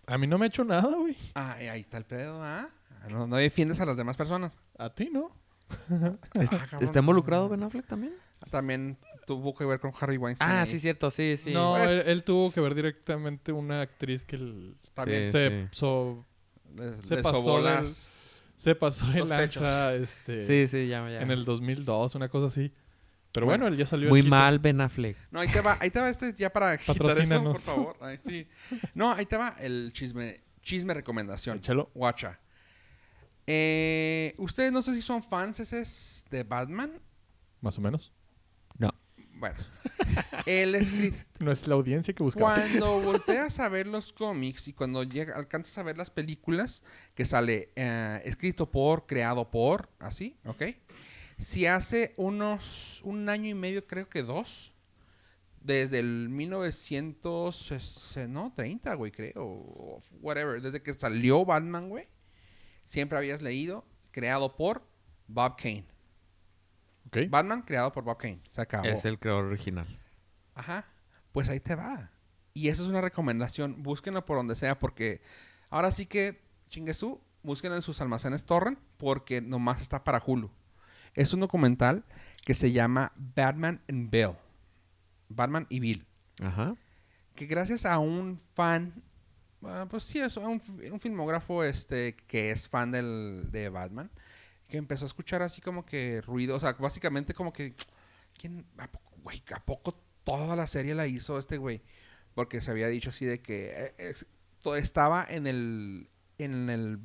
A 0.07 0.17
mí 0.17 0.25
no 0.25 0.37
me 0.39 0.45
ha 0.45 0.47
hecho 0.47 0.63
nada, 0.63 0.95
güey. 0.95 1.15
Ah, 1.35 1.53
ahí 1.53 1.81
está 1.81 1.97
el 1.97 2.05
pedo, 2.05 2.43
¿ah? 2.43 2.67
No, 3.09 3.27
no 3.27 3.35
defiendes 3.37 3.79
a 3.79 3.85
las 3.85 3.97
demás 3.97 4.15
personas. 4.17 4.57
A 4.77 4.89
ti, 4.93 5.09
¿no? 5.11 5.31
¿Est- 6.33 6.53
Ah, 6.53 6.59
cabrón. 6.69 6.83
¿Está 6.83 6.99
involucrado 6.99 7.47
Ben 7.49 7.63
Affleck 7.63 7.87
también? 7.87 8.13
También 8.51 8.97
tuvo 9.25 9.55
que 9.55 9.65
ver 9.65 9.79
con 9.79 9.93
Harry 9.99 10.17
Weinstein. 10.17 10.49
Ah, 10.49 10.61
ahí. 10.61 10.67
sí, 10.67 10.79
cierto, 10.79 11.09
sí, 11.11 11.37
sí. 11.37 11.53
no, 11.53 11.75
Pues- 11.77 11.89
él, 11.91 12.03
él 12.07 12.23
tuvo 12.23 12.51
que 12.51 12.59
ver 12.59 12.75
directamente 12.75 13.51
una 13.51 13.81
actriz 13.81 14.25
que 14.25 14.35
el- 14.35 14.75
También 14.93 15.23
Sí, 15.25 15.31
se, 15.31 15.49
sí. 15.49 15.67
so- 15.71 16.25
le- 16.75 17.01
se 17.03 17.15
le 17.17 17.23
pasó 17.23 17.41
sobó 17.41 17.59
las- 17.61 18.43
se 18.57 18.75
pasó 18.75 19.07
de 19.11 19.19
Los 19.19 19.29
lanza 19.29 19.93
este, 19.95 20.45
Sí, 20.45 20.67
sí, 20.67 20.87
ya, 20.87 21.07
ya. 21.09 21.19
en 21.19 21.31
el 21.31 21.45
2002, 21.45 22.15
una 22.15 22.29
cosa 22.29 22.47
así. 22.47 22.71
Pero 23.31 23.45
Bueno, 23.45 23.63
bueno, 23.63 23.73
él 23.75 23.79
ya 23.79 23.85
salió 23.85 24.09
Muy 24.09 24.23
mal 24.23 24.59
Ben 24.59 24.81
Affleck. 24.81 25.15
No, 25.31 25.39
ahí 25.39 25.47
te 25.47 25.61
va, 25.61 25.77
ahí 25.79 25.89
te 25.89 26.01
va 26.01 26.09
este 26.09 26.33
ya 26.33 26.51
para 26.51 26.77
quitar 26.77 26.93
eso, 26.95 27.03
por 27.03 27.07
Patrocínanos. 27.15 27.61
favor. 27.61 27.95
Ay, 28.01 28.19
sí. 28.21 28.45
No, 28.93 29.13
ahí 29.13 29.25
te 29.25 29.37
va 29.37 29.55
el 29.61 29.91
chisme, 29.93 30.41
chisme 30.61 30.93
recomendación. 30.93 31.59
Échalo. 31.59 31.89
Guacha. 31.93 32.40
Eh, 33.47 34.35
Ustedes 34.37 34.71
no 34.71 34.81
sé 34.81 34.93
si 34.93 35.01
son 35.01 35.23
fans 35.23 35.59
ese 35.59 35.83
de 36.29 36.43
Batman. 36.43 36.99
Más 37.61 37.77
o 37.77 37.81
menos. 37.81 38.11
No. 38.77 38.93
Bueno, 39.35 39.57
el 40.45 40.75
escritor. 40.75 41.19
No 41.39 41.51
es 41.51 41.67
la 41.67 41.75
audiencia 41.75 42.13
que 42.13 42.23
buscamos. 42.23 42.59
Cuando 42.59 43.01
volteas 43.01 43.59
a 43.59 43.69
ver 43.69 43.87
los 43.87 44.13
cómics 44.13 44.67
y 44.67 44.73
cuando 44.73 45.03
llega, 45.03 45.35
alcanzas 45.35 45.77
a 45.77 45.83
ver 45.83 45.97
las 45.97 46.11
películas, 46.11 46.83
que 47.15 47.25
sale 47.25 47.71
eh, 47.75 48.21
escrito 48.25 48.69
por, 48.69 49.07
creado 49.07 49.49
por, 49.49 49.89
así, 49.99 50.37
¿ok? 50.45 50.63
Si 51.37 51.65
hace 51.65 52.13
unos, 52.17 53.01
un 53.03 53.27
año 53.29 53.49
y 53.49 53.55
medio, 53.55 53.87
creo 53.87 54.07
que 54.07 54.21
dos, 54.21 54.73
desde 55.59 55.99
el 55.99 56.29
1930, 56.29 58.27
no, 58.27 58.53
30, 58.55 58.93
güey, 58.93 59.11
creo, 59.11 59.33
o 59.37 60.03
whatever, 60.21 60.61
desde 60.61 60.83
que 60.83 60.93
salió 60.93 61.43
Batman, 61.45 61.89
güey, 61.89 62.07
siempre 62.83 63.17
habías 63.17 63.41
leído, 63.41 63.85
creado 64.11 64.55
por 64.55 64.87
Bob 65.27 65.55
Kane. 65.57 65.87
Ok. 67.07 67.17
Batman 67.29 67.61
creado 67.63 67.91
por 67.91 68.03
Bob 68.03 68.17
Kane, 68.17 68.41
se 68.49 68.61
acabó. 68.61 68.85
Es 68.85 69.05
el 69.05 69.19
creador 69.19 69.45
original. 69.45 69.99
Ajá. 70.55 70.85
Pues 71.31 71.49
ahí 71.49 71.59
te 71.59 71.75
va. 71.75 72.11
Y 72.53 72.67
eso 72.67 72.83
es 72.83 72.89
una 72.89 73.01
recomendación. 73.01 73.81
Búsquenlo 73.81 74.25
por 74.25 74.37
donde 74.37 74.55
sea 74.55 74.77
porque 74.79 75.21
ahora 75.69 75.91
sí 75.91 76.05
que, 76.05 76.41
chinguesú, 76.69 77.21
búsquenlo 77.43 77.75
en 77.75 77.81
sus 77.81 78.01
almacenes 78.01 78.45
torrent 78.45 78.79
porque 78.97 79.41
nomás 79.41 79.81
está 79.81 80.03
para 80.03 80.21
Hulu. 80.25 80.51
Es 81.13 81.33
un 81.33 81.39
documental 81.41 82.05
que 82.45 82.53
se 82.53 82.71
llama 82.71 83.11
Batman 83.15 83.81
and 83.89 84.09
Bill. 84.09 84.35
Batman 85.29 85.67
y 85.69 85.79
Bill. 85.79 86.05
Ajá. 86.41 86.75
Que 87.35 87.45
gracias 87.45 87.85
a 87.85 87.99
un 87.99 88.39
fan, 88.53 89.03
ah, 89.63 89.87
pues 89.89 90.03
sí, 90.03 90.19
es 90.19 90.37
un, 90.37 90.61
un 90.91 90.99
filmógrafo 90.99 91.63
este, 91.63 92.15
que 92.27 92.51
es 92.51 92.67
fan 92.69 92.91
del, 92.91 93.49
de 93.51 93.69
Batman, 93.69 94.09
que 94.67 94.77
empezó 94.77 95.05
a 95.05 95.07
escuchar 95.07 95.41
así 95.41 95.61
como 95.61 95.85
que 95.85 96.21
ruido, 96.21 96.55
o 96.55 96.59
sea, 96.59 96.73
básicamente 96.73 97.33
como 97.33 97.51
que, 97.53 97.73
¿quién, 98.39 98.65
a 98.77 98.87
poco, 98.89 99.11
a 99.55 99.59
poco 99.65 99.99
toda 100.23 100.55
la 100.55 100.67
serie 100.67 100.95
la 100.95 101.07
hizo 101.07 101.37
este 101.37 101.57
güey? 101.57 101.81
Porque 102.33 102.61
se 102.61 102.71
había 102.71 102.87
dicho 102.87 103.09
así 103.09 103.25
de 103.25 103.41
que 103.41 103.71
eh, 103.75 103.93
es- 103.97 104.25
to- 104.61 104.75
estaba 104.75 105.25
en 105.29 105.47
el, 105.47 106.09
en 106.37 106.69
el, 106.69 106.99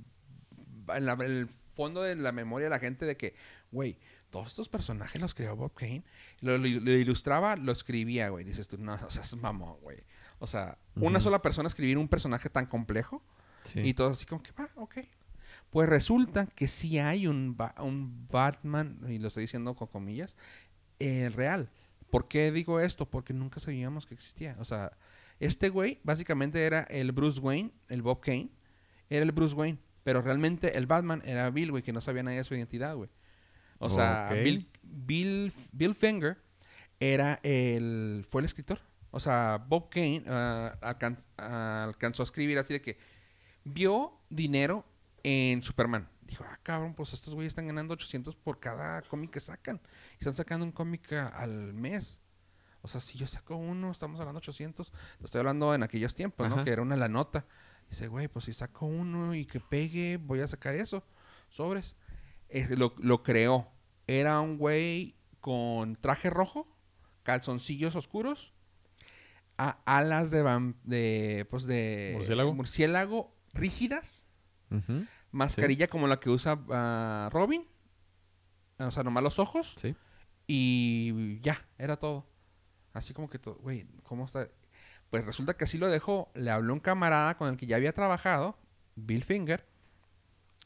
en 0.88 1.08
el 1.20 1.48
fondo 1.74 2.02
de 2.02 2.16
la 2.16 2.32
memoria 2.32 2.66
de 2.66 2.70
la 2.70 2.78
gente 2.78 3.04
de 3.06 3.16
que, 3.16 3.34
güey, 3.72 3.98
todos 4.30 4.48
estos 4.48 4.68
personajes 4.68 5.20
los 5.20 5.34
creó 5.34 5.56
Bob 5.56 5.74
Kane. 5.74 6.04
Lo, 6.40 6.58
lo- 6.58 6.68
lo 6.68 6.90
ilustraba, 6.92 7.56
lo 7.56 7.72
escribía, 7.72 8.28
güey. 8.28 8.44
Dices 8.44 8.68
tú, 8.68 8.76
no, 8.78 8.94
o 8.94 9.10
sea, 9.10 9.22
es 9.22 9.36
mamón, 9.36 9.78
güey. 9.80 10.04
O 10.38 10.46
sea, 10.46 10.78
una 10.96 11.20
sola 11.20 11.40
persona 11.42 11.68
escribir 11.68 11.98
un 11.98 12.08
personaje 12.08 12.50
tan 12.50 12.66
complejo 12.66 13.22
Sí. 13.64 13.80
y 13.80 13.94
todo 13.94 14.10
así 14.10 14.26
como 14.26 14.42
que, 14.42 14.52
ah, 14.58 14.68
ok. 14.76 14.98
Pues 15.70 15.88
resulta 15.88 16.46
que 16.46 16.68
sí 16.68 16.98
hay 16.98 17.26
un, 17.26 17.56
Ba- 17.56 17.74
un 17.78 18.28
Batman, 18.28 18.98
y 19.08 19.18
lo 19.18 19.28
estoy 19.28 19.42
diciendo 19.42 19.74
con 19.74 19.88
comillas, 19.88 20.36
eh, 21.00 21.30
real. 21.34 21.70
¿Por 22.10 22.28
qué 22.28 22.52
digo 22.52 22.78
esto? 22.80 23.08
Porque 23.10 23.32
nunca 23.32 23.58
sabíamos 23.60 24.06
que 24.06 24.14
existía. 24.14 24.54
O 24.60 24.64
sea, 24.64 24.92
este 25.40 25.68
güey 25.70 26.00
básicamente 26.04 26.62
era 26.64 26.82
el 26.84 27.10
Bruce 27.12 27.40
Wayne, 27.40 27.72
el 27.88 28.02
Bob 28.02 28.20
Kane, 28.20 28.50
era 29.10 29.24
el 29.24 29.32
Bruce 29.32 29.54
Wayne. 29.54 29.78
Pero 30.04 30.22
realmente 30.22 30.78
el 30.78 30.86
Batman 30.86 31.20
era 31.24 31.50
Bill, 31.50 31.72
güey, 31.72 31.82
que 31.82 31.92
no 31.92 32.00
sabía 32.00 32.22
nadie 32.22 32.38
de 32.38 32.44
su 32.44 32.54
identidad, 32.54 32.94
güey. 32.94 33.10
O 33.78 33.90
sea. 33.90 34.28
Bill, 34.32 34.68
Bill, 34.82 35.52
Bill 35.72 35.94
Finger 35.94 36.38
era 37.00 37.40
el, 37.42 38.24
fue 38.28 38.40
el 38.42 38.44
escritor. 38.44 38.78
O 39.10 39.20
sea, 39.20 39.64
Bob 39.68 39.88
Kane 39.90 40.22
alcan- 40.26 41.22
ah, 41.38 41.84
alcanzó 41.84 42.22
a 42.22 42.24
escribir 42.24 42.58
así 42.58 42.74
de 42.74 42.82
que 42.82 42.98
vio 43.64 44.18
dinero 44.28 44.84
en 45.22 45.62
Superman. 45.62 46.08
Dijo, 46.22 46.44
ah, 46.46 46.58
cabrón, 46.62 46.94
pues 46.94 47.12
estos 47.12 47.34
güeyes 47.34 47.52
están 47.52 47.66
ganando 47.68 47.94
800 47.94 48.34
por 48.36 48.58
cada 48.58 49.00
cómic 49.02 49.30
que 49.30 49.40
sacan. 49.40 49.80
Y 50.12 50.18
están 50.18 50.34
sacando 50.34 50.66
un 50.66 50.72
cómic 50.72 51.12
al 51.12 51.72
mes. 51.72 52.20
O 52.82 52.88
sea, 52.88 53.00
si 53.00 53.16
yo 53.18 53.26
saco 53.26 53.56
uno, 53.56 53.90
estamos 53.90 54.18
hablando 54.20 54.38
800. 54.38 54.92
Lo 55.20 55.24
estoy 55.26 55.38
hablando 55.40 55.74
en 55.74 55.82
aquellos 55.82 56.14
tiempos, 56.14 56.48
¿no? 56.48 56.56
Que 56.64 56.70
era 56.72 56.82
una 56.82 56.96
la 56.96 57.08
nota. 57.08 57.46
Dice, 57.88 58.08
güey, 58.08 58.26
pues 58.28 58.44
si 58.46 58.52
saco 58.52 58.86
uno 58.86 59.34
y 59.34 59.46
que 59.46 59.60
pegue, 59.60 60.16
voy 60.18 60.40
a 60.40 60.48
sacar 60.48 60.74
eso. 60.74 61.04
Sobres. 61.48 61.96
Eh, 62.48 62.76
lo, 62.76 62.94
lo 62.98 63.22
creó. 63.22 63.68
Era 64.08 64.40
un 64.40 64.58
güey 64.58 65.16
con 65.40 65.96
traje 65.96 66.28
rojo, 66.30 66.68
calzoncillos 67.22 67.94
oscuros, 67.96 68.52
a- 69.58 69.78
alas 69.86 70.30
de, 70.30 70.42
vam- 70.44 70.74
de, 70.84 71.46
pues 71.50 71.64
de 71.66 72.12
Murciélago. 72.16 72.54
murciélago 72.54 73.34
rígidas, 73.54 74.26
mascarilla 75.30 75.88
como 75.88 76.06
la 76.08 76.20
que 76.20 76.30
usa 76.30 76.58
ah, 76.70 77.28
Robin, 77.32 77.64
o 78.78 78.90
sea, 78.90 79.02
nomás 79.02 79.22
los 79.22 79.38
ojos, 79.38 79.74
Sí. 79.80 79.94
y 80.46 81.40
ya, 81.40 81.64
era 81.78 81.96
todo. 81.96 82.26
Así 82.92 83.12
como 83.12 83.28
que, 83.28 83.38
todo, 83.38 83.56
güey, 83.56 83.86
¿cómo 84.04 84.24
está? 84.24 84.48
Pues 85.10 85.24
resulta 85.24 85.54
que 85.56 85.64
así 85.64 85.76
lo 85.78 85.88
dejó. 85.88 86.30
Le 86.34 86.50
habló 86.50 86.72
un 86.72 86.80
camarada 86.80 87.36
con 87.36 87.48
el 87.48 87.56
que 87.56 87.66
ya 87.66 87.76
había 87.76 87.92
trabajado, 87.92 88.58
Bill 88.96 89.22
Finger. 89.22 89.66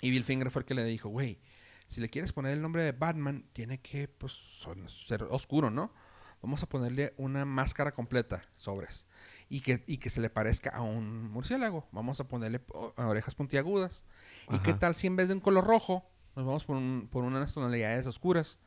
Y 0.01 0.11
Bill 0.11 0.25
Finger 0.25 0.51
fue 0.51 0.61
el 0.63 0.67
que 0.67 0.75
le 0.75 0.85
dijo, 0.85 1.09
güey, 1.09 1.41
si 1.89 2.01
le 2.01 2.09
quieres 2.09 2.33
poner 2.33 2.53
el 2.53 2.63
nombre 2.63 2.83
de 2.85 2.93
Batman, 2.93 3.45
tiene 3.53 3.81
que, 3.81 4.07
pues, 4.09 4.33
ser 5.07 5.25
oscuro, 5.25 5.71
¿no? 5.71 5.93
Vamos 6.43 6.63
a 6.63 6.69
ponerle 6.69 7.13
una 7.19 7.45
máscara 7.45 7.93
completa, 7.93 8.43
sobres. 8.57 9.07
Y 9.49 9.61
que, 9.61 9.85
y 9.87 9.99
que 9.99 10.09
se 10.11 10.21
le 10.21 10.31
parezca 10.31 10.71
a 10.71 10.81
un 10.81 11.31
murciélago. 11.31 11.87
Vamos 11.93 12.19
a 12.21 12.29
ponerle 12.29 12.61
orejas 12.97 13.35
puntiagudas. 13.35 14.05
¿Y 14.51 14.59
qué 14.61 14.73
tal 14.75 14.95
si 14.95 15.07
en 15.07 15.17
vez 15.17 15.29
de 15.29 15.35
un 15.35 15.41
color 15.41 15.67
rojo, 15.67 16.09
nos 16.37 16.47
vamos 16.47 16.65
por, 16.65 16.77
un- 16.77 17.09
por 17.11 17.25
unas 17.25 17.53
tonalidades 17.53 18.07
oscuras? 18.07 18.59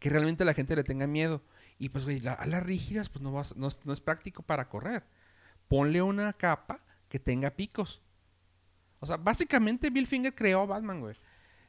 Que 0.00 0.10
realmente 0.10 0.44
la 0.44 0.54
gente 0.54 0.74
le 0.74 0.82
tenga 0.82 1.06
miedo. 1.06 1.42
Y 1.78 1.90
pues, 1.90 2.04
güey, 2.04 2.20
la- 2.20 2.32
a 2.32 2.46
las 2.46 2.62
rígidas, 2.62 3.08
pues 3.08 3.22
no, 3.22 3.30
vas- 3.32 3.56
no, 3.56 3.68
es, 3.68 3.84
no 3.84 3.92
es 3.92 4.00
práctico 4.00 4.42
para 4.42 4.68
correr. 4.68 5.04
Ponle 5.68 6.02
una 6.02 6.32
capa 6.32 6.80
que 7.08 7.20
tenga 7.20 7.50
picos. 7.50 8.02
O 8.98 9.06
sea, 9.06 9.16
básicamente 9.16 9.90
Bill 9.90 10.06
Finger 10.06 10.34
creó 10.34 10.62
a 10.62 10.66
Batman, 10.66 11.00
güey. 11.00 11.16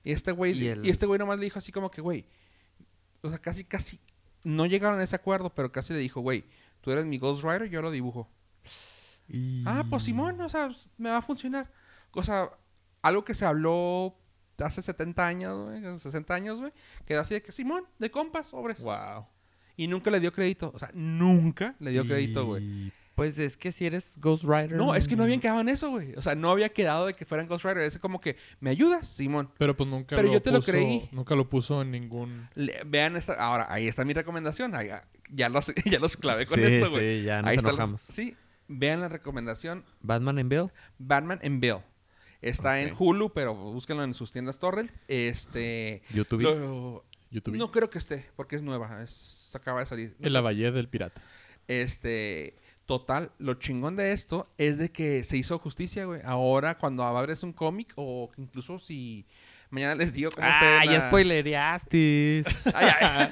Y 0.03 0.13
este 0.13 0.31
güey, 0.31 0.53
Y 0.53 0.87
y, 0.87 0.89
este 0.89 1.05
güey 1.05 1.19
nomás 1.19 1.37
le 1.37 1.45
dijo 1.45 1.59
así 1.59 1.71
como 1.71 1.91
que, 1.91 2.01
güey, 2.01 2.25
o 3.21 3.29
sea, 3.29 3.37
casi, 3.37 3.63
casi, 3.63 4.01
no 4.43 4.65
llegaron 4.65 4.99
a 4.99 5.03
ese 5.03 5.15
acuerdo, 5.15 5.53
pero 5.53 5.71
casi 5.71 5.93
le 5.93 5.99
dijo, 5.99 6.21
güey, 6.21 6.45
tú 6.81 6.91
eres 6.91 7.05
mi 7.05 7.17
Ghost 7.17 7.43
Rider, 7.43 7.69
yo 7.69 7.81
lo 7.81 7.91
dibujo. 7.91 8.29
Ah, 9.65 9.85
pues 9.89 10.03
Simón, 10.03 10.39
o 10.41 10.49
sea, 10.49 10.69
me 10.97 11.09
va 11.09 11.17
a 11.17 11.21
funcionar. 11.21 11.71
O 12.11 12.23
sea, 12.23 12.49
algo 13.01 13.23
que 13.23 13.33
se 13.33 13.45
habló 13.45 14.17
hace 14.57 14.81
70 14.81 15.25
años, 15.25 15.65
güey, 15.65 15.99
60 15.99 16.33
años, 16.33 16.59
güey, 16.59 16.71
que 17.05 17.15
así 17.15 17.33
de 17.33 17.41
que 17.41 17.51
Simón, 17.51 17.85
de 17.97 18.11
compas, 18.11 18.47
sobres. 18.47 18.79
Wow. 18.81 19.25
Y 19.77 19.87
nunca 19.87 20.11
le 20.11 20.19
dio 20.19 20.31
crédito. 20.33 20.71
O 20.75 20.79
sea, 20.79 20.91
nunca 20.93 21.75
le 21.79 21.91
dio 21.91 22.05
crédito, 22.05 22.45
güey. 22.45 22.91
Pues 23.21 23.37
es 23.37 23.55
que 23.55 23.71
si 23.71 23.85
eres 23.85 24.17
Ghost 24.19 24.43
Rider. 24.45 24.71
No, 24.73 24.95
es 24.95 25.07
que 25.07 25.15
no 25.15 25.21
habían 25.23 25.39
quedado 25.39 25.61
en 25.61 25.69
eso, 25.69 25.91
güey. 25.91 26.15
O 26.15 26.23
sea, 26.23 26.33
no 26.33 26.49
había 26.49 26.69
quedado 26.69 27.05
de 27.05 27.13
que 27.13 27.23
fueran 27.23 27.45
Ghost 27.47 27.63
Rider. 27.65 27.83
Es 27.83 27.99
como 27.99 28.19
que, 28.19 28.35
¿me 28.59 28.71
ayudas, 28.71 29.07
Simón? 29.07 29.51
Pero 29.59 29.77
pues 29.77 29.87
nunca 29.87 30.15
Pero 30.15 30.27
lo 30.29 30.33
yo 30.33 30.41
te 30.41 30.49
lo 30.49 30.57
puso- 30.59 30.71
creí. 30.71 31.07
Nunca 31.11 31.35
lo 31.35 31.47
puso 31.47 31.83
en 31.83 31.91
ningún... 31.91 32.47
Le- 32.55 32.81
vean 32.87 33.15
esta. 33.15 33.33
Ahora, 33.33 33.67
ahí 33.71 33.87
está 33.87 34.03
mi 34.05 34.13
recomendación. 34.13 34.73
Ahí, 34.73 34.89
ah, 34.89 35.05
ya, 35.29 35.49
los, 35.49 35.71
ya 35.85 35.99
los 35.99 36.17
clavé 36.17 36.47
con 36.47 36.57
Sí, 36.57 36.63
esto, 36.65 36.89
güey. 36.89 37.19
sí, 37.19 37.25
ya 37.25 37.43
nos 37.43 37.51
ahí 37.51 37.57
está. 37.57 37.69
enojamos. 37.69 38.01
Sí, 38.01 38.35
vean 38.67 39.01
la 39.01 39.07
recomendación. 39.07 39.85
Batman 40.01 40.39
en 40.39 40.49
Bill. 40.49 40.71
Batman 40.97 41.39
and 41.43 41.59
Bill. 41.61 41.77
Está 42.41 42.81
en. 42.81 42.95
Hulu, 42.97 43.33
pero 43.33 43.53
búsquenlo 43.53 44.03
en 44.03 44.15
sus 44.15 44.31
tiendas 44.31 44.57
torrent. 44.57 44.89
Este. 45.07 46.01
YouTube. 46.11 46.41
lo- 46.41 47.05
YouTube. 47.29 47.55
no 47.55 47.71
creo 47.71 47.91
que 47.91 47.99
esté, 47.99 48.25
porque 48.35 48.55
es 48.55 48.63
nueva. 48.63 49.03
Es, 49.03 49.51
acaba 49.53 49.79
de 49.81 49.85
salir. 49.85 50.15
En 50.19 50.33
la 50.33 50.41
Valle 50.41 50.71
del 50.71 50.89
Pirata. 50.89 51.21
Este, 51.67 52.55
total, 52.99 53.31
lo 53.37 53.53
chingón 53.53 53.95
de 53.95 54.11
esto 54.11 54.49
es 54.57 54.77
de 54.77 54.91
que 54.91 55.23
se 55.23 55.37
hizo 55.37 55.57
justicia, 55.59 56.03
güey. 56.03 56.19
Ahora, 56.25 56.77
cuando 56.77 57.03
abres 57.05 57.41
un 57.43 57.53
cómic, 57.53 57.93
o 57.95 58.29
incluso 58.37 58.77
si 58.79 59.25
mañana 59.69 59.95
les 59.95 60.11
digo 60.11 60.29
cómo 60.29 60.45
Ah, 60.49 60.81
ya 60.83 60.91
la- 60.99 61.07
spoilereaste. 61.07 62.43
Ay, 62.73 62.87
ay. 62.99 63.29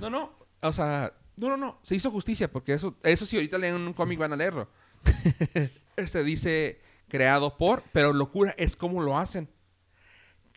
No, 0.00 0.10
no, 0.10 0.32
o 0.60 0.72
sea, 0.72 1.12
no, 1.36 1.48
no, 1.50 1.56
no, 1.56 1.78
se 1.82 1.94
hizo 1.94 2.10
justicia, 2.10 2.50
porque 2.50 2.72
eso, 2.72 2.96
eso 3.04 3.24
sí, 3.24 3.36
ahorita 3.36 3.56
leen 3.58 3.74
un 3.76 3.92
cómic 3.92 4.18
van 4.18 4.32
a 4.32 4.36
leerlo. 4.36 4.68
Este 5.96 6.24
dice 6.24 6.80
creado 7.08 7.56
por, 7.56 7.84
pero 7.92 8.12
locura 8.12 8.52
es 8.58 8.74
como 8.74 9.00
lo 9.02 9.16
hacen. 9.16 9.48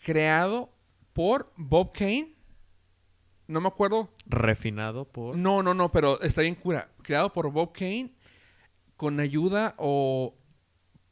Creado 0.03 0.71
por 1.13 1.51
Bob 1.57 1.91
Kane. 1.93 2.33
No 3.47 3.61
me 3.61 3.67
acuerdo 3.67 4.09
Refinado 4.25 5.05
por. 5.05 5.35
no, 5.37 5.61
no, 5.61 5.73
no, 5.75 5.91
pero 5.91 6.19
está 6.21 6.41
bien 6.41 6.55
cura. 6.55 6.89
Creado 7.03 7.31
por 7.31 7.51
Bob 7.51 7.73
Kane 7.73 8.14
con 8.97 9.19
ayuda 9.19 9.73
o 9.77 10.35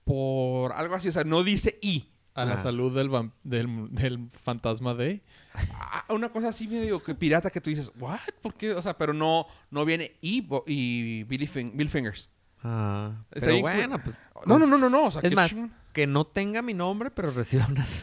por 0.04 0.74
algo 0.74 0.96
así. 0.96 1.10
O 1.10 1.12
sea, 1.12 1.24
no 1.24 1.43
dice 1.43 1.78
I. 1.82 2.10
A 2.36 2.46
la 2.46 2.56
Ah. 2.56 2.60
salud 2.63 2.96
del, 2.96 3.12
del, 3.43 3.93
del 3.93 4.28
fantasma 4.41 4.96
de... 4.96 5.22
Ah, 5.54 6.04
Una 6.10 6.30
cosa 6.30 6.48
así 6.48 6.67
medio 6.67 7.04
que 7.04 7.13
pirata 7.13 7.52
que 7.52 7.62
tú 7.62 7.69
dices, 7.69 7.91
¿what? 8.00 8.17
¿Por 8.41 8.56
qué? 8.56 8.72
O 8.74 8.82
sea, 8.82 8.98
pero 8.98 9.13
no, 9.13 9.46
no 9.69 9.86
viene 9.86 10.13
I 10.22 10.41
Bo- 10.41 10.63
y 10.65 11.24
Billy 11.26 11.46
Fin- 11.46 11.74
Bill 11.78 11.89
Fingers. 11.89 12.32
Ah, 12.63 13.12
Está 13.32 13.46
pero 13.48 13.60
bueno, 13.62 14.02
pues. 14.04 14.19
No, 14.48 14.58
no, 14.58 14.65
no, 14.65 14.80
no, 14.80 14.89
no. 14.89 15.04
O 15.06 15.12
sea, 15.12 15.22
Es 15.22 15.32
más, 15.36 15.52
chingón. 15.52 15.72
que 15.91 16.08
no 16.08 16.26
tenga 16.26 16.63
mi 16.63 16.74
nombre, 16.74 17.12
pero 17.12 17.30
reciba 17.36 17.67
unas. 17.69 18.02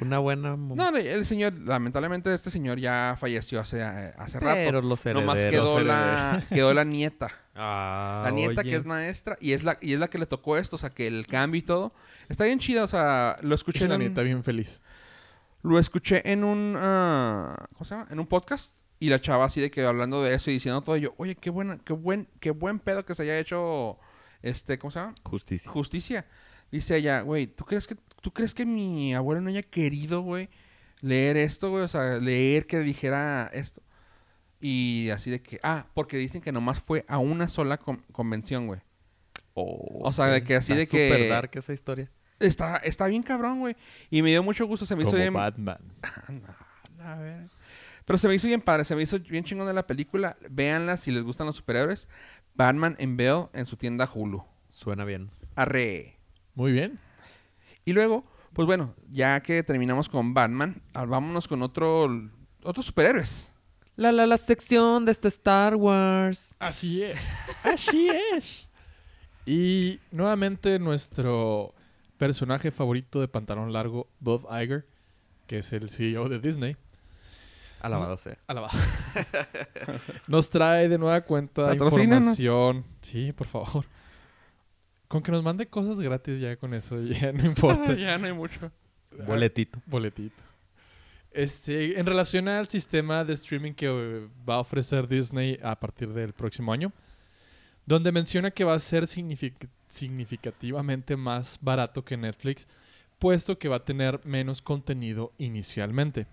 Una 0.00 0.18
buena... 0.20 0.50
No, 0.56 0.74
no, 0.92 0.96
el 0.96 1.26
señor, 1.26 1.58
lamentablemente 1.58 2.32
este 2.32 2.50
señor 2.52 2.78
ya 2.78 3.16
falleció 3.18 3.58
hace, 3.60 3.80
eh, 3.80 4.12
hace 4.16 4.38
rato. 4.38 4.54
pero 4.54 4.80
los 4.82 5.04
herederos... 5.04 5.24
Nomás 5.26 5.40
quedó 5.44 5.78
herederos. 5.80 5.84
la, 5.86 6.42
quedó 6.50 6.72
la 6.74 6.84
nieta. 6.84 7.32
Ah, 7.58 8.22
La 8.24 8.30
nieta 8.32 8.60
oye. 8.60 8.70
que 8.70 8.76
es 8.76 8.84
maestra 8.84 9.38
y 9.40 9.52
es 9.52 9.64
la 9.64 9.78
y 9.80 9.94
es 9.94 9.98
la 9.98 10.08
que 10.08 10.18
le 10.18 10.26
tocó 10.26 10.56
esto, 10.58 10.76
o 10.76 10.78
sea, 10.78 10.90
que 10.90 11.06
el 11.06 11.26
cambio 11.26 11.58
y 11.58 11.62
todo. 11.62 11.94
Está 12.28 12.44
bien 12.44 12.58
chido, 12.58 12.84
o 12.84 12.88
sea, 12.88 13.38
lo 13.42 13.54
escuché 13.54 13.78
Es 13.78 13.84
en 13.84 13.88
la 13.90 13.94
un, 13.96 14.00
nieta 14.02 14.22
bien 14.22 14.42
feliz. 14.44 14.82
lo 15.62 15.78
escuché 15.78 16.30
en 16.30 16.44
un 16.44 16.76
ah, 16.78 17.66
¿cómo 17.72 17.84
se 17.84 17.94
llama? 17.94 18.06
En 18.10 18.18
un 18.20 18.26
podcast 18.26 18.74
y 19.00 19.08
la 19.08 19.20
chava 19.20 19.44
así 19.46 19.60
de 19.60 19.70
que 19.70 19.82
hablando 19.84 20.22
de 20.22 20.34
eso 20.34 20.50
y 20.50 20.54
diciendo 20.54 20.80
todo 20.82 20.96
y 20.96 21.02
yo, 21.02 21.14
"Oye, 21.18 21.34
qué 21.34 21.50
buena 21.50 21.78
qué 21.84 21.92
buen 21.92 22.28
qué 22.40 22.50
buen 22.50 22.78
pedo 22.78 23.04
que 23.04 23.14
se 23.14 23.22
haya 23.22 23.38
hecho 23.38 23.98
este, 24.42 24.78
¿cómo 24.78 24.90
se 24.90 25.00
llama? 25.00 25.14
Justicia. 25.24 25.70
Justicia." 25.70 26.26
Dice 26.70 26.96
ella, 26.96 27.20
"Güey, 27.22 27.46
¿tú 27.46 27.64
crees 27.64 27.86
que 27.86 27.96
tú 28.20 28.32
crees 28.32 28.52
que 28.54 28.66
mi 28.66 29.14
abuelo 29.14 29.40
no 29.40 29.48
haya 29.50 29.62
querido, 29.62 30.20
güey, 30.22 30.48
leer 31.00 31.36
esto, 31.36 31.70
güey? 31.70 31.84
O 31.84 31.88
sea, 31.88 32.18
leer 32.18 32.66
que 32.66 32.78
dijera 32.80 33.50
esto." 33.54 33.80
Y 34.60 35.10
así 35.10 35.30
de 35.30 35.42
que, 35.42 35.60
ah, 35.62 35.86
porque 35.94 36.16
dicen 36.16 36.40
que 36.40 36.52
nomás 36.52 36.80
fue 36.80 37.04
a 37.08 37.18
una 37.18 37.48
sola 37.48 37.76
con- 37.78 38.02
convención, 38.12 38.66
güey. 38.66 38.80
O 39.54 40.10
sea, 40.12 40.26
de 40.26 40.42
que 40.42 40.56
así 40.56 40.74
de 40.74 40.86
que- 40.86 41.08
súper 41.10 41.28
dark 41.28 41.50
esa 41.54 41.72
historia. 41.72 42.10
Está, 42.38 42.76
está 42.76 43.06
bien 43.06 43.22
cabrón, 43.22 43.60
güey. 43.60 43.76
Y 44.10 44.20
me 44.22 44.28
dio 44.30 44.42
mucho 44.42 44.66
gusto, 44.66 44.84
se 44.84 44.94
me 44.96 45.04
hizo 45.04 45.16
bien... 45.16 45.32
Batman. 45.32 45.78
A 47.00 47.14
ver. 47.16 47.46
Pero 48.04 48.18
se 48.18 48.28
me 48.28 48.34
hizo 48.34 48.46
bien 48.46 48.60
padre, 48.60 48.84
se 48.84 48.94
me 48.94 49.02
hizo 49.02 49.18
bien 49.18 49.44
chingón 49.44 49.66
de 49.66 49.72
la 49.72 49.86
película. 49.86 50.36
Véanla 50.50 50.96
si 50.96 51.10
les 51.10 51.22
gustan 51.22 51.46
los 51.46 51.56
superhéroes. 51.56 52.08
Batman 52.54 52.94
en 52.98 53.16
Bell 53.16 53.46
en 53.52 53.66
su 53.66 53.76
tienda 53.76 54.08
Hulu. 54.12 54.44
Suena 54.68 55.04
bien. 55.04 55.30
Arre. 55.54 56.16
Muy 56.54 56.72
bien. 56.72 56.98
Y 57.84 57.92
luego, 57.92 58.24
pues 58.52 58.66
bueno, 58.66 58.94
ya 59.10 59.40
que 59.40 59.62
terminamos 59.62 60.08
con 60.08 60.34
Batman, 60.34 60.82
ah, 60.92 61.04
vámonos 61.04 61.48
con 61.48 61.62
otro, 61.62 62.08
otros 62.62 62.86
superhéroes. 62.86 63.52
La, 63.96 64.12
la, 64.12 64.26
la 64.26 64.36
sección 64.36 65.04
de 65.06 65.12
este 65.12 65.28
Star 65.28 65.74
Wars. 65.76 66.54
Así 66.58 67.02
es. 67.02 67.16
Así 67.64 68.08
es. 68.34 68.66
Y 69.46 70.00
nuevamente 70.10 70.78
nuestro 70.78 71.74
personaje 72.18 72.70
favorito 72.70 73.20
de 73.20 73.28
pantalón 73.28 73.72
largo, 73.72 74.08
Bob 74.20 74.46
Iger, 74.50 74.86
que 75.46 75.58
es 75.58 75.72
el 75.72 75.88
CEO 75.88 76.28
de 76.28 76.38
Disney, 76.40 76.76
Alabado 77.80 78.16
sea. 78.16 78.36
alaba- 78.48 78.70
nos 80.28 80.50
trae 80.50 80.88
de 80.88 80.98
nueva 80.98 81.20
cuenta 81.22 81.72
información. 81.74 82.84
Sí, 83.02 83.32
por 83.32 83.46
favor. 83.46 83.84
Con 85.08 85.22
que 85.22 85.30
nos 85.30 85.42
mande 85.42 85.68
cosas 85.68 86.00
gratis 86.00 86.40
ya 86.40 86.56
con 86.56 86.74
eso, 86.74 87.00
ya 87.02 87.32
no 87.32 87.44
importa. 87.46 87.94
ya 87.94 88.18
no 88.18 88.26
hay 88.26 88.32
mucho. 88.32 88.70
Boletito. 89.26 89.80
Boletito. 89.86 90.42
Este, 91.36 92.00
en 92.00 92.06
relación 92.06 92.48
al 92.48 92.66
sistema 92.68 93.22
de 93.24 93.34
streaming 93.34 93.74
que 93.74 93.88
va 94.48 94.54
a 94.54 94.60
ofrecer 94.60 95.06
Disney 95.06 95.58
a 95.62 95.78
partir 95.78 96.08
del 96.14 96.32
próximo 96.32 96.72
año, 96.72 96.92
donde 97.84 98.10
menciona 98.10 98.50
que 98.50 98.64
va 98.64 98.72
a 98.72 98.78
ser 98.78 99.04
signific- 99.04 99.68
significativamente 99.88 101.14
más 101.14 101.58
barato 101.60 102.04
que 102.04 102.16
Netflix, 102.16 102.66
puesto 103.18 103.58
que 103.58 103.68
va 103.68 103.76
a 103.76 103.84
tener 103.84 104.20
menos 104.24 104.62
contenido 104.62 105.32
inicialmente, 105.36 106.26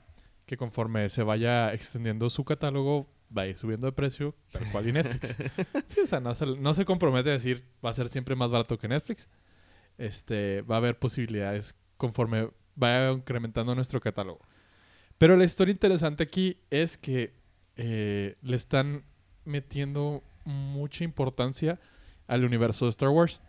que 0.45 0.55
conforme 0.55 1.09
se 1.09 1.23
vaya 1.23 1.73
extendiendo 1.73 2.29
su 2.29 2.45
catálogo 2.45 3.07
va 3.35 3.41
a 3.43 3.47
ir 3.47 3.57
subiendo 3.57 3.87
de 3.87 3.91
precio, 3.93 4.33
tal 4.51 4.63
cual 4.71 4.87
y 4.87 4.93
Netflix. 4.93 5.37
sí, 5.85 5.99
o 6.01 6.07
sea, 6.07 6.21
no 6.21 6.33
se, 6.33 6.45
no 6.45 6.73
se 6.73 6.85
compromete 6.85 7.29
a 7.29 7.33
decir 7.33 7.63
va 7.85 7.89
a 7.89 7.93
ser 7.93 8.07
siempre 8.07 8.35
más 8.35 8.49
barato 8.49 8.77
que 8.77 8.87
Netflix. 8.87 9.27
Este, 9.97 10.61
va 10.61 10.75
a 10.75 10.77
haber 10.77 10.97
posibilidades 10.97 11.75
conforme 11.97 12.49
vaya 12.75 13.11
incrementando 13.11 13.75
nuestro 13.75 13.99
catálogo. 13.99 14.39
Pero 15.17 15.37
la 15.37 15.45
historia 15.45 15.71
interesante 15.71 16.23
aquí 16.23 16.57
es 16.69 16.97
que 16.97 17.33
eh, 17.75 18.35
le 18.41 18.55
están 18.55 19.03
metiendo 19.45 20.23
mucha 20.45 21.03
importancia 21.03 21.79
al 22.27 22.43
universo 22.43 22.85
de 22.85 22.89
Star 22.89 23.09
Wars. 23.09 23.41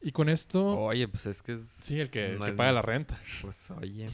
Y 0.00 0.10
con 0.10 0.28
esto, 0.28 0.78
Oye, 0.80 1.06
pues 1.06 1.26
es 1.26 1.42
que... 1.42 1.54
es- 1.54 1.68
sí, 1.80 2.00
el 2.00 2.10
que, 2.10 2.32
el 2.32 2.56
paga 2.56 2.72
la 2.72 2.82
renta. 2.82 3.20
Pues 3.42 3.70
oye. 3.70 4.10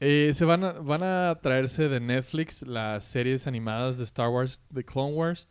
Eh, 0.00 0.32
se 0.34 0.44
van 0.44 0.64
a, 0.64 0.72
van 0.72 1.02
a 1.02 1.38
traerse 1.42 1.88
de 1.88 2.00
Netflix 2.00 2.62
las 2.62 3.04
series 3.04 3.46
animadas 3.46 3.98
de 3.98 4.04
Star 4.04 4.28
Wars, 4.28 4.62
de 4.70 4.84
Clone 4.84 5.12
Wars, 5.14 5.48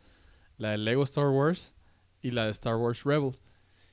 la 0.58 0.70
de 0.70 0.78
Lego 0.78 1.04
Star 1.04 1.28
Wars 1.28 1.72
y 2.22 2.32
la 2.32 2.46
de 2.46 2.50
Star 2.52 2.76
Wars 2.76 3.04
Rebels. 3.04 3.40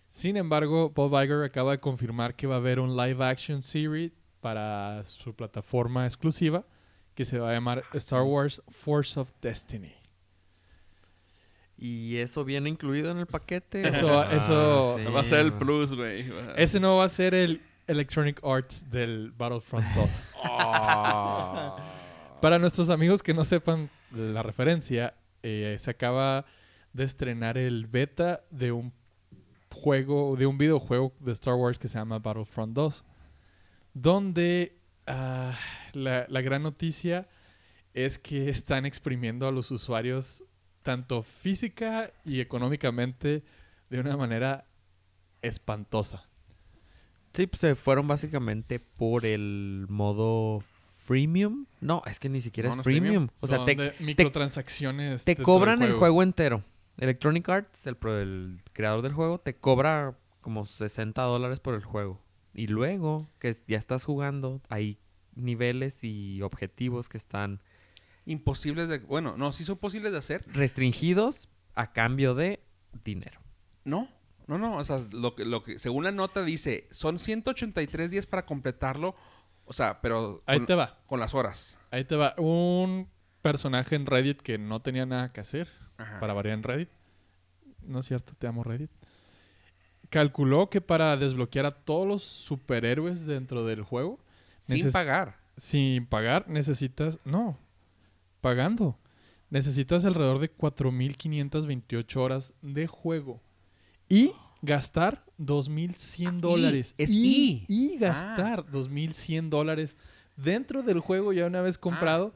Sin 0.07 0.35
embargo, 0.37 0.89
Bob 0.89 1.13
Iger 1.21 1.43
acaba 1.43 1.71
de 1.71 1.79
confirmar 1.79 2.35
que 2.35 2.47
va 2.47 2.55
a 2.55 2.57
haber 2.59 2.79
un 2.79 2.95
live 2.97 3.23
action 3.23 3.61
series 3.61 4.11
para 4.41 5.03
su 5.03 5.33
plataforma 5.35 6.05
exclusiva 6.05 6.63
que 7.15 7.25
se 7.25 7.39
va 7.39 7.49
a 7.49 7.53
llamar 7.53 7.83
Star 7.93 8.21
Wars 8.23 8.61
Force 8.69 9.19
of 9.19 9.31
Destiny. 9.41 9.93
¿Y 11.77 12.17
eso 12.17 12.43
viene 12.43 12.69
incluido 12.69 13.11
en 13.11 13.17
el 13.19 13.27
paquete? 13.27 13.87
Eso 13.87 14.07
va- 14.07 14.31
eso 14.33 14.97
Va 15.15 15.19
a 15.21 15.23
ser 15.23 15.39
el 15.39 15.53
plus, 15.53 15.93
güey. 15.93 16.25
Ese 16.55 16.79
no 16.79 16.97
va 16.97 17.03
a 17.05 17.09
ser 17.09 17.33
el 17.35 17.61
Electronic 17.87 18.39
Arts 18.43 18.89
del 18.89 19.31
Battlefront 19.37 19.85
2. 19.95 20.33
Para 22.41 22.59
nuestros 22.59 22.89
amigos 22.89 23.23
que 23.23 23.33
no 23.33 23.45
sepan 23.45 23.89
la 24.11 24.43
referencia, 24.43 25.13
eh, 25.43 25.75
se 25.79 25.91
acaba 25.91 26.45
de 26.93 27.03
estrenar 27.03 27.57
el 27.57 27.87
beta 27.87 28.41
de 28.49 28.71
un 28.71 28.91
juego, 29.73 30.35
de 30.35 30.45
un 30.47 30.57
videojuego 30.57 31.13
de 31.19 31.31
Star 31.33 31.55
Wars 31.55 31.77
que 31.77 31.87
se 31.87 31.97
llama 31.97 32.19
Battlefront 32.19 32.73
2, 32.73 33.05
donde 34.01 34.77
ah, 35.07 35.57
la, 35.93 36.25
la 36.29 36.41
gran 36.41 36.63
noticia 36.63 37.27
es 37.93 38.19
que 38.19 38.49
están 38.49 38.85
exprimiendo 38.85 39.47
a 39.47 39.51
los 39.51 39.71
usuarios 39.71 40.43
tanto 40.83 41.23
física 41.23 42.11
y 42.23 42.39
económicamente 42.39 43.43
de 43.89 43.99
una 43.99 44.15
manera 44.15 44.65
espantosa. 45.41 46.27
Sí, 47.33 47.47
pues 47.47 47.59
se 47.61 47.75
fueron 47.75 48.07
básicamente 48.07 48.79
por 48.79 49.25
el 49.25 49.85
modo 49.89 50.63
freemium. 51.03 51.65
No, 51.81 52.01
es 52.05 52.19
que 52.19 52.29
ni 52.29 52.41
siquiera 52.41 52.69
No, 52.69 52.73
es 52.73 52.77
no 52.77 52.83
freemium. 52.83 53.27
O 53.41 53.47
sea, 53.47 53.57
Son 53.57 53.65
te, 53.65 53.75
de 53.75 53.93
microtransacciones. 53.99 55.25
te 55.25 55.35
cobran 55.35 55.81
el 55.81 55.93
juego 55.93 56.23
entero. 56.23 56.63
Electronic 56.97 57.47
Arts, 57.49 57.85
el, 57.87 57.97
el 58.03 58.59
creador 58.73 59.01
del 59.03 59.13
juego, 59.13 59.39
te 59.39 59.55
cobra 59.55 60.17
como 60.41 60.65
60 60.65 61.21
dólares 61.21 61.59
por 61.59 61.75
el 61.75 61.83
juego. 61.83 62.21
Y 62.57 62.67
luego 62.67 63.29
que 63.39 63.55
ya 63.67 63.77
estás 63.77 64.03
jugando, 64.03 64.61
hay 64.67 64.97
niveles 65.35 66.03
y 66.03 66.41
objetivos 66.41 67.07
que 67.07 67.17
están 67.17 67.61
Imposibles 68.25 68.89
de... 68.89 68.99
Bueno, 68.99 69.37
no, 69.37 69.53
sí 69.53 69.63
son 69.63 69.77
posibles 69.77 70.11
de 70.11 70.17
hacer. 70.17 70.43
restringidos 70.47 71.47
a 71.75 71.93
cambio 71.93 72.35
de 72.35 72.59
dinero. 73.05 73.39
No, 73.85 74.09
no, 74.47 74.57
no. 74.57 74.75
O 74.77 74.83
sea, 74.83 74.99
lo 75.13 75.33
que, 75.33 75.45
lo 75.45 75.63
que, 75.63 75.79
según 75.79 76.03
la 76.03 76.11
nota 76.11 76.43
dice, 76.43 76.87
son 76.91 77.19
183 77.19 78.11
días 78.11 78.25
para 78.25 78.45
completarlo. 78.45 79.15
O 79.63 79.71
sea, 79.71 80.01
pero 80.01 80.43
Ahí 80.45 80.57
con, 80.57 80.65
te 80.65 80.75
va. 80.75 80.99
con 81.05 81.21
las 81.21 81.33
horas. 81.33 81.79
Ahí 81.89 82.03
te 82.03 82.17
va. 82.17 82.33
Un 82.37 83.07
personaje 83.41 83.95
en 83.95 84.05
Reddit 84.05 84.41
que 84.41 84.57
no 84.57 84.81
tenía 84.81 85.05
nada 85.05 85.31
que 85.31 85.39
hacer 85.39 85.69
Ajá. 85.97 86.19
para 86.19 86.33
variar 86.33 86.55
en 86.55 86.63
Reddit. 86.63 86.89
No 87.83 87.99
es 87.99 88.07
cierto, 88.07 88.33
te 88.37 88.47
amo 88.47 88.63
Reddit. 88.65 88.91
Calculó 90.09 90.69
que 90.69 90.79
para 90.81 91.17
desbloquear 91.17 91.65
a 91.65 91.71
todos 91.75 92.07
los 92.07 92.23
superhéroes 92.23 93.25
dentro 93.25 93.65
del 93.65 93.81
juego, 93.81 94.19
Sin 94.59 94.91
pagar. 94.91 95.37
sin 95.57 96.05
pagar, 96.05 96.47
necesitas. 96.49 97.19
No, 97.25 97.57
pagando. 98.41 98.97
Necesitas 99.49 100.03
alrededor 100.05 100.39
de 100.39 100.53
4.528 100.55 102.15
horas 102.17 102.53
de 102.61 102.87
juego. 102.87 103.41
Y 104.09 104.31
gastar 104.61 105.25
2.100 105.39 106.27
Ah, 106.27 106.31
y, 106.37 106.41
dólares. 106.41 106.95
es 106.97 107.11
y, 107.11 107.65
y. 107.67 107.93
y 107.93 107.97
gastar 107.97 108.65
2.100 108.67 109.49
dólares 109.49 109.97
dentro 110.35 110.83
del 110.83 110.99
juego 110.99 111.33
ya 111.33 111.45
una 111.45 111.61
vez 111.61 111.77
comprado 111.77 112.33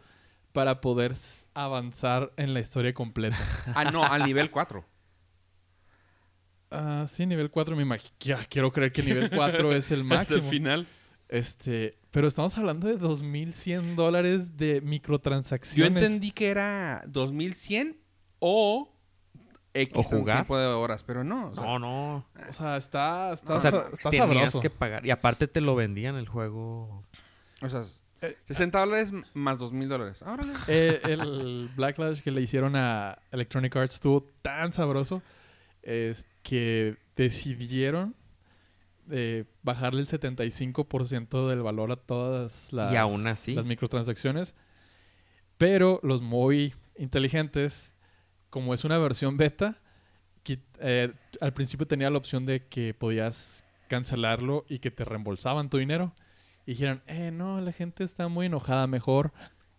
para 0.54 0.82
poder 0.82 1.16
avanzar 1.54 2.32
en 2.38 2.54
la 2.54 2.60
historia 2.60 2.94
completa. 2.94 3.38
Ah, 3.76 3.86
no, 3.92 4.04
al 4.04 4.26
nivel 4.26 4.52
4. 4.52 4.84
Ah, 6.72 7.06
sí, 7.10 7.26
nivel 7.26 7.52
4 7.52 7.76
me 7.76 7.84
imagino. 7.84 8.14
Quiero 8.50 8.72
creer 8.72 8.92
que 8.92 9.04
nivel 9.04 9.30
4 9.30 9.72
es 9.76 9.92
el 9.92 10.04
máximo. 10.04 10.50
final. 10.50 10.88
Este, 11.28 11.98
pero 12.12 12.28
estamos 12.28 12.58
hablando 12.58 12.88
de 12.88 12.98
2.100 13.00 13.96
dólares 13.96 14.58
de 14.58 14.76
Yo 14.82 14.88
microtransacciones. 14.88 16.04
entendí 16.04 16.32
que 16.32 16.50
era 16.50 17.04
2100 17.08 17.98
o 18.40 18.94
X 19.74 19.94
O 19.96 20.04
jugar. 20.04 20.38
tiempo 20.38 20.58
de 20.58 20.66
horas, 20.66 21.04
pero 21.04 21.24
no. 21.24 21.50
o 21.52 21.56
sea, 21.56 21.64
No, 21.64 21.80
no. 21.80 22.16
O 22.50 22.54
sea, 22.54 22.76
está, 22.78 23.32
está, 23.32 23.54
O 23.56 23.60
sea, 23.60 23.70
está 23.94 24.10
tenías 24.10 24.28
sabroso. 24.28 24.60
que 24.60 24.70
pagar. 24.70 25.06
Y 25.06 25.12
aparte 25.12 25.48
te 25.48 25.62
lo 25.62 25.76
vendían 25.76 26.16
el 26.16 26.28
juego. 26.28 27.06
o 27.62 27.70
sea, 27.70 27.84
Eh, 28.22 28.36
60 28.46 28.80
dólares 28.80 29.14
más 29.34 29.58
2000 29.58 29.88
dólares. 29.90 30.22
Ahora 30.24 30.44
Eh, 30.68 31.00
el 31.06 31.70
backlash 31.78 32.22
que 32.22 32.32
le 32.32 32.42
hicieron 32.42 32.76
a 32.76 33.18
Electronic 33.32 33.74
Arts 33.78 33.94
estuvo 33.96 34.28
tan 34.42 34.74
sabroso 34.74 35.22
es 35.84 36.28
que 36.44 36.98
decidieron 37.16 38.16
eh, 39.10 39.46
bajarle 39.64 40.02
el 40.02 40.08
75% 40.08 41.50
del 41.50 41.62
valor 41.62 41.92
a 41.92 41.96
todas 41.98 42.72
las, 42.72 42.94
Y 42.94 42.96
aún 42.96 43.28
así. 43.28 43.54
las 43.54 43.66
microtransacciones. 43.66 44.56
Pero 45.58 46.00
los 46.04 46.22
muy 46.22 46.74
inteligentes, 46.98 47.94
como 48.50 48.74
es 48.74 48.84
una 48.84 48.98
versión 48.98 49.38
beta, 49.38 49.82
eh, 50.80 51.14
al 51.40 51.54
principio 51.54 51.86
tenía 51.86 52.10
la 52.10 52.18
opción 52.18 52.46
de 52.46 52.68
que 52.68 52.94
podías 52.94 53.64
cancelarlo 53.88 54.66
y 54.68 54.80
que 54.80 54.90
te 54.90 55.06
reembolsaban 55.06 55.70
tu 55.70 55.78
dinero. 55.78 56.16
Y 56.66 56.72
dijeron, 56.72 57.04
eh, 57.08 57.32
no, 57.32 57.60
la 57.62 57.72
gente 57.72 58.04
está 58.04 58.28
muy 58.28 58.48
enojada, 58.48 58.88
mejor 58.88 59.34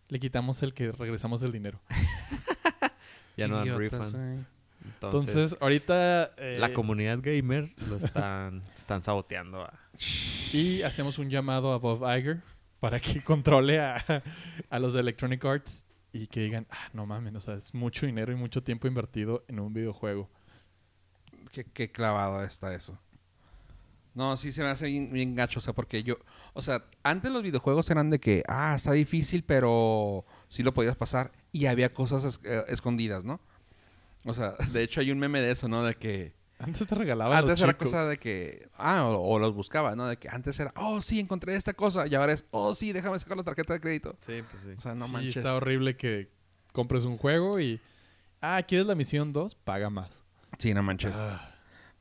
le 0.08 0.20
quitamos 0.20 0.62
el 0.62 0.74
que 0.74 0.92
regresamos 0.92 1.42
el 1.42 1.52
dinero. 1.52 1.80
Ya 3.34 3.48
no 3.48 3.56
dan 3.56 3.78
refund. 3.78 4.44
Entonces, 4.84 5.30
Entonces, 5.34 5.58
ahorita... 5.60 6.32
eh, 6.36 6.56
la 6.58 6.72
comunidad 6.72 7.18
gamer 7.22 7.72
lo 7.88 7.96
están, 7.96 8.62
están 8.76 9.02
saboteando. 9.02 9.62
a- 9.62 9.78
Y 10.52 10.82
hacemos 10.82 11.18
un 11.18 11.30
llamado 11.30 11.72
a 11.72 11.78
Bob 11.78 12.02
Iger 12.16 12.42
para 12.80 12.98
que 13.00 13.22
controle 13.24 13.80
a, 13.80 14.02
a 14.70 14.78
los 14.78 14.92
de 14.92 15.00
Electronic 15.00 15.44
Arts 15.44 15.84
y 16.12 16.26
que 16.26 16.40
digan, 16.40 16.66
ah, 16.70 16.88
no 16.92 17.06
mames, 17.06 17.34
o 17.34 17.40
sea, 17.40 17.54
es 17.54 17.72
mucho 17.74 18.06
dinero 18.06 18.32
y 18.32 18.36
mucho 18.36 18.62
tiempo 18.62 18.86
invertido 18.88 19.44
en 19.48 19.60
un 19.60 19.72
videojuego. 19.72 20.28
Qué, 21.52 21.64
qué 21.64 21.90
clavado 21.90 22.42
está 22.42 22.74
eso. 22.74 22.98
No, 24.14 24.36
sí 24.36 24.52
se 24.52 24.62
me 24.62 24.68
hace 24.68 24.86
bien, 24.88 25.10
bien 25.10 25.34
gacho, 25.34 25.58
o 25.58 25.62
sea, 25.62 25.72
porque 25.72 26.02
yo, 26.02 26.16
o 26.52 26.60
sea, 26.60 26.84
antes 27.02 27.30
los 27.32 27.42
videojuegos 27.42 27.88
eran 27.90 28.10
de 28.10 28.20
que, 28.20 28.42
ah, 28.46 28.74
está 28.76 28.92
difícil, 28.92 29.42
pero 29.42 30.26
sí 30.50 30.62
lo 30.62 30.74
podías 30.74 30.96
pasar 30.96 31.32
y 31.50 31.64
había 31.64 31.94
cosas 31.94 32.24
es- 32.24 32.40
eh, 32.44 32.62
escondidas, 32.68 33.24
¿no? 33.24 33.40
O 34.24 34.34
sea, 34.34 34.52
de 34.72 34.82
hecho 34.82 35.00
hay 35.00 35.10
un 35.10 35.18
meme 35.18 35.40
de 35.40 35.50
eso, 35.50 35.68
¿no? 35.68 35.82
De 35.84 35.94
que 35.94 36.34
Antes 36.58 36.86
te 36.86 36.94
regalaban 36.94 37.38
antes 37.38 37.58
los 37.58 37.60
era 37.62 37.72
chicos. 37.72 37.88
cosa 37.90 38.06
de 38.06 38.16
que, 38.18 38.68
ah, 38.76 39.04
o, 39.06 39.18
o 39.34 39.38
los 39.38 39.52
buscaba, 39.54 39.96
¿no? 39.96 40.06
De 40.06 40.16
que 40.16 40.28
antes 40.28 40.58
era, 40.60 40.72
oh, 40.76 41.02
sí, 41.02 41.18
encontré 41.18 41.56
esta 41.56 41.74
cosa 41.74 42.06
y 42.06 42.14
ahora 42.14 42.32
es, 42.32 42.44
oh, 42.52 42.74
sí, 42.74 42.92
déjame 42.92 43.18
sacar 43.18 43.36
la 43.36 43.42
tarjeta 43.42 43.72
de 43.74 43.80
crédito. 43.80 44.16
Sí, 44.20 44.42
pues 44.50 44.62
sí. 44.62 44.70
O 44.76 44.80
sea, 44.80 44.94
no 44.94 45.06
sí, 45.06 45.12
manches. 45.12 45.36
está 45.38 45.54
horrible 45.56 45.96
que 45.96 46.30
compres 46.72 47.04
un 47.04 47.18
juego 47.18 47.58
y, 47.60 47.80
ah, 48.40 48.62
¿quieres 48.66 48.86
la 48.86 48.94
misión 48.94 49.32
2? 49.32 49.54
Paga 49.56 49.90
más. 49.90 50.22
Sí, 50.58 50.72
no 50.72 50.82
manches. 50.82 51.16
Ah. 51.18 51.48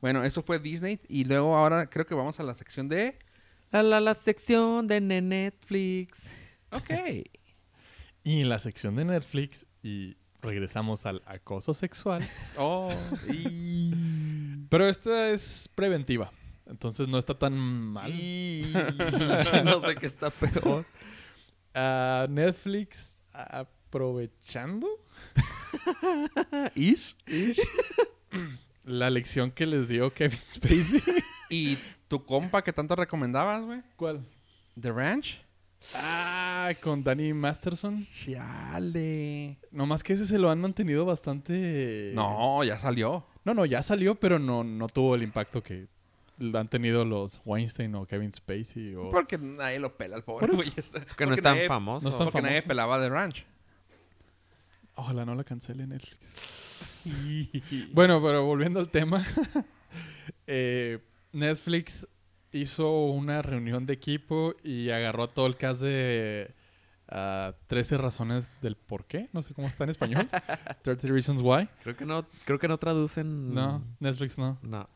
Bueno, 0.00 0.22
eso 0.24 0.42
fue 0.42 0.58
Disney 0.58 1.00
y 1.08 1.24
luego 1.24 1.56
ahora 1.56 1.88
creo 1.90 2.06
que 2.06 2.14
vamos 2.14 2.38
a 2.40 2.42
la 2.44 2.54
sección 2.54 2.88
de, 2.88 3.18
La, 3.70 3.82
la, 3.82 4.00
la 4.00 4.14
sección 4.14 4.86
de 4.86 5.00
Netflix. 5.00 6.30
ok. 6.70 6.90
Y 8.24 8.42
en 8.42 8.48
la 8.50 8.60
sección 8.60 8.94
de 8.94 9.04
Netflix, 9.04 9.66
y 9.82 10.16
regresamos 10.42 11.06
al 11.06 11.22
acoso 11.24 11.72
sexual, 11.72 12.22
oh, 12.58 12.92
pero 14.68 14.88
esta 14.88 15.30
es 15.30 15.70
preventiva. 15.74 16.30
Entonces 16.66 17.08
no 17.08 17.18
está 17.18 17.38
tan 17.38 17.54
mal. 17.54 18.10
Y... 18.10 18.72
no 19.64 19.80
sé 19.80 19.94
qué 19.96 20.06
está 20.06 20.30
peor. 20.30 20.84
Ah, 21.74 22.26
Netflix 22.28 23.18
aprovechando 23.32 24.86
¿Ish? 26.74 27.16
la 28.84 29.10
lección 29.10 29.50
que 29.50 29.66
les 29.66 29.88
dio 29.88 30.12
Kevin 30.12 30.38
Spacey. 30.38 31.02
¿Y 31.50 31.78
tu 32.08 32.24
compa 32.24 32.62
que 32.62 32.72
tanto 32.72 32.96
recomendabas, 32.96 33.62
güey? 33.62 33.82
¿Cuál? 33.96 34.24
¿The 34.80 34.90
Ranch? 34.90 35.41
Ah, 35.94 36.70
con 36.82 37.02
Danny 37.02 37.32
Masterson. 37.32 38.06
Chale. 38.06 39.58
No 39.70 39.86
más 39.86 40.02
que 40.02 40.12
ese 40.12 40.26
se 40.26 40.38
lo 40.38 40.50
han 40.50 40.60
mantenido 40.60 41.04
bastante. 41.04 42.12
No, 42.14 42.62
ya 42.64 42.78
salió. 42.78 43.26
No, 43.44 43.54
no, 43.54 43.64
ya 43.66 43.82
salió, 43.82 44.14
pero 44.14 44.38
no, 44.38 44.62
no 44.64 44.88
tuvo 44.88 45.14
el 45.14 45.22
impacto 45.22 45.62
que 45.62 45.88
han 46.54 46.68
tenido 46.68 47.04
los 47.04 47.40
Weinstein 47.44 47.94
o 47.94 48.06
Kevin 48.06 48.32
Spacey. 48.32 48.94
O... 48.94 49.10
Porque 49.10 49.38
nadie 49.38 49.78
lo 49.78 49.96
pela 49.96 50.16
al 50.16 50.24
pobre 50.24 50.46
Por 50.46 50.56
güey. 50.56 50.70
Que 51.16 51.26
no 51.26 51.34
es 51.34 51.42
tan 51.42 51.56
nadie- 51.56 51.66
famoso. 51.68 52.02
no 52.04 52.08
es 52.08 52.16
tan 52.16 52.26
Porque 52.26 52.42
nadie 52.42 52.62
pelaba 52.62 53.00
The 53.00 53.08
Ranch. 53.08 53.44
Ojalá 54.94 55.24
no 55.24 55.34
la 55.34 55.44
cancele 55.44 55.86
Netflix. 55.86 56.18
bueno, 57.92 58.22
pero 58.22 58.44
volviendo 58.44 58.78
al 58.80 58.90
tema. 58.90 59.24
eh, 60.46 60.98
Netflix 61.32 62.06
hizo 62.52 63.06
una 63.06 63.42
reunión 63.42 63.86
de 63.86 63.94
equipo 63.94 64.54
y 64.62 64.90
agarró 64.90 65.24
a 65.24 65.28
todo 65.28 65.46
el 65.46 65.56
cast 65.56 65.80
de 65.80 66.54
ah, 67.08 67.54
13 67.66 67.98
razones 67.98 68.50
del 68.60 68.76
por 68.76 69.06
qué. 69.06 69.28
No 69.32 69.42
sé 69.42 69.54
cómo 69.54 69.68
está 69.68 69.84
en 69.84 69.90
español. 69.90 70.28
30 70.82 71.08
Reasons 71.08 71.40
Why. 71.42 71.68
Creo 71.82 71.96
que 71.96 72.04
no, 72.04 72.26
creo 72.44 72.58
que 72.58 72.68
no 72.68 72.78
traducen. 72.78 73.54
No, 73.54 73.82
Netflix 74.00 74.38
no. 74.38 74.58
No. 74.62 74.88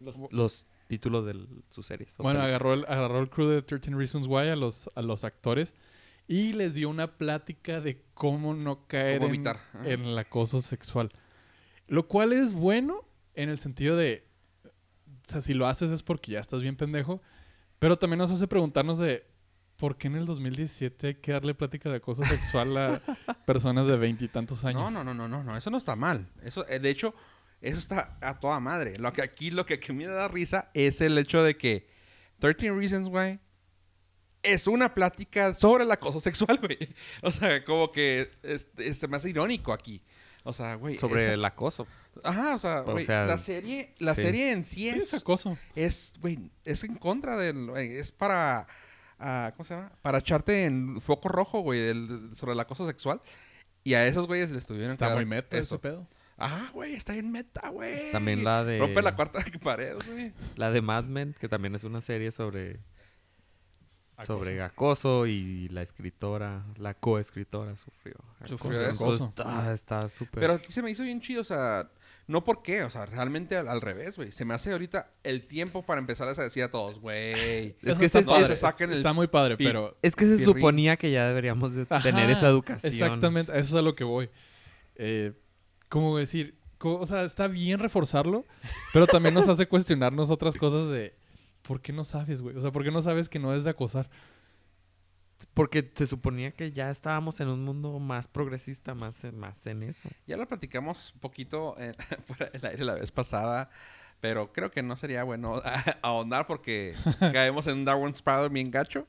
Los, 0.00 0.20
los 0.30 0.66
títulos 0.86 1.26
de 1.26 1.46
sus 1.70 1.86
series. 1.86 2.16
Bueno, 2.18 2.40
agarró 2.40 2.74
el, 2.74 2.84
agarró 2.86 3.20
el 3.20 3.30
crew 3.30 3.48
de 3.48 3.62
13 3.62 3.90
Reasons 3.94 4.26
Why 4.26 4.48
a 4.48 4.56
los, 4.56 4.90
a 4.94 5.02
los 5.02 5.24
actores 5.24 5.74
y 6.26 6.52
les 6.54 6.74
dio 6.74 6.88
una 6.88 7.16
plática 7.18 7.80
de 7.80 8.02
cómo 8.14 8.54
no 8.54 8.86
caer 8.86 9.20
Cómo 9.20 9.34
en 9.84 10.04
el 10.04 10.18
acoso 10.18 10.62
sexual. 10.62 11.10
Lo 11.86 12.08
cual 12.08 12.32
es 12.32 12.52
bueno 12.52 13.04
en 13.34 13.50
el 13.50 13.58
sentido 13.58 13.96
de, 13.96 14.26
o 15.26 15.32
sea, 15.32 15.40
si 15.40 15.54
lo 15.54 15.66
haces 15.66 15.90
es 15.90 16.02
porque 16.02 16.32
ya 16.32 16.40
estás 16.40 16.62
bien 16.62 16.76
pendejo, 16.76 17.22
pero 17.78 17.98
también 17.98 18.18
nos 18.18 18.30
hace 18.30 18.46
preguntarnos 18.46 18.98
de, 18.98 19.26
¿por 19.76 19.96
qué 19.96 20.08
en 20.08 20.16
el 20.16 20.26
2017 20.26 21.06
hay 21.06 21.14
que 21.14 21.32
darle 21.32 21.54
plática 21.54 21.90
de 21.90 21.96
acoso 21.96 22.24
sexual 22.24 22.76
a 22.76 23.00
personas 23.46 23.86
de 23.86 23.96
veintitantos 23.96 24.64
años? 24.64 24.82
No, 24.82 24.90
no, 24.90 25.04
no, 25.04 25.14
no, 25.14 25.28
no, 25.28 25.42
no, 25.42 25.56
eso 25.56 25.70
no 25.70 25.78
está 25.78 25.96
mal. 25.96 26.30
Eso, 26.42 26.66
eh, 26.68 26.78
de 26.78 26.90
hecho, 26.90 27.14
eso 27.60 27.78
está 27.78 28.18
a 28.20 28.38
toda 28.38 28.60
madre. 28.60 28.98
Lo 28.98 29.12
que 29.12 29.22
aquí, 29.22 29.50
lo 29.50 29.64
que 29.64 29.74
aquí 29.74 29.92
me 29.92 30.06
da 30.06 30.28
risa 30.28 30.70
es 30.74 31.00
el 31.00 31.16
hecho 31.16 31.42
de 31.42 31.56
que 31.56 31.88
13 32.38 32.72
Reasons 32.72 33.08
Why 33.08 33.40
es 34.42 34.66
una 34.66 34.94
plática 34.94 35.54
sobre 35.54 35.84
el 35.84 35.90
acoso 35.90 36.20
sexual, 36.20 36.58
güey. 36.62 36.78
O 37.22 37.30
sea, 37.30 37.64
como 37.64 37.90
que 37.90 38.30
este, 38.42 38.94
se 38.94 39.08
me 39.08 39.16
hace 39.16 39.30
irónico 39.30 39.72
aquí. 39.72 40.02
O 40.44 40.52
sea, 40.52 40.74
güey. 40.76 40.96
Sobre 40.98 41.32
el 41.32 41.44
acoso. 41.44 41.86
Ajá, 42.22 42.54
o 42.54 42.58
sea, 42.58 42.82
O 42.82 42.92
güey, 42.92 43.04
sea, 43.04 43.24
la 43.24 43.38
serie, 43.38 43.92
la 43.98 44.14
sí. 44.14 44.22
serie 44.22 44.52
en 44.52 44.62
sí 44.62 44.82
Sí, 44.82 44.88
es 44.90 44.96
es, 45.12 45.14
acoso. 45.14 45.58
es, 45.74 46.12
güey, 46.20 46.50
es 46.64 46.84
en 46.84 46.94
contra 46.94 47.36
del, 47.36 47.70
es 47.76 48.12
para, 48.12 48.68
ah, 49.18 49.52
¿cómo 49.56 49.64
se 49.64 49.74
llama? 49.74 49.90
Para 50.02 50.18
echarte 50.18 50.64
en 50.64 51.00
foco 51.00 51.28
rojo, 51.28 51.60
güey, 51.60 51.80
sobre 52.34 52.52
el 52.52 52.60
acoso 52.60 52.86
sexual. 52.86 53.20
Y 53.82 53.94
a 53.94 54.06
esos 54.06 54.26
güeyes 54.26 54.50
les 54.52 54.66
tuvieron 54.66 54.92
Está 54.92 55.14
muy 55.14 55.24
meta 55.26 55.56
eso. 55.56 55.74
ese 55.74 55.82
pedo. 55.82 56.06
Ah, 56.38 56.70
güey, 56.72 56.94
está 56.94 57.14
en 57.16 57.30
meta, 57.30 57.68
güey. 57.70 58.12
También 58.12 58.44
la 58.44 58.64
de. 58.64 58.78
Rompe 58.78 59.02
la 59.02 59.14
cuarta 59.16 59.40
pared, 59.62 59.96
güey. 60.06 60.32
La 60.56 60.70
de 60.70 60.80
Mad 60.82 61.04
Men, 61.04 61.34
que 61.38 61.48
también 61.48 61.74
es 61.74 61.84
una 61.84 62.00
serie 62.00 62.30
sobre. 62.30 62.80
Acoso. 64.16 64.38
Sobre 64.38 64.62
acoso 64.62 65.26
y 65.26 65.68
la 65.70 65.82
escritora, 65.82 66.64
la 66.76 66.94
coescritora 66.94 67.76
sufrió. 67.76 68.14
Sufrió 68.46 68.80
acoso. 68.86 69.12
eso. 69.14 69.24
Entonces, 69.24 69.28
está, 69.28 69.72
está 69.72 70.08
súper. 70.08 70.40
Pero 70.40 70.52
aquí 70.54 70.70
se 70.72 70.82
me 70.82 70.90
hizo 70.90 71.02
bien 71.02 71.20
chido, 71.20 71.40
o 71.40 71.44
sea, 71.44 71.90
no 72.28 72.44
por 72.44 72.62
qué, 72.62 72.84
o 72.84 72.90
sea, 72.90 73.06
realmente 73.06 73.56
al, 73.56 73.66
al 73.66 73.80
revés, 73.80 74.16
güey. 74.16 74.30
Se 74.30 74.44
me 74.44 74.54
hace 74.54 74.70
ahorita 74.72 75.10
el 75.24 75.46
tiempo 75.48 75.82
para 75.84 75.98
empezar 76.00 76.28
a 76.28 76.34
decir 76.34 76.62
a 76.62 76.70
todos, 76.70 77.00
güey. 77.00 77.76
Es 77.82 77.98
que 77.98 78.04
está 78.04 78.20
ese- 78.20 78.26
No 78.26 78.32
padre. 78.34 78.46
se 78.46 78.56
saquen 78.56 78.90
el 78.92 78.98
Está 78.98 79.12
muy 79.12 79.26
padre, 79.26 79.56
pero... 79.56 79.96
Es 80.00 80.14
que 80.14 80.26
se 80.26 80.36
Pirrín. 80.38 80.44
suponía 80.44 80.96
que 80.96 81.10
ya 81.10 81.26
deberíamos 81.26 81.74
de 81.74 81.82
Ajá, 81.90 82.00
tener 82.00 82.30
esa 82.30 82.46
educación. 82.48 82.92
Exactamente, 82.92 83.50
a 83.50 83.56
eso 83.56 83.74
es 83.76 83.80
a 83.80 83.82
lo 83.82 83.94
que 83.96 84.04
voy. 84.04 84.30
Eh, 84.94 85.32
¿Cómo 85.88 86.16
decir? 86.16 86.54
O 86.80 87.04
sea, 87.06 87.24
está 87.24 87.48
bien 87.48 87.78
reforzarlo, 87.80 88.44
pero 88.92 89.06
también 89.06 89.34
nos 89.34 89.48
hace 89.48 89.66
cuestionarnos 89.66 90.30
otras 90.30 90.54
cosas 90.56 90.90
de... 90.90 91.14
¿Por 91.66 91.80
qué 91.80 91.92
no 91.92 92.04
sabes, 92.04 92.42
güey? 92.42 92.56
O 92.56 92.60
sea, 92.60 92.70
¿por 92.72 92.84
qué 92.84 92.90
no 92.90 93.02
sabes 93.02 93.28
que 93.28 93.38
no 93.38 93.54
es 93.54 93.64
de 93.64 93.70
acosar? 93.70 94.08
Porque 95.52 95.90
se 95.94 96.06
suponía 96.06 96.52
que 96.52 96.72
ya 96.72 96.90
estábamos 96.90 97.40
en 97.40 97.48
un 97.48 97.64
mundo 97.64 97.98
más 97.98 98.28
progresista, 98.28 98.94
más, 98.94 99.22
en- 99.24 99.38
más 99.38 99.66
en 99.66 99.82
eso. 99.82 100.08
Ya 100.26 100.36
lo 100.36 100.46
platicamos 100.48 101.12
un 101.14 101.20
poquito 101.20 101.74
en- 101.78 101.94
fuera 102.26 102.46
del 102.50 102.64
aire 102.66 102.84
la 102.84 102.94
vez 102.94 103.10
pasada, 103.10 103.68
pero 104.20 104.52
creo 104.52 104.70
que 104.70 104.82
no 104.82 104.96
sería 104.96 105.24
bueno 105.24 105.60
ahondar 106.02 106.46
porque 106.46 106.94
caemos 107.32 107.66
en 107.66 107.78
un 107.78 107.84
Darwin 107.84 108.14
Spiral 108.14 108.50
bien 108.50 108.70
gacho. 108.70 109.06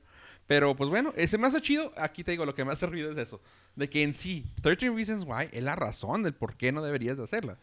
Pero 0.48 0.76
pues 0.76 0.90
bueno, 0.92 1.12
ese 1.16 1.38
me 1.40 1.48
hace 1.48 1.62
chido. 1.62 1.92
Aquí 1.98 2.24
te 2.24 2.32
digo, 2.32 2.46
lo 2.46 2.54
que 2.54 2.64
me 2.66 2.72
hace 2.72 2.86
ruido 2.86 3.12
es 3.12 3.18
eso. 3.18 3.42
De 3.76 3.90
que 3.90 4.04
en 4.04 4.14
sí, 4.14 4.46
13 4.62 4.92
Reasons 4.92 5.24
Why 5.26 5.50
es 5.52 5.64
la 5.64 5.76
razón 5.76 6.22
del 6.22 6.34
por 6.36 6.56
qué 6.56 6.72
no 6.72 6.82
deberías 6.84 7.18
de 7.18 7.24
hacerla. 7.24 7.58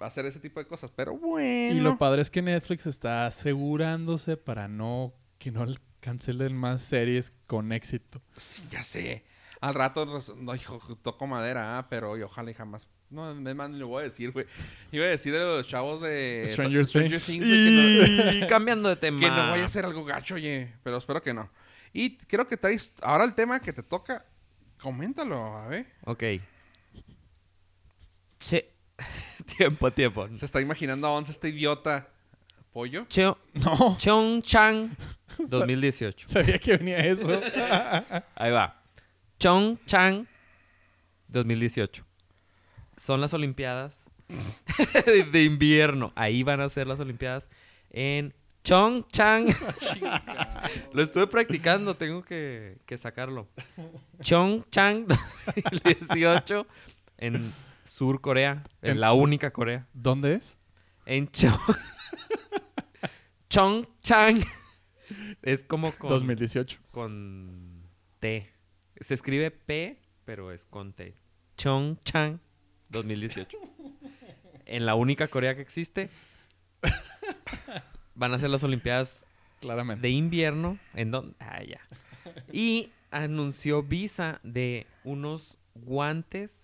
Va 0.00 0.06
a 0.06 0.08
hacer 0.08 0.24
ese 0.26 0.40
tipo 0.40 0.60
de 0.60 0.66
cosas. 0.66 0.90
Pero 0.94 1.16
bueno. 1.16 1.74
Y 1.74 1.80
lo 1.80 1.98
padre 1.98 2.22
es 2.22 2.30
que 2.30 2.42
Netflix 2.42 2.86
está 2.86 3.26
asegurándose 3.26 4.36
para 4.36 4.68
no 4.68 5.12
que 5.38 5.50
no 5.50 5.66
cancelen 6.00 6.56
más 6.56 6.82
series 6.82 7.32
con 7.46 7.72
éxito. 7.72 8.22
Sí, 8.36 8.62
ya 8.70 8.82
sé. 8.82 9.24
Al 9.60 9.74
rato, 9.74 10.06
no, 10.36 10.54
hijo, 10.54 10.80
toco 11.02 11.26
madera, 11.26 11.78
ah, 11.78 11.88
pero 11.88 12.16
y 12.16 12.22
ojalá 12.22 12.50
y 12.50 12.54
jamás. 12.54 12.88
No, 13.10 13.30
es 13.30 13.56
más, 13.56 13.68
ni 13.70 13.78
lo 13.78 13.88
voy 13.88 14.02
a 14.02 14.04
decir, 14.04 14.30
güey. 14.30 14.46
Iba 14.92 15.04
a 15.04 15.08
decir 15.08 15.32
de 15.32 15.40
los 15.40 15.66
chavos 15.66 16.00
de 16.00 16.46
Stranger 16.48 16.86
Things. 16.86 17.28
Y 17.28 18.46
cambiando 18.46 18.88
de 18.88 18.96
tema. 18.96 19.20
que 19.20 19.28
no 19.28 19.50
vaya 19.50 19.66
a 19.66 19.68
ser 19.68 19.84
algo 19.84 20.04
gacho, 20.04 20.36
oye. 20.36 20.72
Pero 20.82 20.96
espero 20.96 21.20
que 21.20 21.34
no. 21.34 21.50
Y 21.92 22.16
creo 22.16 22.46
que 22.46 22.56
traes. 22.56 22.92
Ahora 23.02 23.24
el 23.24 23.34
tema 23.34 23.60
que 23.60 23.72
te 23.72 23.82
toca, 23.82 24.24
coméntalo, 24.80 25.56
a 25.56 25.66
ver. 25.66 25.86
Ok. 26.04 26.22
Che. 28.38 28.72
tiempo, 29.58 29.90
tiempo. 29.90 30.28
Se 30.36 30.44
está 30.44 30.60
imaginando 30.60 31.06
a 31.06 31.12
Once 31.12 31.32
este 31.32 31.48
idiota 31.48 32.08
¿Pollo? 32.72 33.06
Cheo- 33.08 33.36
No, 33.54 33.96
Chongchang 33.98 34.96
2018. 35.38 36.28
sabía 36.28 36.58
que 36.58 36.76
venía 36.76 36.98
eso. 36.98 37.28
Ahí 38.36 38.52
va. 38.52 38.80
Chongchang 39.38 40.26
2018. 41.28 42.04
Son 42.96 43.20
las 43.20 43.32
Olimpiadas 43.34 44.04
de 45.32 45.42
invierno. 45.42 46.12
Ahí 46.14 46.42
van 46.42 46.60
a 46.60 46.68
ser 46.68 46.86
las 46.86 47.00
Olimpiadas 47.00 47.48
en 47.90 48.32
Chongchang. 48.62 49.46
Lo 50.92 51.02
estuve 51.02 51.26
practicando, 51.26 51.96
tengo 51.96 52.22
que, 52.22 52.76
que 52.86 52.98
sacarlo. 52.98 53.48
Chongchang 54.20 55.06
2018 55.06 56.66
en 57.18 57.52
Sur 57.90 58.20
Corea, 58.20 58.62
en 58.82 58.92
En- 58.92 59.00
la 59.00 59.12
única 59.12 59.50
Corea. 59.52 59.88
¿Dónde 59.92 60.34
es? 60.34 60.56
En 61.06 61.28
Chong... 61.28 61.58
Chongchang. 63.50 64.38
Es 65.42 65.64
como 65.64 65.90
con... 65.90 66.08
2018. 66.08 66.78
con 66.92 67.82
T. 68.20 68.48
Se 69.00 69.14
escribe 69.14 69.50
P, 69.50 70.00
pero 70.24 70.52
es 70.52 70.66
con 70.66 70.92
T. 70.92 71.16
Chongchang 71.56 72.38
2018. 72.90 73.58
en 74.66 74.86
la 74.86 74.94
única 74.94 75.26
Corea 75.26 75.56
que 75.56 75.62
existe. 75.62 76.10
Van 78.14 78.32
a 78.32 78.38
ser 78.38 78.50
las 78.50 78.62
Olimpiadas 78.62 79.26
Claramente. 79.60 80.02
de 80.02 80.10
invierno. 80.10 80.78
¿En 80.94 81.10
dónde? 81.10 81.34
Ah, 81.40 81.60
ya. 81.64 81.80
Y 82.52 82.90
anunció 83.10 83.82
Visa 83.82 84.38
de 84.44 84.86
unos 85.02 85.56
guantes 85.74 86.59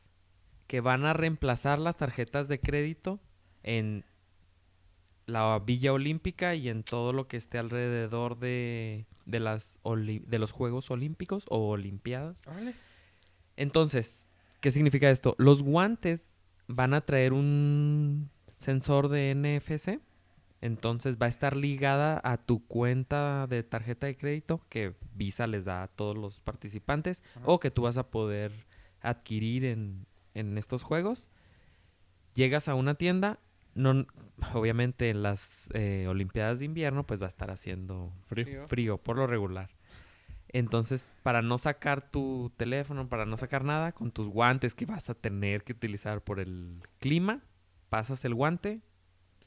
que 0.66 0.80
van 0.80 1.04
a 1.04 1.12
reemplazar 1.12 1.78
las 1.78 1.96
tarjetas 1.96 2.48
de 2.48 2.60
crédito 2.60 3.20
en 3.62 4.04
la 5.26 5.58
Villa 5.58 5.92
Olímpica 5.92 6.54
y 6.54 6.68
en 6.68 6.82
todo 6.82 7.12
lo 7.12 7.28
que 7.28 7.36
esté 7.36 7.58
alrededor 7.58 8.38
de, 8.38 9.06
de, 9.24 9.40
las 9.40 9.78
de 9.84 10.38
los 10.38 10.52
Juegos 10.52 10.90
Olímpicos 10.90 11.44
o 11.48 11.70
Olimpiadas. 11.70 12.42
Entonces, 13.56 14.26
¿qué 14.60 14.70
significa 14.70 15.10
esto? 15.10 15.34
Los 15.38 15.62
guantes 15.62 16.22
van 16.68 16.94
a 16.94 17.00
traer 17.00 17.32
un 17.32 18.30
sensor 18.54 19.08
de 19.08 19.34
NFC. 19.34 20.00
Entonces 20.62 21.18
va 21.20 21.26
a 21.26 21.28
estar 21.28 21.54
ligada 21.54 22.20
a 22.24 22.38
tu 22.38 22.66
cuenta 22.66 23.46
de 23.46 23.62
tarjeta 23.62 24.06
de 24.06 24.16
crédito 24.16 24.62
que 24.70 24.94
Visa 25.14 25.46
les 25.46 25.66
da 25.66 25.82
a 25.82 25.88
todos 25.88 26.16
los 26.16 26.40
participantes 26.40 27.22
Ajá. 27.36 27.44
o 27.44 27.60
que 27.60 27.70
tú 27.70 27.82
vas 27.82 27.98
a 27.98 28.08
poder 28.08 28.52
adquirir 29.02 29.66
en, 29.66 30.06
en 30.36 30.58
estos 30.58 30.82
juegos. 30.82 31.28
Llegas 32.34 32.68
a 32.68 32.74
una 32.74 32.94
tienda, 32.94 33.38
no, 33.74 34.06
obviamente 34.54 35.10
en 35.10 35.22
las 35.22 35.68
eh, 35.72 36.06
Olimpiadas 36.08 36.58
de 36.58 36.66
invierno 36.66 37.06
pues 37.06 37.20
va 37.20 37.26
a 37.26 37.28
estar 37.28 37.50
haciendo 37.50 38.12
Frío. 38.26 38.68
frío 38.68 38.98
por 38.98 39.16
lo 39.16 39.26
regular. 39.26 39.70
Entonces, 40.48 41.08
para 41.22 41.42
no 41.42 41.58
sacar 41.58 42.10
tu 42.10 42.52
teléfono, 42.56 43.08
para 43.08 43.26
no 43.26 43.36
sacar 43.36 43.64
nada, 43.64 43.92
con 43.92 44.10
tus 44.12 44.28
guantes 44.28 44.74
que 44.74 44.86
vas 44.86 45.10
a 45.10 45.14
tener 45.14 45.64
que 45.64 45.72
utilizar 45.72 46.22
por 46.22 46.40
el 46.40 46.82
clima, 46.98 47.42
pasas 47.88 48.24
el 48.24 48.34
guante, 48.34 48.80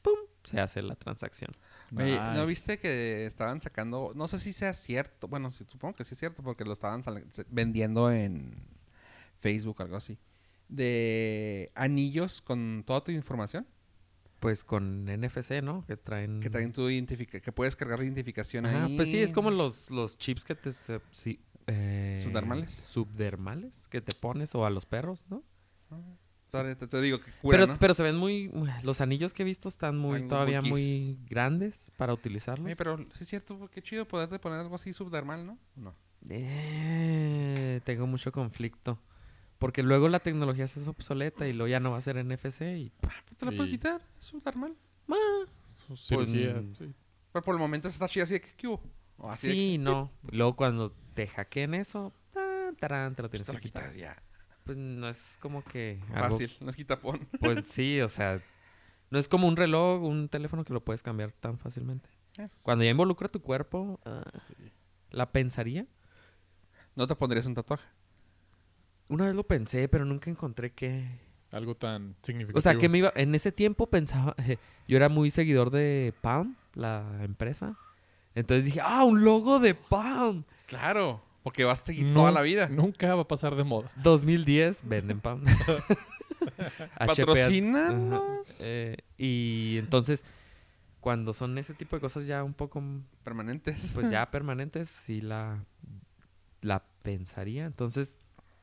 ¡pum! 0.01 0.17
Se 0.43 0.59
hace 0.59 0.81
la 0.81 0.95
transacción. 0.95 1.51
Oye, 1.95 2.19
¿no 2.35 2.45
viste 2.45 2.79
que 2.79 3.25
estaban 3.25 3.61
sacando, 3.61 4.11
no 4.13 4.27
sé 4.27 4.39
si 4.39 4.53
sea 4.53 4.73
cierto, 4.73 5.27
bueno, 5.27 5.51
sí, 5.51 5.65
supongo 5.67 5.95
que 5.95 6.03
sí 6.03 6.13
es 6.13 6.19
cierto 6.19 6.43
porque 6.43 6.65
lo 6.65 6.73
estaban 6.73 7.03
vendiendo 7.47 8.11
en 8.11 8.55
Facebook 9.39 9.77
o 9.79 9.83
algo 9.83 9.97
así, 9.97 10.19
de 10.69 11.71
anillos 11.75 12.41
con 12.41 12.83
toda 12.85 13.03
tu 13.03 13.11
información, 13.11 13.67
Pues 14.39 14.63
con 14.63 15.05
NFC, 15.09 15.61
¿no? 15.61 15.83
Que 15.85 15.97
traen... 15.97 16.39
que 16.39 16.49
traen 16.49 16.71
tu 16.71 16.89
identifica 16.89 17.41
que 17.41 17.51
puedes 17.51 17.75
cargar 17.75 18.01
identificación 18.01 18.65
Ajá, 18.65 18.85
ahí. 18.85 18.95
pues 18.95 19.09
sí, 19.11 19.19
es 19.19 19.33
como 19.33 19.51
los, 19.51 19.89
los 19.89 20.17
chips 20.17 20.45
que 20.45 20.55
te... 20.55 20.71
se- 20.71 21.01
sí, 21.11 21.41
eh, 21.67 22.15
¿Subdermales? 22.23 22.71
Subdermales 22.71 23.87
que 23.89 23.99
te 24.01 24.15
pones 24.15 24.55
o 24.55 24.65
a 24.65 24.69
los 24.69 24.85
perros, 24.85 25.21
¿no? 25.29 25.43
Te, 26.51 26.75
te- 26.75 26.87
te 26.87 27.01
digo 27.01 27.19
que 27.19 27.31
cura, 27.41 27.59
pero, 27.59 27.67
¿no? 27.73 27.79
pero 27.79 27.93
se 27.93 28.01
ven 28.03 28.15
muy... 28.15 28.49
Los 28.83 29.01
anillos 29.01 29.33
que 29.33 29.43
he 29.43 29.45
visto 29.45 29.69
están 29.69 29.97
muy 29.97 30.15
Están 30.15 30.29
todavía 30.29 30.61
muy 30.61 31.19
grandes 31.29 31.91
para 31.97 32.13
utilizarlos. 32.13 32.65
Oye, 32.65 32.75
pero 32.75 32.97
sí 32.97 33.21
es 33.23 33.27
cierto, 33.27 33.69
qué 33.71 33.81
chido 33.83 34.07
poderte 34.07 34.39
poner 34.39 34.59
algo 34.59 34.75
así 34.75 34.93
subdermal, 34.93 35.45
¿no? 35.45 35.59
No. 35.75 35.95
Eh, 36.29 37.81
tengo 37.83 38.07
mucho 38.07 38.31
conflicto. 38.31 38.99
Porque 39.59 39.83
luego 39.83 40.07
la 40.09 40.19
tecnología 40.19 40.65
se 40.67 40.79
hace 40.79 40.89
obsoleta 40.89 41.47
y 41.47 41.53
luego 41.53 41.67
ya 41.67 41.79
no 41.79 41.91
va 41.91 41.97
a 41.97 42.01
ser 42.01 42.23
NFC 42.23 42.61
y... 42.61 42.91
¿Te 43.37 43.45
lo 43.45 43.51
puedes 43.55 43.69
quitar? 43.71 44.01
Es 44.17 44.25
subdermal. 44.25 44.75
ah, 45.09 45.45
Su 45.85 45.95
cirugía. 45.97 46.53
Pues, 46.63 46.77
sí. 46.77 46.93
Pero 47.33 47.43
por 47.43 47.55
el 47.55 47.59
momento 47.59 47.87
está 47.89 48.07
chido 48.07 48.23
así 48.23 48.33
de 48.35 48.41
que, 48.41 48.53
¿qué 48.55 48.67
hubo? 48.67 48.81
O 49.17 49.29
así 49.29 49.47
de 49.47 49.53
sí, 49.53 49.77
no. 49.77 50.11
Luego 50.31 50.55
cuando 50.55 50.95
te 51.13 51.27
hackeen 51.27 51.73
eso, 51.75 52.13
tarán, 52.79 53.15
te 53.15 53.21
lo 53.21 53.29
que, 53.29 53.37
pues, 53.37 53.45
tienes 53.45 53.45
te 53.47 53.51
que 53.51 53.57
lo 53.57 53.59
quitar. 53.61 53.83
quitas 53.83 53.95
ya. 53.95 54.23
Pues 54.63 54.77
no 54.77 55.09
es 55.09 55.37
como 55.41 55.63
que... 55.63 55.99
algo- 56.13 56.29
Fácil, 56.37 56.51
no 56.61 56.69
es 56.69 56.75
quitapón. 56.75 57.27
pues 57.39 57.67
sí, 57.67 57.99
o 58.01 58.07
sea... 58.07 58.41
No 59.11 59.17
es 59.19 59.27
como 59.27 59.47
un 59.47 59.57
reloj, 59.57 60.03
un 60.03 60.29
teléfono 60.29 60.63
que 60.63 60.71
lo 60.71 60.85
puedes 60.85 61.01
cambiar 61.03 61.31
tan 61.33 61.57
fácilmente. 61.57 62.07
Eso 62.37 62.55
sí. 62.55 62.61
Cuando 62.63 62.83
ya 62.85 62.91
involucra 62.91 63.27
tu 63.27 63.41
cuerpo, 63.41 63.99
ah, 64.05 64.23
Sí. 64.47 64.53
¿la 65.09 65.31
pensaría? 65.31 65.85
¿No 66.95 67.07
te 67.07 67.15
pondrías 67.15 67.45
un 67.47 67.55
tatuaje? 67.55 67.85
Una 69.09 69.25
vez 69.25 69.35
lo 69.35 69.43
pensé, 69.43 69.87
pero 69.89 70.05
nunca 70.05 70.29
encontré 70.29 70.71
que... 70.71 71.05
Algo 71.51 71.75
tan 71.75 72.15
significativo. 72.21 72.59
O 72.59 72.61
sea, 72.61 72.75
que 72.75 72.87
me 72.89 72.99
iba... 72.99 73.11
En 73.15 73.35
ese 73.35 73.51
tiempo 73.51 73.87
pensaba... 73.87 74.35
yo 74.87 74.97
era 74.97 75.09
muy 75.09 75.31
seguidor 75.31 75.71
de 75.71 76.13
Palm, 76.21 76.55
la 76.75 77.03
empresa. 77.23 77.75
Entonces 78.35 78.65
dije, 78.65 78.79
¡ah, 78.83 79.03
un 79.03 79.23
logo 79.23 79.59
de 79.59 79.73
Palm! 79.75 80.43
Claro, 80.67 81.21
porque 81.43 81.63
vas 81.63 81.81
a 81.81 81.85
seguir 81.85 82.05
No- 82.05 82.21
toda 82.21 82.31
la 82.31 82.41
vida. 82.41 82.69
Nunca 82.69 83.13
va 83.15 83.23
a 83.23 83.27
pasar 83.27 83.55
de 83.55 83.63
moda. 83.63 83.91
2010, 84.03 84.87
venden 84.87 85.19
Palm. 85.19 85.43
Patrocínanos. 86.97 88.47
Eh, 88.59 88.97
y 89.17 89.77
entonces, 89.77 90.23
cuando 90.99 91.33
son 91.33 91.57
ese 91.57 91.73
tipo 91.73 91.95
de 91.95 92.01
cosas 92.01 92.27
ya 92.27 92.43
un 92.43 92.53
poco, 92.53 92.81
Permanentes. 93.23 93.91
pues 93.93 94.09
ya 94.09 94.29
permanentes, 94.31 94.89
sí 94.89 95.21
la, 95.21 95.63
la 96.61 96.83
pensaría. 97.03 97.65
Entonces, 97.65 98.17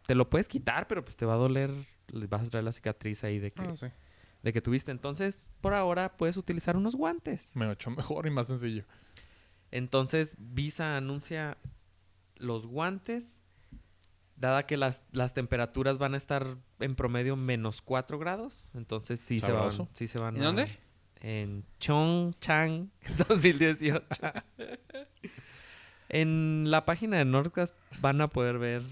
te 0.07 0.14
lo 0.14 0.28
puedes 0.30 0.48
quitar, 0.48 0.86
pero 0.88 1.04
pues 1.04 1.16
te 1.16 1.26
va 1.26 1.34
a 1.34 1.38
doler, 1.38 1.70
le 2.09 2.26
vas 2.26 2.46
a 2.46 2.50
traer 2.50 2.64
la 2.64 2.72
cicatriz 2.72 3.24
ahí 3.24 3.38
de 3.38 3.52
que, 3.52 3.62
Ah, 3.62 3.74
sí. 3.76 3.86
de 4.42 4.52
que 4.52 4.61
tuviste. 4.61 4.90
Entonces, 4.92 5.50
por 5.61 5.74
ahora 5.74 6.16
puedes 6.16 6.36
utilizar 6.36 6.76
unos 6.76 6.94
guantes. 6.94 7.50
Me 7.54 7.70
hecho 7.70 7.90
mejor 7.90 8.26
y 8.26 8.30
más 8.30 8.46
sencillo. 8.46 8.84
Entonces, 9.70 10.36
Visa 10.38 10.96
anuncia 10.96 11.59
los 12.36 12.66
guantes, 12.66 13.40
dada 14.36 14.66
que 14.66 14.76
las, 14.76 15.02
las 15.12 15.34
temperaturas 15.34 15.98
van 15.98 16.14
a 16.14 16.18
estar 16.18 16.57
en 16.78 16.94
promedio 16.94 17.36
menos 17.36 17.82
4 17.82 18.18
grados. 18.18 18.66
Entonces, 18.74 19.20
sí 19.20 19.40
se 19.40 19.52
van, 19.52 19.88
sí 19.94 20.07
se 20.07 20.18
van 20.18 20.36
¿En 20.36 20.42
a- 20.42 20.46
dónde? 20.46 20.68
En 21.20 21.64
Chongchang 21.80 22.90
2018. 23.28 24.07
en 26.09 26.70
la 26.70 26.84
página 26.84 27.18
de 27.18 27.24
Nordcast 27.24 27.74
van 28.00 28.20
a 28.20 28.28
poder 28.28 28.59
ver 28.59 28.82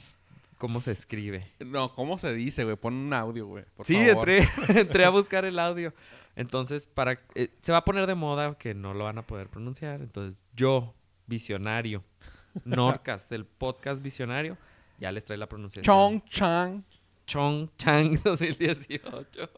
cómo 0.58 0.80
se 0.80 0.92
escribe. 0.92 1.52
No, 1.60 1.92
¿cómo 1.92 2.18
se 2.18 2.34
dice, 2.34 2.64
güey? 2.64 2.76
Pon 2.76 2.94
un 2.94 3.12
audio, 3.12 3.46
güey. 3.46 3.64
Sí, 3.84 4.06
favor. 4.06 4.28
entré, 4.30 4.48
entré 4.80 5.04
a 5.04 5.10
buscar 5.10 5.44
el 5.44 5.58
audio. 5.58 5.92
Entonces, 6.36 6.86
para 6.86 7.20
eh, 7.34 7.48
se 7.62 7.72
va 7.72 7.78
a 7.78 7.84
poner 7.84 8.06
de 8.06 8.14
moda 8.14 8.56
que 8.58 8.74
no 8.74 8.94
lo 8.94 9.04
van 9.04 9.18
a 9.18 9.26
poder 9.26 9.48
pronunciar. 9.48 10.00
Entonces, 10.00 10.42
yo, 10.54 10.94
visionario, 11.26 12.02
Nordcast, 12.64 13.30
el 13.32 13.44
podcast 13.46 14.02
visionario, 14.02 14.56
ya 14.98 15.12
les 15.12 15.24
trae 15.24 15.38
la 15.38 15.48
pronunciación. 15.48 15.84
Chong 15.84 16.24
Chang. 16.28 16.82
Chongchang 17.26 18.20
2018. 18.22 19.50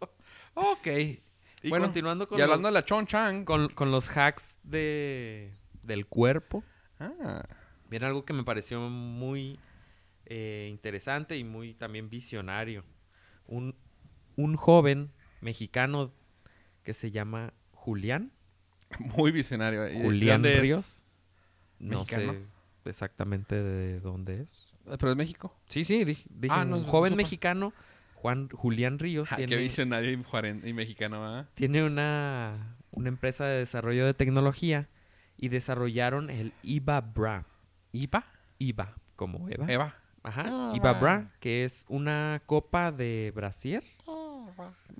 Ok. 0.54 0.86
Y 1.62 1.68
Bueno, 1.68 1.86
continuando 1.86 2.28
con 2.28 2.38
y 2.38 2.40
los, 2.40 2.44
hablando 2.48 2.68
de 2.68 2.72
la 2.72 2.84
Chong 2.84 3.06
Chang. 3.06 3.44
con, 3.44 3.68
con 3.70 3.90
los 3.90 4.08
hacks 4.16 4.56
de, 4.62 5.52
del 5.82 6.06
cuerpo, 6.06 6.62
Ah, 6.98 7.42
viene 7.90 8.06
algo 8.06 8.24
que 8.24 8.32
me 8.32 8.44
pareció 8.44 8.80
muy 8.80 9.58
eh, 10.26 10.68
interesante 10.70 11.36
y 11.36 11.44
muy 11.44 11.74
también 11.74 12.08
visionario. 12.10 12.84
Un, 13.46 13.74
un 14.36 14.56
joven 14.56 15.10
mexicano 15.40 16.12
que 16.82 16.92
se 16.94 17.10
llama 17.10 17.52
Julián. 17.72 18.32
muy 18.98 19.32
visionario. 19.32 19.88
¿Y 19.88 19.94
de 19.98 20.02
Julián? 20.04 20.42
Ríos. 20.44 21.02
No 21.78 22.00
¿Mexicano? 22.00 22.32
sé 22.32 22.88
exactamente 22.90 23.62
de 23.62 24.00
dónde 24.00 24.42
es. 24.42 24.68
Eh, 24.86 24.96
¿Pero 24.98 25.10
es 25.10 25.16
México? 25.16 25.58
Sí, 25.68 25.84
sí, 25.84 26.04
dije, 26.04 26.24
dije 26.30 26.54
Ah, 26.56 26.64
un 26.64 26.84
joven 26.84 27.16
mexicano, 27.16 27.72
Juan 28.14 28.48
Julián 28.48 28.98
Ríos, 28.98 29.28
Ah, 29.32 29.36
qué 29.36 29.46
tiene, 29.46 29.62
visionario 29.62 30.10
y, 30.12 30.16
juaren- 30.22 30.66
y 30.66 30.72
mexicano, 30.72 31.46
tiene 31.54 31.84
una, 31.84 32.76
una 32.92 33.08
empresa 33.08 33.44
de 33.46 33.58
desarrollo 33.58 34.06
de 34.06 34.14
tecnología 34.14 34.88
y 35.36 35.48
desarrollaron 35.48 36.30
el 36.30 36.52
IVA 36.62 37.00
Bra. 37.00 37.44
¿Ipa? 37.92 38.24
IVA, 38.58 38.94
como 39.16 39.48
Eva. 39.50 39.66
Eva. 39.68 39.94
Ajá. 40.26 40.42
Ah, 40.46 40.72
IVA 40.74 40.92
va. 40.92 40.98
Bra, 40.98 41.32
que 41.40 41.64
es 41.64 41.84
una 41.88 42.42
copa 42.46 42.90
de 42.90 43.32
brasier. 43.34 43.84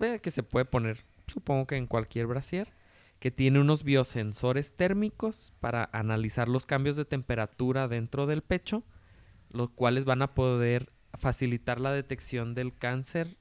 eh, 0.01 0.21
que 0.23 0.31
se 0.31 0.43
puede 0.45 0.65
poner, 0.65 1.05
supongo 1.27 1.67
que 1.67 1.77
en 1.77 1.87
cualquier 1.87 2.27
brasier. 2.27 2.73
que 3.19 3.31
tiene 3.31 3.59
unos 3.61 3.83
biosensores 3.83 4.77
térmicos 4.77 5.53
para 5.59 5.89
analizar 5.93 6.49
los 6.49 6.67
cambios 6.67 6.97
de 6.97 7.07
temperatura 7.07 7.89
dentro 7.89 8.27
del 8.27 8.43
pecho, 8.43 8.85
los 9.49 9.71
cuales 9.71 10.05
van 10.05 10.21
a 10.21 10.35
poder 10.35 10.93
facilitar 11.15 11.81
la 11.81 11.93
detección 11.93 12.55
del 12.55 12.77
cáncer 12.77 13.39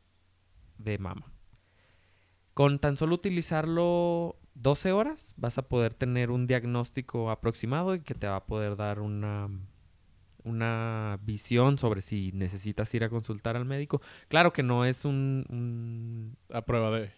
de 0.77 0.97
mama. 0.97 1.33
Con 2.53 2.79
tan 2.79 2.95
solo 2.95 3.15
utilizarlo 3.15 4.37
12 4.53 4.93
horas 4.93 5.33
vas 5.35 5.57
a 5.57 5.67
poder 5.67 5.93
tener 5.93 6.31
un 6.31 6.47
diagnóstico 6.47 7.29
aproximado 7.29 7.93
y 7.95 7.99
que 7.99 8.15
te 8.15 8.27
va 8.27 8.37
a 8.37 8.45
poder 8.45 8.77
dar 8.77 9.01
una, 9.01 9.49
una 10.45 11.19
visión 11.23 11.77
sobre 11.77 12.01
si 12.01 12.31
necesitas 12.33 12.93
ir 12.93 13.03
a 13.03 13.09
consultar 13.09 13.55
al 13.57 13.65
médico. 13.65 14.01
Claro 14.29 14.53
que 14.53 14.63
no 14.63 14.85
es 14.85 15.03
un... 15.05 15.45
un- 15.49 16.37
A 16.55 16.61
prueba 16.63 16.91
de. 16.91 17.11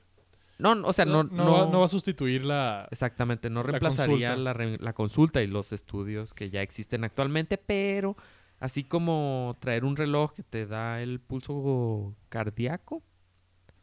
No, 0.59 0.71
o 0.85 0.91
sea, 0.93 1.05
no... 1.05 1.23
no, 1.23 1.51
va, 1.51 1.65
no 1.67 1.79
va 1.79 1.85
a 1.85 1.89
sustituir 1.89 2.43
la. 2.43 2.87
Exactamente, 2.89 3.49
no 3.51 3.61
La 3.61 3.67
reemplazaría 3.73 4.29
consulta. 4.29 4.35
la, 4.37 4.53
re- 4.53 4.77
la 4.79 4.93
consulta 4.93 5.43
y 5.43 5.47
los 5.47 5.71
estudios 5.71 6.33
que 6.33 6.49
ya 6.49 6.61
existen 6.63 7.03
actualmente, 7.03 7.57
pero 7.59 8.17
así 8.59 8.83
como 8.83 9.55
traer 9.59 9.85
un 9.85 9.95
reloj 9.95 10.33
que 10.33 10.41
te 10.41 10.65
da 10.65 11.01
el 11.03 11.19
pulso 11.19 12.15
cardíaco, 12.29 13.03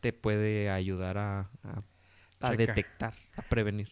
te 0.01 0.13
puede 0.13 0.69
ayudar 0.71 1.17
a, 1.19 1.51
a- 2.41 2.57
detectar, 2.57 3.15
a 3.37 3.43
prevenir. 3.43 3.89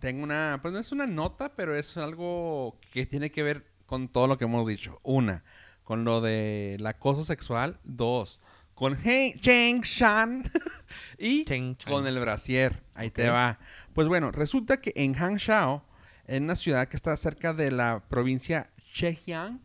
Tengo 0.00 0.24
una, 0.24 0.58
pues 0.60 0.74
no 0.74 0.80
es 0.80 0.90
una 0.92 1.06
nota, 1.06 1.54
pero 1.54 1.74
es 1.76 1.96
algo 1.96 2.76
que 2.92 3.06
tiene 3.06 3.30
que 3.30 3.42
ver 3.42 3.64
con 3.86 4.08
todo 4.08 4.26
lo 4.26 4.36
que 4.38 4.44
hemos 4.44 4.66
dicho. 4.66 5.00
Una, 5.02 5.44
con 5.84 6.04
lo 6.04 6.20
del 6.20 6.84
acoso 6.86 7.24
sexual. 7.24 7.78
Dos, 7.84 8.40
con 8.74 8.98
He- 9.04 9.36
Cheng 9.40 9.82
Shan. 9.82 10.44
y 11.18 11.44
Cheng 11.44 11.76
con 11.88 12.06
el 12.06 12.18
brasier. 12.20 12.82
Ahí 12.94 13.10
te 13.10 13.28
va. 13.28 13.58
Pues 13.94 14.08
bueno, 14.08 14.30
resulta 14.32 14.78
que 14.80 14.92
en 14.96 15.14
Hangzhou, 15.14 15.82
en 16.26 16.44
una 16.44 16.56
ciudad 16.56 16.88
que 16.88 16.96
está 16.96 17.16
cerca 17.16 17.54
de 17.54 17.70
la 17.70 18.00
provincia 18.08 18.68
Zhejiang, 18.94 19.60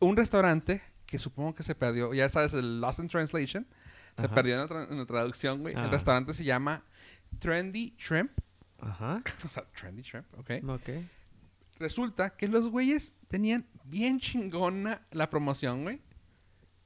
un 0.00 0.16
restaurante 0.16 0.82
que 1.06 1.18
supongo 1.18 1.54
que 1.54 1.62
se 1.62 1.74
perdió, 1.74 2.12
ya 2.14 2.28
sabes, 2.28 2.52
el 2.54 2.80
Lost 2.80 2.98
in 2.98 3.08
Translation, 3.08 3.66
se 4.18 4.28
perdió 4.28 4.54
en 4.54 4.60
la, 4.60 4.66
tra- 4.68 4.90
en 4.90 4.98
la 4.98 5.06
traducción, 5.06 5.60
güey. 5.60 5.74
Ah. 5.76 5.84
El 5.84 5.90
restaurante 5.90 6.32
se 6.34 6.44
llama 6.44 6.82
Trendy 7.38 7.94
Shrimp. 7.98 8.32
Ajá. 8.80 9.22
O 9.44 9.48
sea, 9.48 9.64
Trendy 9.78 10.02
Shrimp, 10.02 10.26
¿ok? 10.38 10.50
Ok. 10.68 10.88
Resulta 11.78 12.30
que 12.36 12.48
los 12.48 12.68
güeyes 12.70 13.12
tenían 13.28 13.66
bien 13.84 14.18
chingona 14.18 15.06
la 15.10 15.28
promoción, 15.30 15.82
güey. 15.82 16.00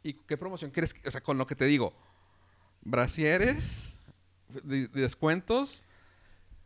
¿Y 0.03 0.15
qué 0.15 0.37
promoción 0.37 0.71
quieres? 0.71 0.95
que- 0.95 1.07
O 1.09 1.11
sea, 1.11 1.21
con 1.23 1.39
lo 1.39 1.47
que 1.47 1.55
te 1.55 1.67
digo. 1.67 1.95
Brasieres, 2.83 3.95
de- 4.49 4.89
de 4.89 5.01
descuentos. 5.01 5.85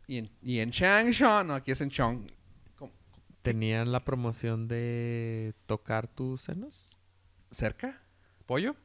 Y 0.07 0.17
en, 0.19 0.31
y 0.41 0.59
en 0.59 0.71
no, 0.71 1.53
aquí 1.53 1.71
es 1.71 1.81
en 1.81 1.89
Chong. 1.89 2.27
¿Tenían 3.41 3.91
la 3.91 4.03
promoción 4.03 4.67
de 4.67 5.53
tocar 5.67 6.07
tus 6.07 6.41
senos? 6.41 6.89
¿Cerca? 7.51 8.01
¿Pollo? 8.47 8.75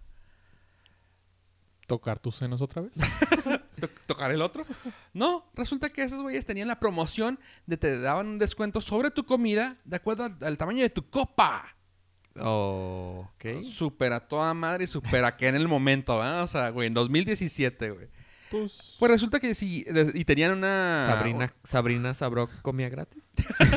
¿Tocar 1.91 2.21
tus 2.21 2.37
senos 2.37 2.63
otra 2.63 2.83
vez? 2.83 2.93
To- 3.81 3.89
¿Tocar 4.07 4.31
el 4.31 4.43
otro? 4.43 4.65
No, 5.13 5.51
resulta 5.55 5.91
que 5.91 6.05
esos 6.05 6.23
güeyes 6.23 6.47
tenían 6.47 6.69
la 6.69 6.79
promoción 6.79 7.41
de 7.67 7.77
te 7.77 7.99
daban 7.99 8.29
un 8.29 8.39
descuento 8.39 8.81
sobre 8.81 9.11
tu 9.11 9.27
comida 9.27 9.77
de 9.85 9.97
acuerdo 9.97 10.23
al, 10.23 10.37
al 10.41 10.57
tamaño 10.57 10.83
de 10.83 10.91
tu 10.91 11.11
copa. 11.11 11.75
Oh, 12.39 13.29
ok. 13.35 13.65
Súper 13.65 14.13
a 14.13 14.21
toda 14.21 14.55
madre 14.55 14.85
y 14.85 14.87
súper 14.87 15.25
a 15.25 15.37
que 15.37 15.49
en 15.49 15.57
el 15.57 15.67
momento, 15.67 16.17
¿verdad? 16.17 16.45
O 16.45 16.47
sea, 16.47 16.71
güey, 16.71 16.87
en 16.87 16.95
2017, 16.95 17.91
güey. 17.91 18.07
Pues. 18.53 18.95
Pues 19.01 19.11
resulta 19.11 19.41
que 19.41 19.53
sí, 19.57 19.85
y 20.15 20.25
tenían 20.25 20.53
una... 20.53 21.07
Sabrina, 21.09 21.53
Sabrina 21.65 22.15
Sabrok 22.15 22.63
comía 22.63 22.89
gratis. 22.89 23.25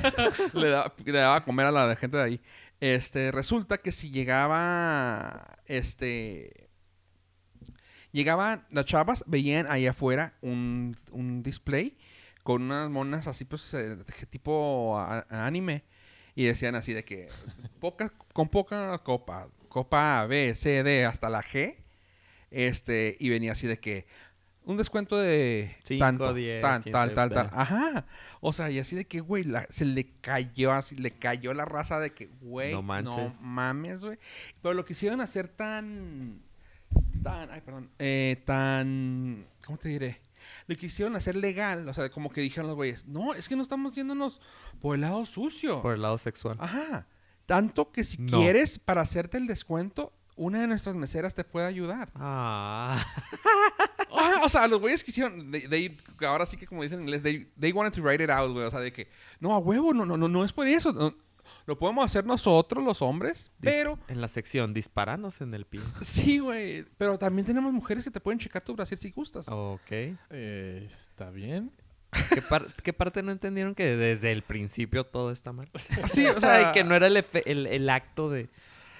le, 0.53 0.69
daba, 0.69 0.93
le 1.03 1.11
daba 1.13 1.37
a 1.37 1.43
comer 1.45 1.65
a 1.65 1.71
la 1.71 1.95
gente 1.95 2.17
de 2.17 2.23
ahí. 2.23 2.41
Este, 2.79 3.31
resulta 3.31 3.79
que 3.79 3.91
si 3.91 4.11
llegaba, 4.11 5.57
este... 5.65 6.62
Llegaban 8.13 8.65
las 8.71 8.85
chavas, 8.85 9.23
veían 9.27 9.65
ahí 9.69 9.85
afuera 9.87 10.35
un, 10.41 10.95
un 11.11 11.43
display 11.43 11.97
con 12.43 12.61
unas 12.63 12.89
monas 12.89 13.27
así, 13.27 13.43
pues, 13.43 13.73
eh, 13.73 13.97
tipo 14.29 14.97
a- 14.97 15.25
a 15.29 15.45
anime. 15.45 15.83
Y 16.35 16.45
decían 16.45 16.75
así 16.75 16.93
de 16.93 17.03
que 17.03 17.27
poca, 17.79 18.11
con 18.33 18.47
poca 18.49 18.97
copa, 18.99 19.49
copa 19.67 20.21
A, 20.21 20.25
B, 20.27 20.55
C, 20.55 20.81
D, 20.83 21.05
hasta 21.05 21.29
la 21.29 21.43
G. 21.43 21.75
Este, 22.51 23.15
y 23.19 23.29
venía 23.29 23.51
así 23.53 23.67
de 23.67 23.79
que 23.79 24.05
un 24.65 24.77
descuento 24.77 25.17
de 25.17 25.75
Cinco, 25.83 26.05
tanto, 26.05 26.33
diez, 26.33 26.61
tan, 26.61 26.83
tal, 26.83 27.13
tal, 27.13 27.29
tal. 27.29 27.49
da. 27.49 27.61
Ajá. 27.61 28.05
O 28.39 28.53
sea, 28.53 28.69
y 28.71 28.79
así 28.79 28.95
de 28.95 29.05
que, 29.05 29.19
güey, 29.19 29.45
se 29.69 29.85
le 29.85 30.07
cayó 30.21 30.71
así, 30.71 30.95
le 30.95 31.11
cayó 31.11 31.53
la 31.53 31.65
raza 31.65 31.99
de 31.99 32.13
que, 32.13 32.27
güey, 32.41 32.71
No 32.73 32.81
no, 32.81 33.11
mames, 33.41 34.05
güey. 34.05 34.17
Pero 34.61 34.73
lo 34.73 34.85
quisieron 34.85 35.19
hacer 35.21 35.47
tan, 35.49 36.41
tan, 37.23 37.49
ay, 37.51 37.61
perdón, 37.61 37.89
eh, 37.99 38.41
tan, 38.45 39.45
¿cómo 39.65 39.77
te 39.77 39.89
diré? 39.89 40.21
Lo 40.67 40.75
quisieron 40.75 41.15
hacer 41.15 41.35
legal, 41.35 41.87
o 41.87 41.93
sea, 41.93 42.09
como 42.09 42.29
que 42.31 42.41
dijeron 42.41 42.67
los 42.67 42.75
güeyes, 42.75 43.05
no, 43.05 43.33
es 43.33 43.47
que 43.47 43.55
no 43.55 43.63
estamos 43.63 43.95
yéndonos 43.95 44.41
por 44.81 44.95
el 44.95 45.01
lado 45.01 45.25
sucio. 45.25 45.81
Por 45.81 45.95
el 45.95 46.01
lado 46.01 46.17
sexual. 46.17 46.57
Ajá. 46.59 47.07
Tanto 47.45 47.91
que 47.91 48.03
si 48.03 48.17
No. 48.17 48.39
quieres, 48.39 48.77
para 48.79 49.01
hacerte 49.01 49.37
el 49.37 49.47
descuento, 49.47 50.13
una 50.35 50.61
de 50.61 50.67
nuestras 50.67 50.95
meseras 50.95 51.33
te 51.35 51.43
puede 51.43 51.67
ayudar. 51.67 52.11
Ah. 52.15 53.03
O 54.43 54.49
sea, 54.49 54.67
los 54.67 54.79
güeyes 54.79 55.03
quisieron, 55.03 55.51
they, 55.51 55.67
they- 55.67 55.97
ahora 56.27 56.45
sí 56.45 56.57
que 56.57 56.67
como 56.67 56.83
dicen 56.83 56.99
en 56.99 57.05
inglés, 57.05 57.23
they, 57.23 57.51
they 57.59 57.71
wanted 57.71 57.93
to 57.93 58.01
write 58.01 58.23
it 58.23 58.29
out, 58.29 58.51
güey. 58.51 58.65
O 58.65 58.71
sea, 58.71 58.79
de 58.79 58.91
que, 58.91 59.07
no, 59.39 59.53
a 59.53 59.57
huevo, 59.57 59.93
no, 59.93 60.05
no, 60.05 60.17
no, 60.17 60.27
no 60.27 60.43
es 60.43 60.51
por 60.53 60.67
eso. 60.67 60.91
no, 60.93 61.15
lo 61.65 61.77
podemos 61.79 62.03
hacer 62.05 62.25
nosotros, 62.25 62.83
los 62.83 63.01
hombres, 63.01 63.51
Dis- 63.59 63.71
pero... 63.71 63.99
En 64.07 64.19
la 64.21 64.27
sección, 64.27 64.73
disparanos 64.73 65.41
en 65.41 65.53
el 65.53 65.65
pie. 65.65 65.81
Sí, 66.01 66.39
güey. 66.39 66.85
Pero 66.97 67.17
también 67.17 67.45
tenemos 67.45 67.71
mujeres 67.73 68.03
que 68.03 68.11
te 68.11 68.19
pueden 68.19 68.39
checar 68.39 68.61
tu 68.63 68.75
brasier 68.75 68.97
si 68.99 69.11
gustas. 69.11 69.47
Ok. 69.49 69.91
eh, 69.91 70.85
Está 70.89 71.29
bien. 71.31 71.71
¿Qué, 72.29 72.41
par- 72.43 72.73
qué 72.83 72.93
parte 72.93 73.23
no 73.23 73.31
entendieron 73.31 73.73
que 73.73 73.95
desde 73.97 74.31
el 74.31 74.43
principio 74.43 75.03
todo 75.03 75.31
está 75.31 75.51
mal? 75.51 75.69
Sí, 76.11 76.25
o 76.27 76.33
sea, 76.39 76.59
sea, 76.61 76.71
que 76.71 76.83
no 76.83 76.95
era 76.95 77.07
el, 77.07 77.17
efe- 77.17 77.43
el, 77.45 77.65
el 77.65 77.89
acto 77.89 78.29
de... 78.29 78.49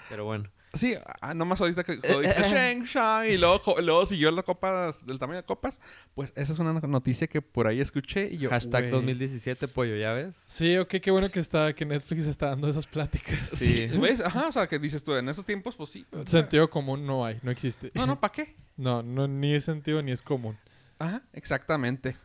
Pero 0.08 0.24
bueno. 0.24 0.50
Sí, 0.74 0.96
ah, 1.20 1.34
nomás 1.34 1.60
ahorita 1.60 1.84
que 1.84 2.00
cuando 2.00 2.20
dice 2.20 2.42
Sheng 2.42 2.84
Shang 2.84 3.28
y 3.28 3.38
luego, 3.38 3.80
luego 3.80 4.06
siguió 4.06 4.30
la 4.30 4.42
copas, 4.42 5.06
del 5.06 5.18
tamaño 5.18 5.38
de 5.38 5.44
copas, 5.44 5.80
pues 6.14 6.32
esa 6.34 6.52
es 6.52 6.58
una 6.58 6.72
noticia 6.72 7.26
que 7.26 7.40
por 7.40 7.66
ahí 7.66 7.80
escuché 7.80 8.28
y 8.30 8.38
yo... 8.38 8.50
Hashtag 8.50 8.82
güey. 8.82 8.90
2017 8.90 9.68
pollo, 9.68 9.96
¿ya 9.96 10.12
ves? 10.12 10.34
Sí, 10.46 10.76
ok, 10.76 10.96
qué 11.00 11.10
bueno 11.10 11.30
que 11.30 11.40
está, 11.40 11.74
que 11.74 11.84
Netflix 11.84 12.26
está 12.26 12.48
dando 12.48 12.68
esas 12.68 12.86
pláticas. 12.86 13.50
Sí. 13.54 13.86
¿Ves? 14.00 14.20
Ajá, 14.20 14.48
o 14.48 14.52
sea, 14.52 14.66
que 14.66 14.78
dices 14.78 15.04
tú, 15.04 15.14
en 15.14 15.28
esos 15.28 15.46
tiempos, 15.46 15.76
pues 15.76 15.90
sí. 15.90 16.06
Sentido 16.26 16.68
común 16.68 17.06
no 17.06 17.24
hay, 17.24 17.38
no 17.42 17.50
existe. 17.50 17.90
No, 17.94 18.06
no, 18.06 18.20
¿para 18.20 18.32
qué? 18.32 18.56
No, 18.76 19.04
no, 19.04 19.28
ni 19.28 19.54
es 19.54 19.64
sentido 19.64 20.02
ni 20.02 20.10
es 20.10 20.20
común. 20.20 20.58
Ajá, 20.98 21.22
exactamente. 21.32 22.16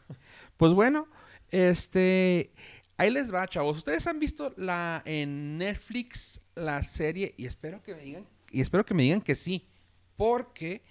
Pues 0.58 0.74
bueno, 0.74 1.08
este... 1.52 2.52
Ahí 2.98 3.12
les 3.12 3.34
va, 3.34 3.48
chavos. 3.48 3.78
Ustedes 3.78 4.08
han 4.08 4.20
visto 4.20 4.54
la 4.58 5.02
en 5.06 5.58
Netflix 5.58 6.42
la 6.56 6.84
serie 6.84 7.34
y 7.38 7.46
espero 7.46 7.82
que 7.82 7.96
me 7.96 8.02
digan 8.02 8.28
y 8.52 8.62
espero 8.62 8.86
que 8.86 8.94
me 8.94 9.04
digan 9.04 9.22
que 9.22 9.36
sí, 9.36 9.68
porque 10.16 10.84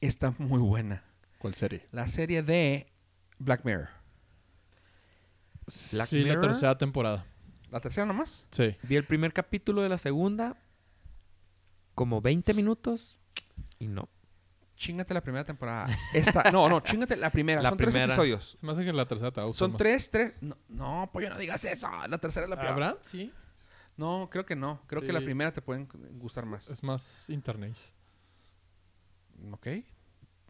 está 0.00 0.34
muy 0.38 0.60
buena. 0.60 1.04
¿Cuál 1.38 1.54
serie? 1.54 1.86
La 1.92 2.06
serie 2.06 2.42
de 2.42 2.86
Black 3.38 3.64
Mirror. 3.64 3.88
Black 5.92 6.06
sí, 6.08 6.24
la 6.24 6.40
tercera 6.40 6.76
temporada. 6.76 7.24
¿La 7.70 7.80
tercera 7.80 8.04
nomás? 8.06 8.46
Sí. 8.50 8.76
Vi 8.82 8.96
el 8.96 9.04
primer 9.04 9.32
capítulo 9.32 9.82
de 9.82 9.88
la 9.88 9.98
segunda, 9.98 10.56
como 11.94 12.20
20 12.20 12.52
minutos, 12.54 13.18
y 13.78 13.86
no. 13.86 14.08
Chingate 14.76 15.12
la 15.12 15.20
primera 15.20 15.44
temporada. 15.44 15.86
Esta, 16.14 16.50
no, 16.50 16.68
no, 16.68 16.80
chingate 16.80 17.14
la 17.16 17.30
primera. 17.30 17.60
La 17.60 17.68
Son 17.68 17.76
tres 17.78 17.90
primera. 17.90 18.12
episodios. 18.14 18.56
Se 18.58 18.66
me 18.66 18.72
hace 18.72 18.84
que 18.84 18.92
la 18.92 19.06
tercera 19.06 19.30
te 19.30 19.52
Son 19.52 19.72
más. 19.72 19.78
tres, 19.78 20.10
tres. 20.10 20.32
No, 20.40 20.56
no, 20.68 21.10
pues 21.12 21.28
no 21.28 21.36
digas 21.38 21.62
eso. 21.66 21.86
La 22.08 22.16
tercera 22.18 22.44
es 22.46 22.50
la 22.50 22.56
peor. 22.56 22.72
¿Habrá? 22.72 22.96
Sí. 23.04 23.30
No, 24.00 24.28
creo 24.30 24.46
que 24.46 24.56
no. 24.56 24.80
Creo 24.86 25.02
que 25.02 25.12
la 25.12 25.18
Sí. 25.20 25.26
primera 25.26 25.52
te 25.52 25.60
pueden 25.62 25.86
gustar 26.20 26.46
más. 26.46 26.68
Es 26.70 26.82
más 26.82 27.28
internet. 27.28 27.76
¿Ok? 29.52 29.66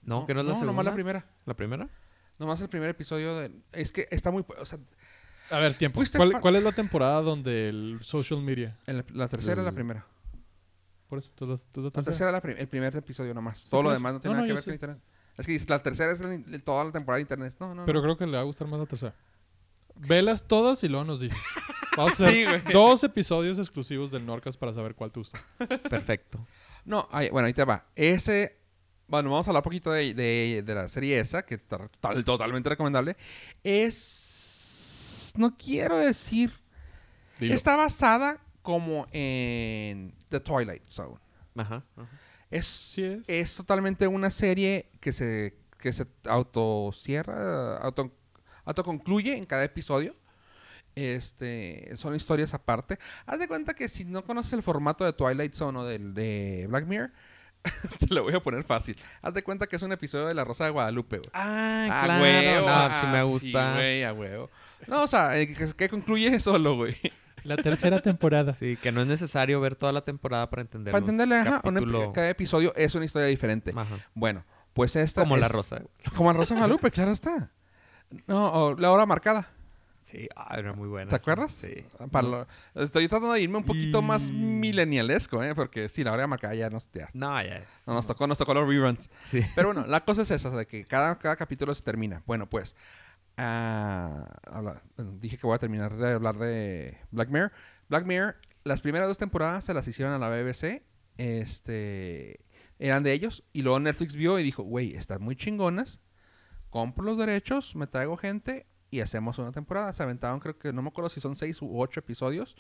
No, 0.03 0.25
que 0.27 0.35
no 0.35 0.41
es 0.41 0.47
la 0.47 0.53
segunda. 0.53 0.67
nomás 0.73 0.85
la 0.85 0.95
primera. 0.95 1.27
¿La 1.47 1.55
primera? 1.55 1.89
Nomás 2.39 2.61
el 2.61 2.69
primer 2.69 2.89
episodio 2.91 3.37
de... 3.37 3.51
Es 3.73 3.93
que 3.93 4.07
está 4.11 4.31
muy... 4.31 4.45
O 4.59 4.65
sea, 4.65 4.79
A 5.51 5.59
ver, 5.59 5.75
tiempo. 5.77 6.01
¿Cuál, 6.41 6.57
es 6.57 6.63
la 6.63 6.73
temporada 6.73 7.21
donde 7.23 7.69
el 7.69 7.99
social 8.03 8.41
media? 8.41 8.79
en 8.87 8.99
la, 8.99 9.05
la 9.13 9.29
tercera 9.29 9.61
es 9.61 9.65
la 9.65 9.71
El- 9.71 9.75
primera. 9.75 10.07
Por 11.09 11.19
eso, 11.19 11.31
¿tú 11.35 11.45
la, 11.47 11.59
tú 11.73 11.81
la 11.83 11.91
La 11.93 12.03
tercera? 12.05 12.31
es 12.31 12.33
la 12.35 12.41
prim- 12.41 12.57
el 12.57 12.69
primer 12.69 12.95
episodio 12.97 13.35
nomás. 13.35 13.67
Todo 13.69 13.83
lo 13.83 13.91
demás 13.91 14.15
no 14.15 14.21
tiene 14.21 14.37
No, 14.37 14.43
nada 14.43 14.47
no, 14.47 14.49
que 14.49 14.55
ver 14.55 14.63
con 14.65 14.71
sé. 14.71 14.75
internet. 14.77 15.03
Es 15.37 15.47
que 15.47 15.73
la 15.73 15.83
tercera 15.83 16.13
es 16.13 16.21
la- 16.21 16.59
toda 16.61 16.85
la 16.85 16.93
temporada 16.93 17.17
de 17.17 17.23
internet. 17.23 17.55
No, 17.59 17.75
no, 17.75 17.85
Pero 17.85 17.99
no. 17.99 18.03
creo 18.05 18.17
que 18.17 18.27
le 18.27 18.33
va 18.37 18.41
a 18.43 18.45
gustar 18.45 18.69
más 18.69 18.79
la 18.79 18.87
tercera. 18.87 19.15
Velas 19.97 20.47
todas 20.47 20.83
y 20.85 20.89
luego 20.89 21.05
nos 21.05 21.21
dices. 21.21 21.37
Vamos 21.97 22.13
a 22.21 22.25
hacer 22.25 22.33
Sí, 22.35 22.45
güey. 22.45 22.73
dos 22.73 23.03
episodios 23.05 23.59
exclusivos 23.59 24.11
del 24.11 24.25
Norcas 24.27 24.57
para 24.57 24.73
saber 24.73 24.95
cuál 24.95 25.11
te 25.11 25.21
gusta. 25.21 25.41
Perfecto. 25.89 26.47
No, 26.85 27.09
ahí- 27.11 27.29
bueno, 27.31 27.47
ahí 27.47 27.55
te 27.55 27.65
va. 27.65 27.87
Ese 27.97 28.59
bueno, 29.09 29.29
vamos 29.31 29.47
a 29.49 29.51
hablar 29.51 29.61
un 29.61 29.65
poquito 29.65 29.91
de, 29.91 30.15
de- 30.15 30.63
de 30.65 30.75
la 30.75 30.87
serie 30.87 31.19
esa, 31.19 31.45
que 31.45 31.57
está 31.57 31.79
total- 31.79 32.25
totalmente 32.25 32.69
recomendable. 32.69 33.17
Es... 33.65 35.33
No 35.37 35.57
quiero 35.57 35.99
decir... 35.99 36.53
Dilo. 37.41 37.55
Está 37.55 37.75
basada 37.77 38.39
como 38.63 39.07
en 39.13 40.15
The 40.29 40.41
Twilight 40.41 40.85
Zone. 40.89 41.17
Ajá. 41.57 41.83
ajá. 41.97 42.09
Es, 42.51 42.67
Sí 42.67 43.05
es. 43.05 43.29
es 43.29 43.57
totalmente 43.57 44.07
una 44.07 44.31
serie 44.31 44.91
que 45.01 45.13
se, 45.13 45.57
que 45.79 45.93
se 45.93 46.07
autocierra, 46.25 47.79
auto, 47.79 48.13
autoconcluye 48.65 49.37
en 49.37 49.47
cada 49.47 49.65
episodio. 49.65 50.15
Este, 50.95 51.91
son 51.97 52.15
historias 52.15 52.55
aparte. 52.55 52.99
Haz 53.27 53.39
de 53.39 53.49
cuenta 53.49 53.75
que 53.75 53.89
si 53.89 54.05
no 54.05 54.25
conoces 54.25 54.53
el 54.53 54.63
formato 54.63 55.05
de 55.05 55.13
Twilight 55.13 55.55
Zone 55.55 55.79
o 55.79 55.85
del 55.85 56.15
de 56.15 56.67
Black 56.69 56.87
Mirror, 56.87 57.11
te 57.99 58.15
lo 58.15 58.23
voy 58.23 58.35
a 58.35 58.41
poner 58.41 58.65
fácil. 58.65 58.97
Haz 59.23 59.35
de 59.35 59.43
cuenta 59.43 59.67
que 59.67 59.77
es 59.77 59.83
un 59.83 59.93
episodio 59.93 60.27
de 60.27 60.35
La 60.35 60.45
Rosa 60.45 60.65
de 60.65 60.71
Guadalupe, 60.71 61.19
güey. 61.19 61.31
Ah, 61.33 61.89
Ah, 61.91 62.05
claro. 62.05 62.23
huevo, 62.23 62.67
no, 62.69 63.01
sí 63.01 63.07
me 63.07 63.19
ah, 63.19 63.23
gusta. 63.23 63.73
güey, 63.75 64.05
a 64.05 64.13
huevo. 64.13 64.51
No, 64.87 65.03
o 65.03 65.07
sea, 65.07 65.39
eh, 65.39 65.55
que, 65.55 65.73
que 65.75 65.89
concluye 65.89 66.39
solo, 66.41 66.77
güey. 66.77 66.97
La 67.43 67.57
tercera 67.57 68.01
temporada. 68.03 68.53
Sí, 68.53 68.77
que 68.77 68.93
no 68.93 69.01
es 69.01 69.07
necesario 69.07 69.61
ver 69.61 69.75
toda 69.75 69.93
la 69.93 70.03
temporada 70.03 70.51
para 70.51 70.63
entenderlo. 70.63 70.93
Para 70.93 71.01
entenderle, 71.01 71.37
ajá, 71.37 71.63
un 71.65 72.13
cada 72.13 72.29
episodio 72.29 72.75
es 72.77 72.95
una 72.95 73.05
historia 73.07 73.29
diferente. 73.29 73.73
Ajá. 73.75 73.97
Bueno, 74.15 74.45
pues 74.75 74.95
esta 74.97 75.23
Como 75.23 75.37
la 75.37 75.49
rosa. 75.49 75.83
Como 76.17 76.31
la 76.33 76.39
Rosa 76.39 76.55
de 76.55 76.61
Guadalupe, 76.61 76.91
claro 76.91 77.13
está. 77.13 77.51
No, 78.27 78.53
o 78.53 78.77
la 78.77 78.91
hora 78.91 79.07
marcada. 79.07 79.49
Sí, 80.11 80.29
ah, 80.35 80.57
era 80.59 80.73
muy 80.73 80.89
buena. 80.89 81.09
¿Te 81.11 81.17
acuerdas? 81.17 81.53
Sí. 81.53 81.85
Para 82.11 82.27
lo- 82.29 82.47
estoy 82.75 83.07
tratando 83.07 83.33
de 83.35 83.41
irme 83.43 83.59
un 83.59 83.65
poquito 83.65 84.03
más 84.03 84.29
milenialesco, 84.31 85.43
¿eh? 85.45 85.55
Porque 85.55 85.89
sí, 85.89 86.03
la 86.03 86.13
hora 86.13 86.27
marcada 86.27 86.55
ya 86.55 86.69
nos, 86.69 86.91
ya- 86.93 87.09
No, 87.13 87.41
ya 87.43 87.59
es. 87.59 87.69
no 87.87 87.95
nos 87.95 88.07
tocó, 88.07 88.27
nos 88.27 88.37
tocó 88.39 88.53
los 88.55 88.67
reruns. 88.69 89.09
Sí. 89.25 89.41
Pero 89.55 89.69
bueno, 89.73 89.87
la 89.87 90.05
cosa 90.05 90.23
es 90.23 90.31
esa, 90.33 90.51
de 90.51 90.67
que 90.67 90.85
cada, 90.85 91.17
cada 91.19 91.37
capítulo 91.37 91.75
se 91.75 91.83
termina. 91.83 92.23
Bueno, 92.27 92.49
pues, 92.51 92.75
ah, 93.37 94.27
habla- 94.51 94.83
bueno, 94.97 95.13
dije 95.21 95.39
que 95.39 95.47
voy 95.47 95.55
a 95.55 95.59
terminar 95.59 95.97
de 95.97 96.13
hablar 96.13 96.39
de 96.39 96.99
Black 97.11 97.29
Mirror. 97.29 97.53
Black 97.89 98.05
Mirror, 98.05 98.37
las 98.65 98.81
primeras 98.81 99.07
dos 99.09 99.19
temporadas 99.19 99.65
se 99.65 99.75
las 99.75 99.87
hicieron 99.87 100.13
a 100.15 100.19
la 100.19 100.29
BBC, 100.29 100.83
este, 101.19 102.41
eran 102.79 103.03
de 103.03 103.13
ellos, 103.13 103.45
y 103.53 103.63
luego 103.63 103.79
Netflix 103.81 104.15
vio 104.15 104.39
y 104.39 104.43
dijo, 104.43 104.63
güey, 104.63 104.95
están 104.95 105.23
muy 105.23 105.37
chingonas, 105.37 106.01
compro 106.71 107.05
los 107.05 107.19
derechos, 107.19 107.77
me 107.77 107.87
traigo 107.87 108.17
gente 108.17 108.67
y 108.91 109.01
hacemos 109.01 109.39
una 109.39 109.53
temporada. 109.53 109.93
Se 109.93 110.03
aventaron, 110.03 110.41
creo 110.41 110.59
que, 110.59 110.73
no 110.73 110.83
me 110.83 110.89
acuerdo 110.89 111.09
si 111.11 111.21
son 111.21 111.37
seis 111.37 111.61
u 111.63 111.81
ocho 111.81 112.01
episodios 112.01 112.57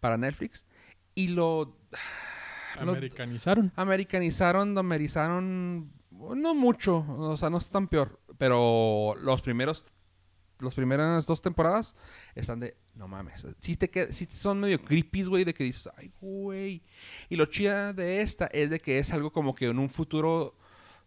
para 0.00 0.16
Netflix, 0.16 0.66
y 1.14 1.28
lo... 1.28 1.76
lo- 2.80 2.92
Americanizaron. 2.92 3.72
Americanizaron, 3.76 4.74
domerizaron, 4.74 5.92
no 6.10 6.54
mucho, 6.54 7.04
o 7.08 7.36
sea, 7.36 7.50
no 7.50 7.58
es 7.58 7.68
tan 7.68 7.88
peor, 7.88 8.20
pero 8.38 9.14
los 9.20 9.42
primeros, 9.42 9.84
las 10.60 10.74
primeras 10.74 11.26
dos 11.26 11.42
temporadas 11.42 11.94
están 12.34 12.60
de, 12.60 12.76
no 12.94 13.08
mames, 13.08 13.46
sí 13.58 13.76
te 13.76 13.90
qued- 13.90 14.12
sí 14.12 14.26
son 14.26 14.60
medio 14.60 14.82
creepy, 14.82 15.24
güey, 15.24 15.44
de 15.44 15.52
que 15.54 15.64
dices, 15.64 15.88
ay, 15.96 16.12
güey. 16.20 16.82
Y 17.28 17.36
lo 17.36 17.46
chida 17.46 17.92
de 17.92 18.22
esta 18.22 18.46
es 18.46 18.70
de 18.70 18.80
que 18.80 18.98
es 18.98 19.12
algo 19.12 19.32
como 19.32 19.54
que 19.54 19.66
en 19.66 19.78
un 19.78 19.88
futuro 19.90 20.56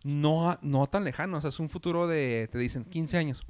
no, 0.03 0.57
no 0.61 0.85
tan 0.87 1.03
lejano, 1.03 1.37
o 1.37 1.41
sea, 1.41 1.49
es 1.49 1.59
un 1.59 1.69
futuro 1.69 2.05
de, 2.07 2.47
te 2.51 2.57
dicen, 2.59 2.85
15 2.85 3.17
años. 3.17 3.45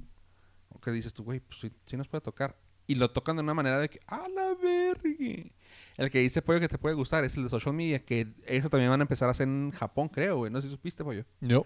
Que 0.82 0.92
dices 0.92 1.14
tú, 1.14 1.24
güey, 1.24 1.40
pues 1.40 1.60
sí, 1.60 1.72
sí 1.86 1.98
nos 1.98 2.08
puede 2.08 2.22
tocar. 2.22 2.56
Y 2.88 2.96
lo 2.96 3.10
tocan 3.10 3.36
de 3.36 3.42
una 3.42 3.54
manera 3.56 3.80
de 3.80 3.90
que, 3.90 4.00
¡a 4.08 4.28
la 4.30 4.54
verga! 4.54 5.50
El 5.98 6.12
que 6.12 6.20
dice 6.20 6.42
pollo 6.42 6.60
que 6.60 6.68
te 6.68 6.78
puede 6.78 6.94
gustar 6.94 7.24
es 7.24 7.36
el 7.36 7.44
de 7.44 7.50
social 7.50 7.74
media, 7.74 8.04
que 8.06 8.28
eso 8.46 8.70
también 8.70 8.92
van 8.92 9.02
a 9.02 9.04
empezar 9.04 9.28
a 9.28 9.32
hacer 9.32 9.48
en 9.48 9.72
Japón, 9.72 10.08
creo, 10.10 10.38
güey. 10.38 10.52
No 10.52 10.62
sé 10.62 10.68
si 10.68 10.74
supiste, 10.74 11.04
pollo. 11.04 11.26
No. 11.40 11.66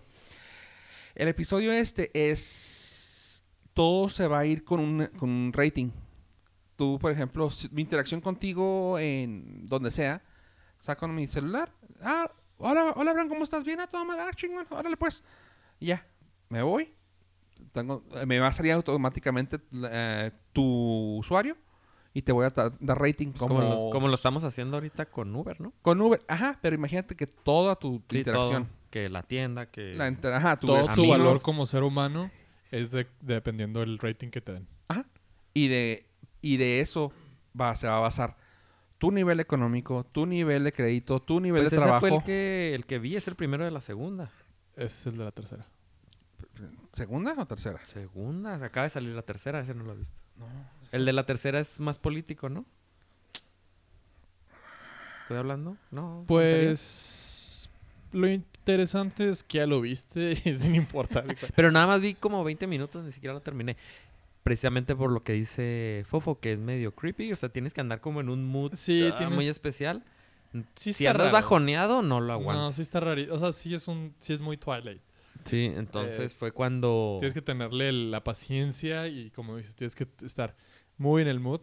El 1.15 1.27
episodio 1.27 1.71
este 1.73 2.09
es. 2.13 3.43
Todo 3.73 4.09
se 4.09 4.27
va 4.27 4.39
a 4.39 4.45
ir 4.45 4.63
con 4.63 4.79
un, 4.79 5.05
con 5.17 5.29
un 5.29 5.51
rating. 5.53 5.91
Tú, 6.75 6.97
por 6.99 7.11
ejemplo, 7.11 7.49
si- 7.49 7.67
mi 7.69 7.81
interacción 7.81 8.21
contigo 8.21 8.97
en 8.99 9.65
donde 9.67 9.91
sea, 9.91 10.21
saco 10.79 11.07
mi 11.07 11.27
celular. 11.27 11.71
Ah, 12.01 12.31
hola, 12.57 12.93
hola, 12.95 13.13
Bran, 13.13 13.27
¿cómo 13.29 13.43
estás? 13.43 13.63
Bien, 13.65 13.79
a 13.81 13.87
toda 13.87 14.03
madre. 14.05 14.21
Ah, 14.23 14.31
chingón, 14.33 14.65
órale, 14.69 14.95
pues. 14.95 15.23
Y 15.79 15.87
ya, 15.87 16.05
me 16.49 16.61
voy. 16.61 16.93
Tengo, 17.71 18.03
me 18.25 18.39
va 18.39 18.47
a 18.47 18.51
salir 18.51 18.71
automáticamente 18.73 19.59
eh, 19.91 20.31
tu 20.53 21.17
usuario 21.17 21.55
y 22.13 22.21
te 22.23 22.31
voy 22.31 22.45
a 22.45 22.49
dar 22.49 22.99
rating 22.99 23.27
Pues 23.27 23.39
como, 23.39 23.55
Como, 23.55 23.69
los- 23.69 23.91
como 23.91 24.07
lo 24.07 24.15
estamos 24.15 24.43
haciendo 24.43 24.77
ahorita 24.77 25.05
con 25.05 25.35
Uber, 25.35 25.61
¿no? 25.61 25.73
con 25.81 26.01
Uber. 26.01 26.21
Ajá, 26.27 26.57
pero 26.61 26.75
imagínate 26.75 27.15
que 27.15 27.27
toda 27.27 27.75
tu, 27.75 27.99
tu 27.99 28.15
Sí, 28.15 28.19
interacción. 28.19 28.65
todo. 28.65 28.73
Que 28.89 29.07
la 29.09 29.21
tienda, 29.21 29.67
que... 29.67 29.93
La 29.93 30.07
inter- 30.07 30.33
ajá, 30.33 30.57
tu 30.57 30.65
Todo 30.67 30.83
tu 30.95 31.07
valor 31.07 31.41
como 31.41 31.65
ser 31.67 31.83
humano 31.83 32.31
es 32.71 32.89
de- 32.91 33.07
dependiendo 33.21 33.81
del 33.81 33.99
rating 33.99 34.29
que 34.29 34.41
te 34.41 34.53
den. 34.53 34.67
Ajá. 34.87 35.05
Y 35.53 35.67
de, 35.67 36.07
y 36.41 36.57
de 36.57 36.79
eso 36.81 37.11
va, 37.59 37.75
se 37.75 37.85
va 37.87 37.97
a 37.97 37.99
basar 37.99 38.35
tu 38.97 39.11
nivel 39.11 39.39
económico, 39.39 40.03
tu 40.05 40.25
nivel 40.25 40.63
de 40.63 40.73
crédito, 40.73 41.21
tu 41.21 41.39
nivel 41.39 41.61
Pues 41.61 41.71
de 41.71 41.77
ese 41.77 41.85
trabajo. 41.85 42.07
fue 42.07 42.17
el 42.17 42.23
que, 42.23 42.73
el 42.75 42.85
que 42.87 42.97
vi, 42.99 43.15
es 43.15 43.27
el 43.27 43.35
primero 43.35 43.63
de 43.63 43.71
la 43.71 43.79
segunda. 43.81 44.31
Es 44.75 45.05
el 45.05 45.17
de 45.19 45.23
la 45.25 45.31
tercera. 45.31 45.67
¿Segunda 46.93 47.33
o 47.37 47.45
tercera? 47.45 47.79
Segunda, 47.85 48.55
acaba 48.55 48.85
de 48.85 48.89
salir 48.89 49.13
la 49.13 49.21
tercera, 49.21 49.59
ese 49.61 49.73
no 49.75 49.83
lo 49.83 49.93
he 49.93 49.97
visto. 49.97 50.15
No. 50.37 50.45
El 50.91 51.05
de 51.05 51.13
la 51.13 51.25
tercera 51.25 51.59
es 51.59 51.79
más 51.79 51.99
político, 51.99 52.49
¿no? 52.49 52.65
¿Estoy 55.21 55.37
hablando? 55.37 55.77
No. 55.91 56.23
Pues 56.27 57.69
lo 58.11 58.27
interesante 58.27 59.29
es 59.29 59.43
que 59.43 59.59
ya 59.59 59.67
lo 59.67 59.81
viste 59.81 60.31
y 60.45 60.55
sin 60.57 60.75
importar. 60.75 61.25
Pero 61.55 61.71
nada 61.71 61.85
más 61.87 62.01
vi 62.01 62.15
como 62.15 62.43
20 62.43 62.65
minutos, 62.67 63.03
ni 63.03 63.11
siquiera 63.11 63.33
lo 63.33 63.41
terminé. 63.41 63.77
Precisamente 64.43 64.95
por 64.95 65.11
lo 65.11 65.23
que 65.23 65.33
dice 65.33 66.03
Fofo, 66.07 66.39
que 66.39 66.53
es 66.53 66.59
medio 66.59 66.95
creepy. 66.95 67.31
O 67.31 67.35
sea, 67.35 67.49
tienes 67.49 67.73
que 67.73 67.81
andar 67.81 68.01
como 68.01 68.21
en 68.21 68.29
un 68.29 68.45
mood 68.47 68.73
Sí, 68.73 69.07
ah, 69.11 69.15
tienes- 69.17 69.35
muy 69.35 69.47
especial. 69.47 70.03
Sí 70.75 70.93
si 70.93 71.05
andas 71.05 71.27
raro. 71.27 71.33
bajoneado, 71.33 72.01
no 72.01 72.19
lo 72.21 72.33
aguanto. 72.33 72.59
No, 72.63 72.71
sí 72.71 72.81
está 72.81 72.99
raro. 72.99 73.21
O 73.31 73.37
sea, 73.37 73.51
sí 73.51 73.75
es 73.75 73.87
un, 73.87 74.15
sí 74.17 74.33
es 74.33 74.39
muy 74.39 74.57
Twilight. 74.57 75.01
Sí, 75.45 75.71
entonces 75.75 76.31
Eh, 76.33 76.35
fue 76.37 76.51
cuando... 76.51 77.17
Tienes 77.19 77.33
que 77.33 77.41
tenerle 77.41 77.91
la 77.91 78.23
paciencia 78.23 79.07
y 79.07 79.31
como 79.31 79.57
dices, 79.57 79.75
tienes 79.75 79.95
que 79.95 80.07
estar 80.23 80.55
muy 80.97 81.21
en 81.21 81.27
el 81.27 81.39
mood 81.39 81.61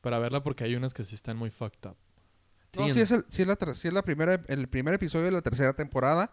para 0.00 0.18
verla 0.18 0.42
porque 0.42 0.64
hay 0.64 0.74
unas 0.74 0.94
que 0.94 1.04
sí 1.04 1.14
están 1.14 1.36
muy 1.36 1.50
fucked 1.50 1.90
up. 1.90 1.96
Sí, 2.72 2.80
No, 2.80 2.92
sí 2.92 3.00
es, 3.00 3.10
el, 3.10 3.24
sí 3.28 3.42
es 3.42 3.48
la, 3.48 3.56
ter- 3.56 3.74
sí 3.74 3.88
es 3.88 3.94
la 3.94 4.02
primera, 4.02 4.40
el 4.48 4.68
primer 4.68 4.94
episodio 4.94 5.24
de 5.26 5.32
la 5.32 5.42
tercera 5.42 5.72
temporada. 5.74 6.30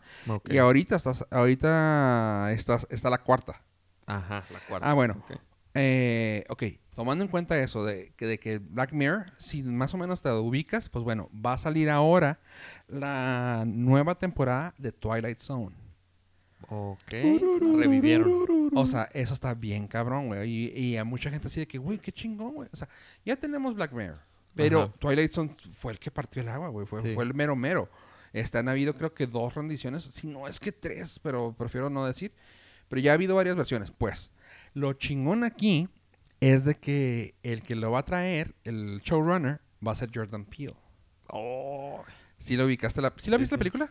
Y 0.50 0.58
ahorita, 0.58 0.96
estás, 0.98 1.26
ahorita 1.32 2.52
estás, 2.52 2.86
está 2.90 3.10
la 3.10 3.20
cuarta. 3.24 3.64
Ajá, 4.06 4.44
la 4.52 4.60
cuarta. 4.68 4.90
Ah, 4.90 4.94
bueno. 4.94 5.16
Ok. 5.24 5.38
Eh, 5.76 6.44
ok, 6.50 6.64
tomando 6.96 7.24
en 7.24 7.32
cuenta 7.32 7.58
eso 7.60 7.84
de 7.84 8.14
que, 8.16 8.28
de 8.28 8.38
que 8.38 8.60
Black 8.60 8.92
Mirror, 8.94 9.32
si 9.40 9.64
más 9.64 9.94
o 9.96 9.98
menos 9.98 10.22
te 10.22 10.30
ubicas, 10.32 10.90
pues 10.90 11.04
bueno, 11.04 11.32
va 11.34 11.54
a 11.54 11.58
salir 11.58 11.90
ahora 11.90 12.40
la 12.88 13.64
nueva 13.66 14.16
temporada 14.16 14.76
de 14.78 14.92
Twilight 14.92 15.40
Zone. 15.40 15.76
Ok. 16.74 17.12
Revivieron. 17.78 18.70
O 18.76 18.86
sea, 18.86 19.10
eso 19.14 19.34
está 19.34 19.54
bien 19.54 19.88
cabrón, 19.88 20.28
güey. 20.28 20.50
Y, 20.50 20.68
y 20.78 20.98
a 20.98 21.04
mucha 21.04 21.30
gente 21.30 21.48
así 21.48 21.60
de 21.60 21.68
que, 21.68 21.78
güey, 21.78 22.00
qué 22.00 22.12
chingón, 22.12 22.54
güey. 22.56 22.70
O 22.72 22.76
sea, 22.76 22.88
ya 23.26 23.36
tenemos 23.36 23.76
Black 23.76 23.92
Mirror. 23.94 24.20
Pero 24.56 24.82
Ajá. 24.84 24.94
Twilight 25.00 25.32
Zone 25.32 25.52
fue 25.80 25.94
el 25.94 26.00
que 26.00 26.12
partió 26.12 26.42
el 26.42 26.50
agua, 26.50 26.70
güey. 26.70 26.86
Fue, 26.86 27.02
Sí. 27.02 27.14
fue 27.14 27.24
el 27.24 27.34
mero 27.34 27.56
mero. 27.56 27.90
Este, 28.34 28.58
han 28.58 28.68
habido 28.70 28.96
creo 28.96 29.14
que 29.14 29.28
dos 29.28 29.54
rendiciones. 29.54 30.04
Si 30.04 30.28
no 30.28 30.48
es 30.48 30.60
que 30.60 30.72
tres, 30.72 31.20
pero 31.20 31.54
prefiero 31.58 31.90
no 31.90 32.06
decir. 32.06 32.32
Pero 32.88 33.02
ya 33.02 33.12
ha 33.12 33.14
habido 33.16 33.36
varias 33.36 33.56
versiones. 33.56 33.92
Pues, 33.92 34.32
lo 34.74 34.94
chingón 34.94 35.44
aquí 35.44 35.88
es 36.40 36.66
de 36.66 36.76
que 36.76 37.36
el 37.44 37.62
que 37.64 37.76
lo 37.76 37.92
va 37.92 38.00
a 38.00 38.06
traer, 38.06 38.56
el 38.64 39.02
showrunner, 39.04 39.62
va 39.86 39.92
a 39.94 39.96
ser 39.96 40.10
Jordan 40.14 40.46
Peele. 40.46 40.76
Oh. 41.30 42.04
¿Sí 42.38 42.56
lo 42.58 42.66
ubicaste? 42.66 43.02
La, 43.02 43.14
¿Sí 43.18 43.30
la 43.32 43.38
Sí, 43.38 43.42
viste 43.42 43.56
sí. 43.56 43.58
la 43.58 43.60
película? 43.60 43.90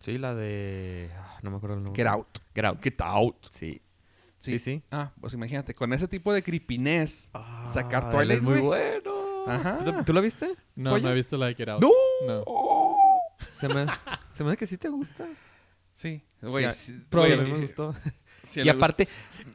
Sí, 0.00 0.18
la 0.18 0.34
de... 0.34 1.10
ah, 1.16 1.38
No 1.42 1.50
me 1.52 1.56
acuerdo 1.58 1.76
el 1.76 1.82
nombre. 1.84 2.02
Get 2.02 2.10
Out. 2.10 2.38
Get 2.54 2.64
Out. 2.64 2.82
Get 2.82 3.00
Out. 3.00 3.36
Sí. 3.50 3.80
Sí, 4.38 4.58
sí. 4.58 4.82
Ah, 4.90 5.12
pues 5.20 5.34
imagínate, 5.34 5.74
con 5.74 5.92
ese 5.92 6.08
tipo 6.08 6.32
de 6.32 6.42
creepiness, 6.42 7.30
sacar 7.66 8.04
Ah, 8.04 8.06
él 8.06 8.10
Twilight, 8.10 8.38
es 8.38 8.42
muy 8.42 8.60
bueno. 8.60 9.44
Ajá. 9.46 9.78
¿Tú, 9.84 10.04
tú 10.04 10.12
la 10.14 10.20
viste? 10.22 10.54
No, 10.74 10.90
Pollo? 10.90 11.02
no 11.04 11.10
he 11.10 11.14
visto 11.14 11.36
la 11.36 11.46
de 11.46 11.54
Get 11.54 11.68
Out. 11.68 11.82
¡No! 11.82 11.90
No. 12.26 12.44
Se 13.38 13.68
me, 13.68 13.86
se 14.30 14.42
me 14.44 14.50
hace 14.50 14.56
que 14.56 14.66
sí 14.66 14.78
te 14.78 14.88
gusta. 14.88 15.26
Sí, 15.92 16.22
güey. 16.40 16.70
Sí, 16.72 16.92
mí 17.12 17.52
me 17.52 17.60
gustó. 17.60 17.94
sí, 18.42 18.62
y 18.62 18.68
aparte, 18.70 19.06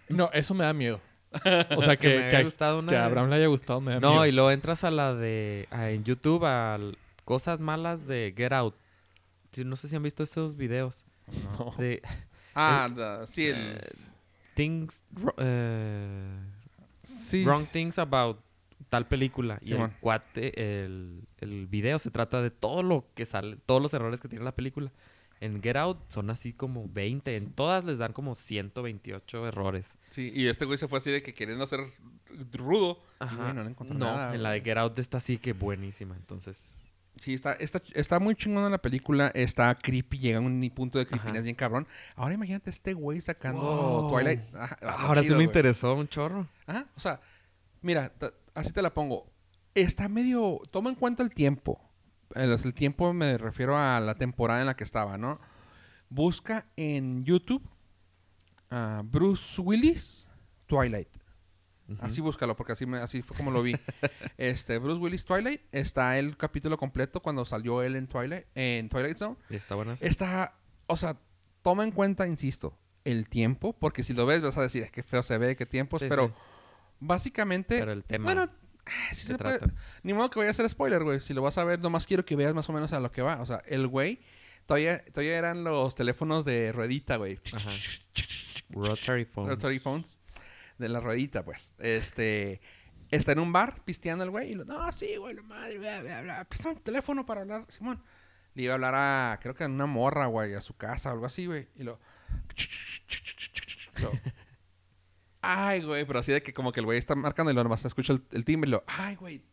No, 0.10 0.30
eso 0.34 0.54
me 0.54 0.64
da 0.66 0.74
miedo. 0.74 1.00
O 1.76 1.82
sea, 1.82 1.98
que, 1.98 2.08
que, 2.08 2.16
me 2.16 2.22
que, 2.22 2.28
haya 2.28 2.40
a- 2.40 2.44
gustado 2.44 2.80
una... 2.80 2.90
que 2.92 2.96
a 2.96 3.06
Abraham 3.06 3.30
le 3.30 3.36
haya 3.38 3.48
gustado 3.48 3.82
me 3.82 3.94
da 3.94 4.00
No, 4.00 4.12
miedo. 4.12 4.26
y 4.28 4.32
luego 4.32 4.52
entras 4.52 4.84
a 4.84 4.92
la 4.92 5.14
de... 5.16 5.68
a- 5.72 5.90
en 5.90 6.04
YouTube 6.04 6.46
a 6.46 6.78
cosas 7.26 7.60
malas 7.60 8.06
de 8.06 8.34
Get 8.38 8.54
Out. 8.54 8.76
No 9.64 9.76
sé 9.76 9.88
si 9.88 9.96
han 9.96 10.04
visto 10.04 10.24
esos 10.24 10.56
videos. 10.58 11.06
No. 11.58 11.74
De 11.78 12.02
Ah, 12.56 12.90
la- 12.96 13.28
sí, 13.28 13.46
el... 13.48 13.56
eh, 13.56 13.82
things... 14.56 15.02
eh, 15.38 16.40
sí. 17.04 17.44
Wrong 17.46 17.68
Things 17.72 18.00
About 18.00 18.40
tal 18.90 19.08
película. 19.08 19.58
y 19.62 19.72
el 19.72 19.78
Simón. 19.78 19.94
cuate, 20.00 20.84
el, 20.86 21.28
el 21.40 21.68
video 21.68 22.00
se 22.00 22.12
trata 22.12 22.42
de 22.42 22.52
todo 22.52 22.82
lo 22.84 23.08
que 23.14 23.26
sale, 23.26 23.58
todos 23.66 23.82
los 23.82 23.94
errores 23.94 24.22
que 24.22 24.28
tiene 24.30 24.46
la 24.46 24.56
película. 24.56 24.92
En 25.42 25.62
Get 25.62 25.76
Out 25.76 25.98
son 26.10 26.30
así 26.30 26.54
como 26.54 26.88
20. 26.88 27.36
En 27.36 27.52
todas 27.52 27.84
les 27.84 27.98
dan 27.98 28.14
como 28.14 28.36
128 28.36 29.48
errores. 29.48 29.94
Sí, 30.10 30.32
y 30.34 30.48
este 30.48 30.64
güey 30.64 30.78
se 30.78 30.88
fue 30.88 31.00
así 31.00 31.12
de 31.12 31.22
que 31.22 31.34
queriendo 31.34 31.68
ser 31.68 31.82
rudo. 32.54 33.02
Y, 33.20 33.24
Ajá. 33.26 33.52
güey, 33.52 33.54
no 33.54 33.64
no, 33.66 33.94
nada, 33.96 34.34
en 34.34 34.42
la 34.44 34.52
de 34.52 34.62
Get 34.62 34.78
Out 34.78 34.98
está 34.98 35.18
así 35.18 35.38
que 35.38 35.52
buenísima. 35.52 36.16
Entonces, 36.16 36.58
Sí, 37.22 37.34
está, 37.34 37.54
está, 37.54 37.82
está 37.94 38.20
muy 38.20 38.36
chingona 38.36 38.70
la 38.70 38.82
película. 38.82 39.32
Está 39.34 39.74
creepy, 39.76 40.20
llega 40.20 40.38
a 40.40 40.42
un 40.42 40.70
punto 40.76 41.00
de 41.00 41.06
creepiness 41.08 41.44
bien 41.44 41.56
cabrón. 41.56 41.88
Ahora 42.16 42.34
imagínate 42.34 42.70
este 42.70 42.94
güey 42.94 43.22
sacando 43.22 43.62
Wow. 43.62 44.10
Twilight. 44.12 44.42
Ahora 44.82 45.22
sí 45.22 45.28
chido, 45.28 45.38
me 45.38 45.46
güey. 45.46 45.46
interesó 45.46 45.96
un 45.96 46.08
chorro. 46.08 46.48
Ajá, 46.68 46.88
o 46.96 47.00
sea, 47.00 47.22
mira, 47.82 48.12
así 48.54 48.74
te 48.74 48.82
la 48.82 48.94
pongo. 48.94 49.32
Está 49.74 50.08
medio. 50.10 50.60
Toma 50.72 50.90
en 50.90 50.96
cuenta 50.96 51.24
el 51.24 51.30
tiempo. 51.30 51.82
El, 52.34 52.52
el 52.52 52.74
tiempo 52.74 53.14
me 53.14 53.38
refiero 53.38 53.78
a 53.78 54.00
la 54.00 54.16
temporada 54.16 54.60
en 54.60 54.66
la 54.68 54.76
que 54.76 54.84
estaba, 54.84 55.18
¿no? 55.18 55.40
Busca 56.10 56.66
en 56.76 57.24
YouTube 57.24 57.68
a 58.70 59.02
Bruce 59.06 59.62
Willis 59.62 60.30
Twilight. 60.66 61.08
Así 62.00 62.20
búscalo, 62.22 62.56
porque 62.56 62.72
así, 62.74 62.86
me, 62.86 62.98
así 62.98 63.22
fue 63.22 63.38
como 63.38 63.52
lo 63.52 63.62
vi. 63.62 63.76
este, 64.38 64.78
Bruce 64.80 65.00
Willis 65.00 65.26
Twilight. 65.26 65.62
Está 65.72 66.18
el 66.18 66.36
capítulo 66.38 66.78
completo 66.78 67.22
cuando 67.22 67.46
salió 67.46 67.84
él 67.84 67.96
en 67.96 68.08
Twilight, 68.08 68.46
en 68.56 68.90
Twilight 68.90 69.18
Zone. 69.18 69.36
Está 69.50 69.76
buena. 69.76 69.94
Está, 70.02 70.56
o 70.88 70.98
sea, 70.98 71.18
toma 71.62 71.84
en 71.84 71.92
cuenta, 71.92 72.26
insisto, 72.28 72.78
el 73.04 73.30
tiempo, 73.30 73.74
porque 73.74 74.02
si 74.04 74.14
lo 74.14 74.26
ves 74.26 74.42
vas 74.42 74.58
a 74.58 74.62
decir, 74.64 74.82
es 74.84 74.92
que 74.92 75.04
feo 75.04 75.22
se 75.22 75.38
ve, 75.38 75.56
qué 75.56 75.66
tiempos, 75.68 76.00
Sí, 76.02 76.08
pero 76.10 76.28
sí. 76.30 76.34
básicamente, 77.00 77.78
Pero 77.80 77.92
el 77.92 78.04
tema. 78.04 78.24
bueno, 78.26 78.50
ah, 78.88 78.92
sí 79.14 79.22
se 79.22 79.28
se 79.34 79.38
puede- 79.38 79.60
trata. 79.60 79.74
ni 80.04 80.14
modo 80.14 80.30
que 80.32 80.40
vaya 80.40 80.52
a 80.52 80.56
ser 80.56 80.68
spoiler, 80.70 81.04
güey, 81.04 81.20
si 81.20 81.34
lo 81.36 81.42
vas 81.44 81.58
a 81.60 81.64
ver, 81.64 81.80
nomás 81.80 82.08
quiero 82.08 82.26
que 82.26 82.36
veas 82.36 82.54
más 82.56 82.68
o 82.70 82.74
menos 82.74 82.94
a 82.94 83.00
lo 83.00 83.12
que 83.12 83.22
va, 83.22 83.42
o 83.42 83.46
sea, 83.46 83.62
el 83.68 83.88
güey, 83.88 84.22
todavía, 84.66 85.04
todavía 85.06 85.38
eran 85.38 85.64
los 85.64 85.94
teléfonos 85.94 86.46
de 86.46 86.72
ruedita, 86.72 87.18
güey. 87.18 87.40
Rotary 88.72 89.26
phone. 89.26 89.48
rotary 89.50 89.80
phones, 89.80 90.20
de 90.78 90.90
la 90.90 91.00
ruedita, 91.00 91.44
pues, 91.44 91.74
este... 91.80 92.62
Está 93.12 93.34
en 93.34 93.40
un 93.40 93.54
bar 93.54 93.84
pisteando 93.86 94.24
el 94.24 94.32
güey 94.32 94.52
y 94.52 94.56
lo, 94.56 94.66
no, 94.66 94.92
sí, 94.92 95.16
güey, 95.18 95.36
la 95.36 95.44
madre, 95.44 95.78
bla, 95.78 96.02
bla, 96.02 96.22
bla. 96.24 96.48
Un 96.66 96.80
teléfono 96.80 97.24
para 97.26 97.42
hablar, 97.42 97.66
Simón. 97.70 98.02
Le 98.56 98.64
iba 98.64 98.74
a 98.74 98.76
hablar 98.76 98.96
a, 98.96 99.40
creo 99.42 99.54
que 99.54 99.64
a 99.64 99.68
una 99.68 99.86
morra, 99.86 100.26
güey, 100.26 100.56
a 100.56 100.62
su 100.62 100.76
casa 100.76 101.10
o 101.10 101.14
algo 101.14 101.28
así, 101.28 101.46
güey. 101.46 101.68
Y 101.76 101.84
lo... 101.84 102.00
lo- 104.02 104.12
Ay, 105.42 105.84
güey, 105.84 106.04
pero 106.06 106.20
así 106.20 106.32
de 106.32 106.42
que 106.42 106.54
como 106.54 106.72
que 106.72 106.80
el 106.80 106.86
güey 106.88 106.98
está 106.98 107.14
marcando 107.16 107.52
y 107.52 107.54
lo 107.56 107.64
nomás 107.64 107.86
escucha 107.86 108.14
el, 108.14 108.24
el 108.32 108.44
timbre 108.44 108.68
y 108.68 108.72
lo... 108.72 108.84
Ay, 108.88 109.16
güey, 109.16 109.44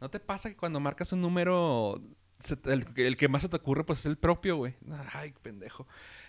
¿no 0.00 0.10
te 0.10 0.20
pasa 0.20 0.50
que 0.50 0.56
cuando 0.56 0.78
marcas 0.80 1.12
un 1.12 1.22
número, 1.22 2.02
se 2.40 2.58
el, 2.66 2.86
el 2.96 3.16
que 3.16 3.28
más 3.28 3.40
se 3.42 3.48
te 3.48 3.56
ocurre, 3.56 3.84
pues 3.84 4.00
es 4.00 4.06
el 4.06 4.18
propio, 4.18 4.56
güey? 4.56 4.74
Ay, 5.14 5.32
pendejo. 5.40 5.86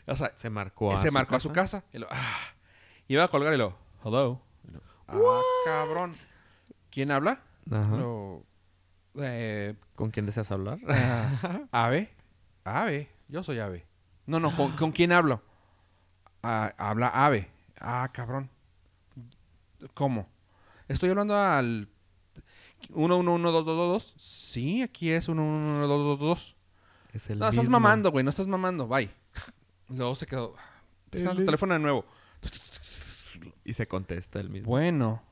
O 0.07 0.15
sea, 0.15 0.32
Se 0.38 0.49
marcó 0.49 0.93
a 0.93 0.97
se 0.97 1.07
su 1.09 1.13
marcó 1.13 1.36
a 1.36 1.39
su 1.41 1.51
casa. 1.51 1.84
Y 1.91 1.97
lo, 1.97 2.07
ah. 2.09 2.53
Iba 3.09 3.26
a 3.26 3.28
colgar 3.28 3.53
y 3.53 3.57
lo, 3.57 3.78
hello. 4.06 4.39
Ah, 5.08 5.41
cabrón. 5.66 6.14
¿Quién 6.91 7.12
habla? 7.12 7.41
Ajá. 7.70 7.97
Lo, 7.97 8.43
eh, 9.16 9.76
¿Con 9.95 10.12
quién 10.12 10.26
deseas 10.26 10.51
hablar? 10.51 10.80
ah, 10.88 11.68
Ave. 11.72 12.12
Ave. 12.64 13.10
Yo 13.28 13.43
soy 13.43 13.60
Ave. 13.60 13.86
No, 14.26 14.39
no, 14.39 14.56
¿con, 14.56 14.72
¿con 14.74 14.91
quién 14.91 15.12
hablo? 15.12 15.41
Ah, 16.43 16.72
habla 16.78 17.10
Ave. 17.10 17.49
Ah, 17.80 18.10
cabrón. 18.14 18.49
¿Cómo? 19.93 20.28
Estoy 20.88 21.10
hablando 21.10 21.36
al 21.36 21.89
111222. 22.89 24.14
Sí, 24.18 24.82
aquí 24.82 25.12
es 25.12 25.28
111222. 25.28 26.56
Es 27.14 27.30
el 27.30 27.39
No, 27.39 27.49
estás 27.49 27.70
mamando, 27.70 28.12
güey. 28.12 28.24
No 28.24 28.30
estás 28.30 28.47
mamando. 28.47 28.88
Bye. 28.88 29.10
Luego 29.89 30.16
se 30.16 30.26
quedó. 30.26 30.56
El 31.12 31.45
teléfono 31.45 31.74
de 31.74 31.80
nuevo. 31.80 32.06
Y 33.63 33.73
se 33.73 33.88
contesta 33.88 34.39
el 34.39 34.49
mismo. 34.49 34.67
Bueno. 34.69 35.23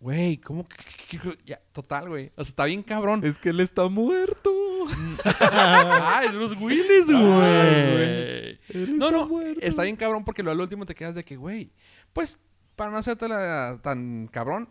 Güey, 0.00 0.38
¿cómo 0.38 0.66
que, 0.68 0.76
que- 1.08 1.18
que- 1.18 1.38
ya, 1.44 1.60
total, 1.72 2.08
güey. 2.08 2.32
O 2.36 2.42
sea, 2.42 2.50
está 2.50 2.64
bien 2.64 2.82
cabrón. 2.82 3.24
Es 3.24 3.38
que 3.38 3.50
él 3.50 3.60
está 3.60 3.88
muerto. 3.88 4.50
ah, 5.40 6.22
es 6.26 6.32
Bruce 6.34 6.56
Willis, 6.56 7.06
güey. 7.08 8.88
No, 8.98 9.10
no, 9.10 9.26
muerto. 9.28 9.60
está 9.62 9.84
bien 9.84 9.96
cabrón 9.96 10.24
porque 10.24 10.42
luego 10.42 10.54
al 10.56 10.60
último 10.62 10.84
te 10.86 10.94
quedas 10.94 11.14
de 11.14 11.24
que, 11.24 11.36
güey, 11.36 11.72
pues 12.12 12.38
para 12.76 12.90
no 12.90 12.96
hacértela 12.98 13.78
tan 13.82 14.26
cabrón, 14.26 14.68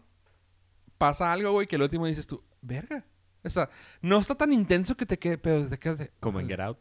pasa 0.97 1.31
algo, 1.31 1.51
güey, 1.53 1.65
que 1.65 1.77
al 1.77 1.83
último 1.83 2.05
dices 2.05 2.27
tú, 2.27 2.43
verga. 2.61 3.05
O 3.43 3.49
sea, 3.49 3.69
no 4.01 4.19
está 4.19 4.35
tan 4.35 4.51
intenso 4.53 4.95
que 4.95 5.05
te 5.05 5.17
quede, 5.17 5.37
pero 5.37 5.67
te 5.67 5.77
quedas 5.77 5.97
de... 5.97 6.11
Como 6.19 6.39
en 6.39 6.47
Get 6.47 6.59
Out. 6.59 6.77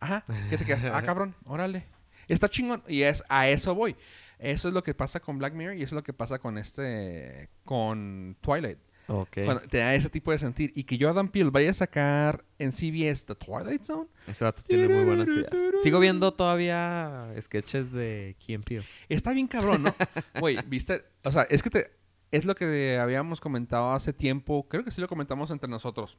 Ajá, 0.00 0.24
que 0.50 0.58
te 0.58 0.64
quedas, 0.64 0.84
ah, 0.92 1.02
cabrón, 1.02 1.34
órale. 1.44 1.86
Está 2.28 2.48
chingón. 2.48 2.82
Y 2.86 3.02
es, 3.02 3.24
a 3.28 3.48
eso 3.48 3.74
voy. 3.74 3.96
Eso 4.38 4.68
es 4.68 4.74
lo 4.74 4.82
que 4.82 4.94
pasa 4.94 5.20
con 5.20 5.38
Black 5.38 5.54
Mirror 5.54 5.76
y 5.76 5.82
eso 5.82 5.86
es 5.86 5.92
lo 5.92 6.02
que 6.02 6.12
pasa 6.12 6.38
con 6.38 6.58
este, 6.58 7.48
con 7.64 8.36
Twilight. 8.40 8.78
Ok. 9.08 9.38
Cuando 9.44 9.62
te 9.62 9.78
da 9.78 9.94
ese 9.94 10.10
tipo 10.10 10.32
de 10.32 10.38
sentir. 10.38 10.70
Y 10.74 10.84
que 10.84 10.98
Jordan 11.00 11.28
Peele 11.28 11.50
vaya 11.50 11.70
a 11.70 11.74
sacar 11.74 12.44
en 12.58 12.72
CBS 12.72 13.24
The 13.24 13.34
Twilight 13.34 13.82
Zone. 13.82 14.06
Ese 14.26 14.44
vato 14.44 14.62
tiene 14.62 14.86
muy 14.86 15.04
buenas 15.04 15.28
ideas. 15.28 15.50
Sigo 15.82 15.98
viendo 15.98 16.34
todavía 16.34 17.32
sketches 17.40 17.90
de 17.90 18.36
Key 18.38 18.58
Peele. 18.58 18.84
Está 19.08 19.32
bien 19.32 19.46
cabrón, 19.46 19.84
¿no? 19.84 19.94
Güey, 20.40 20.58
viste, 20.66 21.04
o 21.24 21.32
sea, 21.32 21.44
es 21.44 21.62
que 21.62 21.70
te, 21.70 21.90
es 22.30 22.44
lo 22.44 22.54
que 22.54 22.98
habíamos 22.98 23.40
comentado 23.40 23.92
hace 23.92 24.12
tiempo, 24.12 24.68
creo 24.68 24.84
que 24.84 24.90
sí 24.90 25.00
lo 25.00 25.08
comentamos 25.08 25.50
entre 25.50 25.68
nosotros, 25.68 26.18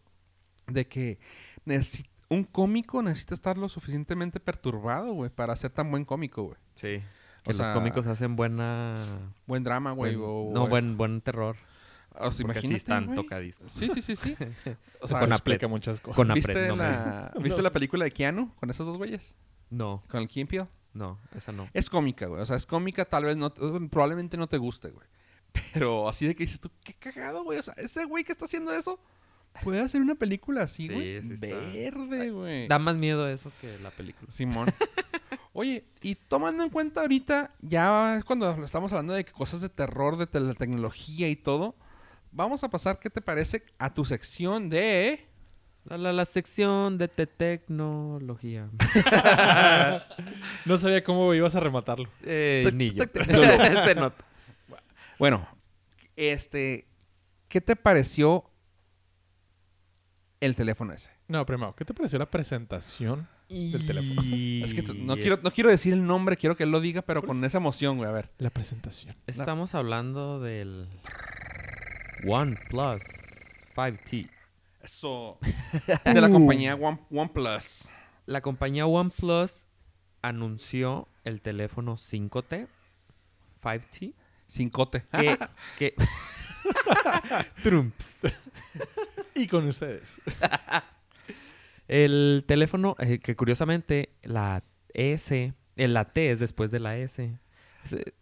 de 0.67 0.87
que 0.87 1.19
un 2.29 2.43
cómico 2.43 3.01
necesita 3.01 3.33
estar 3.33 3.57
lo 3.57 3.69
suficientemente 3.69 4.39
perturbado, 4.39 5.13
güey, 5.13 5.29
para 5.29 5.55
ser 5.55 5.71
tan 5.71 5.91
buen 5.91 6.05
cómico, 6.05 6.43
güey. 6.43 6.57
Sí. 6.75 7.01
Que 7.43 7.51
O 7.51 7.57
los 7.57 7.69
cómicos 7.69 8.05
hacen 8.07 8.35
buena... 8.35 8.95
Buen 9.47 9.63
drama, 9.63 9.91
güey. 9.91 10.15
buen- 10.15 10.29
o- 10.29 10.51
no, 10.53 10.67
buen, 10.67 10.97
buen 10.97 11.21
terror. 11.21 11.55
o 12.11 12.31
sea, 12.31 12.45
porque 12.45 12.59
imagínate, 12.59 12.75
están 12.75 13.05
güey. 13.05 13.15
tocadiscos. 13.15 13.71
Sí, 13.71 13.89
sí, 13.93 14.01
sí, 14.01 14.15
sí. 14.15 14.35
O 15.01 15.07
sea, 15.07 15.19
con 15.21 15.31
Apple. 15.31 15.57
muchas 15.69 16.01
cosas. 16.01 16.15
Con 16.17 16.33
¿viste, 16.33 16.67
no 16.67 16.75
me- 16.75 16.83
la, 16.83 17.31
¿viste 17.41 17.61
la 17.61 17.71
película 17.71 18.03
de 18.03 18.11
Keanu 18.11 18.53
con 18.55 18.69
esos 18.69 18.85
dos 18.85 18.97
güeyes? 18.97 19.33
No, 19.69 20.03
Con 20.09 20.21
el 20.21 20.29
and 20.35 20.49
Peele? 20.49 20.67
no, 20.93 21.19
esa 21.35 21.51
no. 21.53 21.69
Es 21.73 21.89
cómica, 21.89 22.25
güey. 22.25 22.41
O 22.41 22.45
sea, 22.45 22.55
es 22.57 22.65
cómica, 22.65 23.05
tal 23.05 23.23
vez 23.23 23.37
no, 23.37 23.53
probablemente 23.89 24.35
no 24.35 24.47
te 24.47 24.57
guste, 24.57 24.89
güey. 24.89 25.07
Pero 25.73 26.09
así 26.09 26.27
de 26.27 26.33
que 26.35 26.43
dices 26.43 26.59
tú, 26.59 26.69
qué 26.83 26.93
cagado, 26.93 27.43
güey. 27.43 27.59
O 27.59 27.63
sea, 27.63 27.73
ese 27.77 28.03
güey 28.05 28.23
que 28.23 28.31
está 28.33 28.45
haciendo 28.45 28.73
eso 28.73 28.99
puede 29.63 29.79
hacer 29.81 30.01
una 30.01 30.15
película 30.15 30.63
así, 30.63 30.87
Sí, 30.87 30.93
güey. 30.93 31.21
sí 31.21 31.33
está. 31.35 31.47
Verde, 31.47 32.31
güey. 32.31 32.67
Da 32.67 32.77
más 32.79 32.95
miedo 32.97 33.29
eso 33.29 33.51
que 33.61 33.77
la 33.79 33.91
película. 33.91 34.29
Simón. 34.31 34.67
Oye, 35.59 35.83
y 36.01 36.15
tomando 36.15 36.63
en 36.63 36.69
cuenta 36.69 37.01
ahorita, 37.01 37.53
ya 37.59 38.15
es 38.15 38.23
cuando 38.23 38.49
estamos 38.63 38.93
hablando 38.93 39.11
de 39.13 39.25
cosas 39.25 39.59
de 39.59 39.67
terror, 39.67 40.15
de 40.15 40.39
la 40.39 40.53
tecnología 40.53 41.27
y 41.27 41.35
todo, 41.35 41.75
vamos 42.31 42.63
a 42.63 42.69
pasar, 42.69 42.97
¿qué 42.97 43.09
te 43.09 43.19
parece? 43.19 43.65
A 43.77 43.93
tu 43.93 44.05
sección 44.05 44.69
de... 44.69 45.27
La, 45.83 45.97
la, 45.97 46.13
la 46.13 46.23
sección 46.23 46.97
de 46.97 47.09
te- 47.09 47.27
tecnología. 47.27 48.69
No 50.65 50.77
sabía 50.77 51.03
cómo 51.03 51.33
ibas 51.33 51.55
a 51.55 51.59
rematarlo. 51.59 52.07
Eh, 52.23 52.71
ni 52.73 52.91
yo. 52.93 53.03
Bueno, 55.19 55.45
este... 56.15 56.87
¿Qué 57.49 57.59
te 57.59 57.75
pareció 57.75 58.49
el 60.39 60.55
teléfono 60.55 60.93
ese? 60.93 61.11
No, 61.27 61.45
primero, 61.45 61.75
¿qué 61.75 61.83
te 61.83 61.93
pareció 61.93 62.17
la 62.17 62.31
presentación 62.31 63.27
del 63.49 63.85
teléfono? 63.85 64.21
Es 64.63 64.73
que 64.73 64.81
no 64.81 65.15
quiero, 65.15 65.39
no 65.41 65.51
quiero 65.51 65.69
decir 65.69 65.93
el 65.93 66.05
nombre, 66.05 66.37
quiero 66.37 66.55
que 66.55 66.63
él 66.63 66.71
lo 66.71 66.79
diga, 66.79 67.01
pero 67.01 67.23
con 67.23 67.43
esa 67.43 67.57
emoción, 67.57 67.97
güey. 67.97 68.09
A 68.09 68.13
ver. 68.13 68.29
La 68.37 68.49
presentación. 68.49 69.15
Estamos 69.25 69.73
hablando 69.73 70.39
del 70.39 70.87
OnePlus 72.25 73.03
5T. 73.75 74.29
Eso. 74.81 75.37
De 76.05 76.21
la 76.21 76.29
compañía 76.29 76.75
One, 76.75 76.99
OnePlus. 77.09 77.89
La 78.25 78.41
compañía 78.41 78.85
OnePlus 78.85 79.65
anunció 80.21 81.07
el 81.23 81.41
teléfono 81.41 81.95
5T, 81.97 82.67
5T, 83.63 84.13
Cincote. 84.49 85.05
que... 85.11 85.37
que 85.77 85.95
Trumps. 87.63 88.19
Y 89.35 89.47
con 89.47 89.67
ustedes. 89.67 90.19
El 91.89 92.45
teléfono, 92.47 92.95
eh, 92.99 93.19
que 93.19 93.35
curiosamente 93.35 94.15
la 94.23 94.63
S, 94.93 95.53
eh, 95.75 95.87
la 95.87 96.05
T 96.05 96.31
es 96.31 96.39
después 96.39 96.71
de 96.71 96.79
la 96.79 96.97
S. 96.97 97.37
Es, 97.83 97.93
eh, 97.93 98.13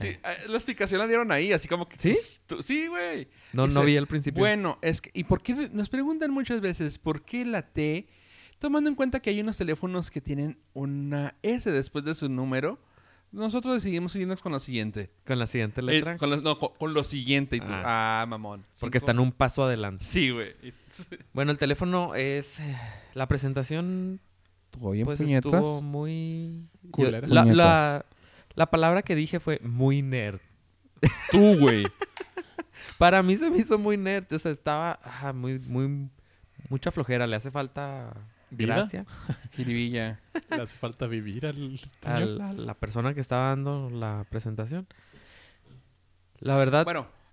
Sí, 0.00 0.08
eh, 0.08 0.20
la 0.48 0.54
explicación 0.54 0.98
la 0.98 1.06
dieron 1.06 1.30
ahí, 1.30 1.52
así 1.52 1.68
como 1.68 1.88
que... 1.88 1.96
¿Sí? 1.98 2.16
Sí, 2.60 2.86
güey. 2.88 3.28
no, 3.52 3.66
no 3.68 3.82
vi 3.82 3.96
el 3.96 4.06
principio. 4.06 4.40
Bueno, 4.40 4.78
es 4.82 5.00
que... 5.00 5.10
¿Y 5.14 5.24
por 5.24 5.42
qué? 5.42 5.70
Nos 5.72 5.88
preguntan 5.88 6.32
muchas 6.32 6.60
veces, 6.60 6.98
¿por 6.98 7.24
qué 7.24 7.44
la 7.44 7.62
T? 7.62 8.08
Tomando 8.58 8.90
en 8.90 8.96
cuenta 8.96 9.20
que 9.20 9.30
hay 9.30 9.40
unos 9.40 9.58
teléfonos 9.58 10.10
que 10.10 10.20
tienen 10.20 10.58
una 10.72 11.36
S 11.42 11.70
después 11.70 12.04
de 12.04 12.14
su 12.14 12.28
número, 12.28 12.80
nosotros 13.36 13.74
decidimos 13.74 14.14
irnos 14.16 14.40
con 14.42 14.52
lo 14.52 14.58
siguiente. 14.58 15.10
Con 15.26 15.38
la 15.38 15.46
siguiente 15.46 15.80
Eh, 15.80 15.84
letra. 15.84 16.16
con, 16.16 16.30
lo, 16.30 16.36
no, 16.38 16.58
con, 16.58 16.70
con 16.78 16.94
lo 16.94 17.04
siguiente. 17.04 17.56
Y 17.56 17.60
tú, 17.60 17.66
ah, 17.70 18.24
mamón. 18.28 18.64
porque 18.80 18.98
están 18.98 19.18
un 19.18 19.30
paso 19.32 19.64
adelante. 19.64 20.04
Sí, 20.04 20.30
güey. 20.30 20.54
Bueno, 21.32 21.52
el 21.52 21.58
teléfono 21.58 22.14
es... 22.14 22.58
eh, 22.60 22.76
La 23.14 23.28
presentación 23.28 24.20
Estuvo 24.72 24.90
bien 24.90 25.04
Pues 25.06 25.20
puñetas. 25.20 25.52
estuvo 25.52 25.80
muy... 25.82 26.66
Culera. 26.90 27.26
Yo- 27.26 27.32
la, 27.34 27.44
la, 27.44 28.06
la 28.54 28.66
palabra 28.70 29.02
que 29.02 29.14
dije 29.14 29.38
fue 29.40 29.60
muy 29.62 30.02
nerd. 30.02 30.40
Tú, 31.30 31.58
güey. 31.58 31.86
Para 32.98 33.22
mí 33.22 33.36
se 33.36 33.48
me 33.50 33.58
hizo 33.58 33.78
muy 33.78 33.96
nerd. 33.96 34.32
O 34.32 34.38
sea, 34.38 34.50
estaba 34.52 34.98
muy, 35.34 35.58
muy... 35.60 36.08
Mucha 36.68 36.90
flojera. 36.90 37.26
Le 37.26 37.36
hace 37.36 37.50
falta 37.50 38.12
¿Vida? 38.50 38.76
gracia 38.76 39.04
Jiribilla. 39.52 40.20
Le 40.50 40.62
hace 40.62 40.76
falta 40.76 41.06
vivir 41.06 41.46
al 41.46 41.78
a 42.04 42.20
la, 42.20 42.52
la 42.52 42.74
persona 42.74 43.12
que 43.14 43.20
estaba 43.20 43.48
dando 43.48 43.90
la 43.90 44.24
presentación. 44.30 44.86
La 46.38 46.56
verdad, 46.56 46.84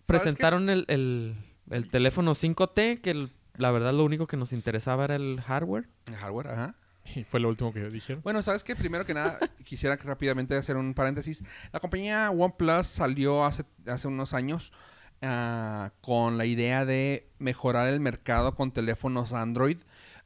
presentaron 0.05 0.69
el, 0.69 0.85
el, 0.87 1.35
el 1.69 1.89
teléfono 1.89 2.33
5T, 2.33 3.01
que 3.01 3.11
el- 3.11 3.31
la 3.55 3.69
verdad 3.71 3.93
lo 3.93 4.03
único 4.03 4.25
que 4.27 4.37
nos 4.37 4.53
interesaba 4.53 5.03
era 5.05 5.15
el 5.15 5.41
hardware. 5.41 5.87
El 6.07 6.15
hardware, 6.15 6.47
ajá. 6.47 6.75
Y 7.15 7.23
fue 7.25 7.39
lo 7.41 7.49
último 7.49 7.73
que 7.73 7.89
dijeron. 7.89 8.21
Bueno, 8.23 8.41
¿sabes 8.41 8.63
qué? 8.63 8.75
Primero 8.75 9.05
que 9.05 9.13
nada, 9.13 9.37
quisiera 9.65 9.97
que 9.97 10.07
rápidamente 10.07 10.55
hacer 10.55 10.77
un 10.77 10.93
paréntesis. 10.93 11.43
La 11.73 11.79
compañía 11.81 12.31
OnePlus 12.31 12.87
salió 12.87 13.43
hace, 13.45 13.65
hace 13.85 14.07
unos 14.07 14.33
años 14.33 14.71
ah, 15.21 15.91
con 16.01 16.37
la 16.37 16.45
idea 16.45 16.85
de 16.85 17.27
mejorar 17.39 17.89
el 17.89 17.99
mercado 17.99 18.55
con 18.55 18.71
teléfonos 18.71 19.33
Android 19.33 19.77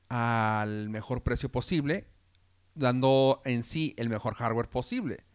al 0.09 0.89
mejor 0.89 1.23
precio 1.23 1.49
posible, 1.49 2.07
dando 2.75 3.41
en 3.45 3.63
sí 3.63 3.93
el 3.97 4.09
mejor 4.09 4.35
hardware 4.35 4.69
posible. 4.69 5.25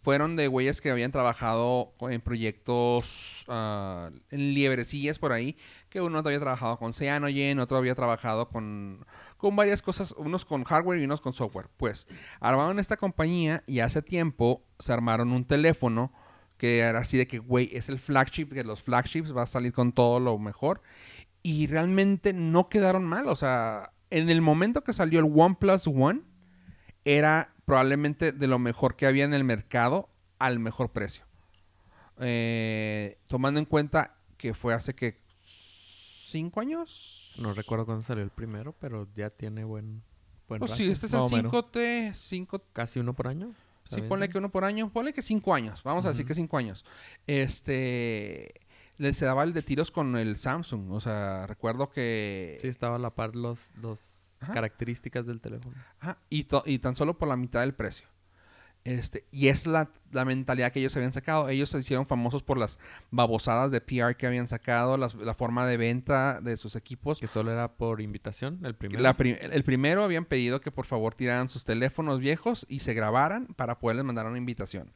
Fueron 0.00 0.36
de 0.36 0.46
güeyes 0.46 0.80
que 0.80 0.90
habían 0.90 1.10
trabajado 1.10 1.94
en 2.00 2.20
proyectos 2.20 3.44
ah, 3.48 4.10
en 4.30 4.54
liebrecillas 4.54 5.18
por 5.18 5.32
ahí, 5.32 5.56
que 5.88 6.00
uno 6.00 6.18
había 6.18 6.38
trabajado 6.38 6.78
con 6.78 6.94
Cyanogen, 6.94 7.58
otro 7.58 7.76
había 7.76 7.96
trabajado 7.96 8.48
con, 8.48 9.04
con 9.36 9.56
varias 9.56 9.82
cosas, 9.82 10.12
unos 10.16 10.44
con 10.44 10.62
hardware 10.62 11.00
y 11.00 11.04
unos 11.04 11.20
con 11.20 11.32
software. 11.32 11.70
Pues 11.76 12.06
armaron 12.38 12.78
esta 12.78 12.96
compañía 12.96 13.64
y 13.66 13.80
hace 13.80 14.00
tiempo 14.00 14.64
se 14.78 14.92
armaron 14.92 15.32
un 15.32 15.44
teléfono 15.44 16.12
que 16.56 16.78
era 16.78 17.00
así 17.00 17.18
de 17.18 17.26
que, 17.26 17.38
güey, 17.38 17.70
es 17.72 17.88
el 17.88 17.98
flagship, 17.98 18.46
que 18.46 18.64
los 18.64 18.82
flagships 18.82 19.36
va 19.36 19.42
a 19.42 19.46
salir 19.46 19.72
con 19.72 19.92
todo 19.92 20.20
lo 20.20 20.38
mejor. 20.38 20.82
Y 21.42 21.66
realmente 21.66 22.32
no 22.32 22.68
quedaron 22.68 23.04
mal. 23.04 23.28
O 23.28 23.36
sea, 23.36 23.92
en 24.10 24.30
el 24.30 24.40
momento 24.40 24.82
que 24.84 24.92
salió 24.92 25.20
el 25.20 25.30
OnePlus 25.34 25.86
One, 25.86 26.22
era 27.04 27.54
probablemente 27.64 28.32
de 28.32 28.46
lo 28.46 28.58
mejor 28.58 28.96
que 28.96 29.06
había 29.06 29.24
en 29.24 29.34
el 29.34 29.44
mercado 29.44 30.08
al 30.38 30.58
mejor 30.58 30.90
precio. 30.92 31.24
Eh, 32.18 33.18
tomando 33.28 33.60
en 33.60 33.66
cuenta 33.66 34.16
que 34.36 34.54
fue 34.54 34.74
hace 34.74 34.94
que 34.94 35.20
cinco 36.28 36.60
años. 36.60 37.32
No 37.38 37.52
recuerdo 37.52 37.84
cuándo 37.84 38.02
salió 38.02 38.22
el 38.24 38.30
primero, 38.30 38.74
pero 38.80 39.08
ya 39.14 39.30
tiene 39.30 39.64
buen, 39.64 40.02
buen 40.48 40.58
Pues 40.60 40.70
rato. 40.70 40.82
sí, 40.82 40.90
este 40.90 41.06
es 41.06 41.12
el 41.12 41.20
más 41.20 41.32
o 41.32 41.36
menos. 41.36 41.52
5T, 41.52 42.14
5 42.14 42.62
Casi 42.72 42.98
uno 43.00 43.14
por 43.14 43.28
año. 43.28 43.54
Sí, 43.84 43.96
¿Está 43.96 44.08
ponle 44.08 44.26
bien? 44.26 44.32
que 44.32 44.38
uno 44.38 44.50
por 44.50 44.64
año, 44.64 44.90
ponle 44.92 45.12
que 45.12 45.22
cinco 45.22 45.54
años. 45.54 45.82
Vamos 45.84 46.04
a 46.06 46.08
decir 46.08 46.26
que 46.26 46.34
cinco 46.34 46.56
años. 46.58 46.84
Este 47.26 48.65
se 49.12 49.24
daba 49.24 49.42
el 49.44 49.52
de 49.52 49.62
tiros 49.62 49.90
con 49.90 50.16
el 50.16 50.36
Samsung. 50.36 50.90
O 50.92 51.00
sea, 51.00 51.46
recuerdo 51.46 51.90
que. 51.90 52.58
Sí, 52.60 52.68
estaba 52.68 52.96
a 52.96 52.98
la 52.98 53.14
par 53.14 53.36
los, 53.36 53.70
los 53.80 54.34
Ajá. 54.40 54.52
características 54.52 55.26
del 55.26 55.40
teléfono. 55.40 55.74
Ajá, 56.00 56.18
y, 56.30 56.44
tan 56.44 56.96
solo 56.96 57.18
por 57.18 57.28
la 57.28 57.36
mitad 57.36 57.60
del 57.60 57.74
precio. 57.74 58.06
Este, 58.84 59.24
y 59.32 59.48
es 59.48 59.66
la, 59.66 59.90
la 60.12 60.24
mentalidad 60.24 60.70
que 60.70 60.78
ellos 60.78 60.94
habían 60.94 61.12
sacado. 61.12 61.48
Ellos 61.48 61.70
se 61.70 61.78
hicieron 61.80 62.06
famosos 62.06 62.44
por 62.44 62.56
las 62.56 62.78
babosadas 63.10 63.72
de 63.72 63.80
PR 63.80 64.14
que 64.16 64.28
habían 64.28 64.46
sacado, 64.46 64.96
las- 64.96 65.16
la 65.16 65.34
forma 65.34 65.66
de 65.66 65.76
venta 65.76 66.40
de 66.40 66.56
sus 66.56 66.76
equipos. 66.76 67.18
Que 67.18 67.26
solo 67.26 67.50
era 67.50 67.72
por 67.72 68.00
invitación, 68.00 68.60
el 68.64 68.76
primero. 68.76 69.02
La 69.02 69.16
el 69.18 69.64
primero 69.64 70.04
habían 70.04 70.24
pedido 70.24 70.60
que 70.60 70.70
por 70.70 70.86
favor 70.86 71.14
tiraran 71.14 71.48
sus 71.48 71.64
teléfonos 71.64 72.20
viejos 72.20 72.64
y 72.68 72.78
se 72.78 72.94
grabaran 72.94 73.46
para 73.56 73.80
poderles 73.80 74.04
mandar 74.04 74.26
una 74.26 74.38
invitación. 74.38 74.92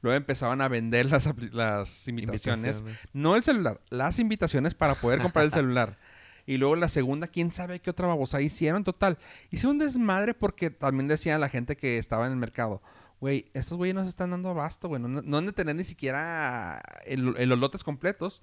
Luego 0.00 0.16
empezaban 0.16 0.60
a 0.60 0.68
vender 0.68 1.06
las, 1.06 1.28
las 1.52 2.06
invitaciones. 2.08 2.82
No 3.12 3.36
el 3.36 3.42
celular, 3.42 3.80
las 3.90 4.18
invitaciones 4.18 4.74
para 4.74 4.94
poder 4.94 5.20
comprar 5.20 5.44
el 5.44 5.52
celular. 5.52 5.98
Y 6.46 6.56
luego 6.56 6.76
la 6.76 6.88
segunda, 6.88 7.26
quién 7.26 7.52
sabe 7.52 7.80
qué 7.80 7.90
otra 7.90 8.06
babosa 8.06 8.40
hicieron. 8.40 8.82
Total, 8.84 9.18
hice 9.50 9.66
un 9.66 9.78
desmadre 9.78 10.32
porque 10.34 10.70
también 10.70 11.06
decían 11.08 11.40
la 11.40 11.48
gente 11.50 11.76
que 11.76 11.98
estaba 11.98 12.26
en 12.26 12.32
el 12.32 12.38
mercado. 12.38 12.82
Güey, 13.20 13.44
estos 13.52 13.76
güeyes 13.76 13.94
no 13.94 14.04
se 14.04 14.08
están 14.10 14.30
dando 14.30 14.48
abasto, 14.50 14.88
güey. 14.88 15.02
No, 15.02 15.08
no 15.08 15.36
han 15.38 15.46
de 15.46 15.52
tener 15.52 15.74
ni 15.76 15.84
siquiera 15.84 16.80
el, 17.04 17.34
el- 17.36 17.48
los 17.48 17.58
lotes 17.58 17.84
completos. 17.84 18.40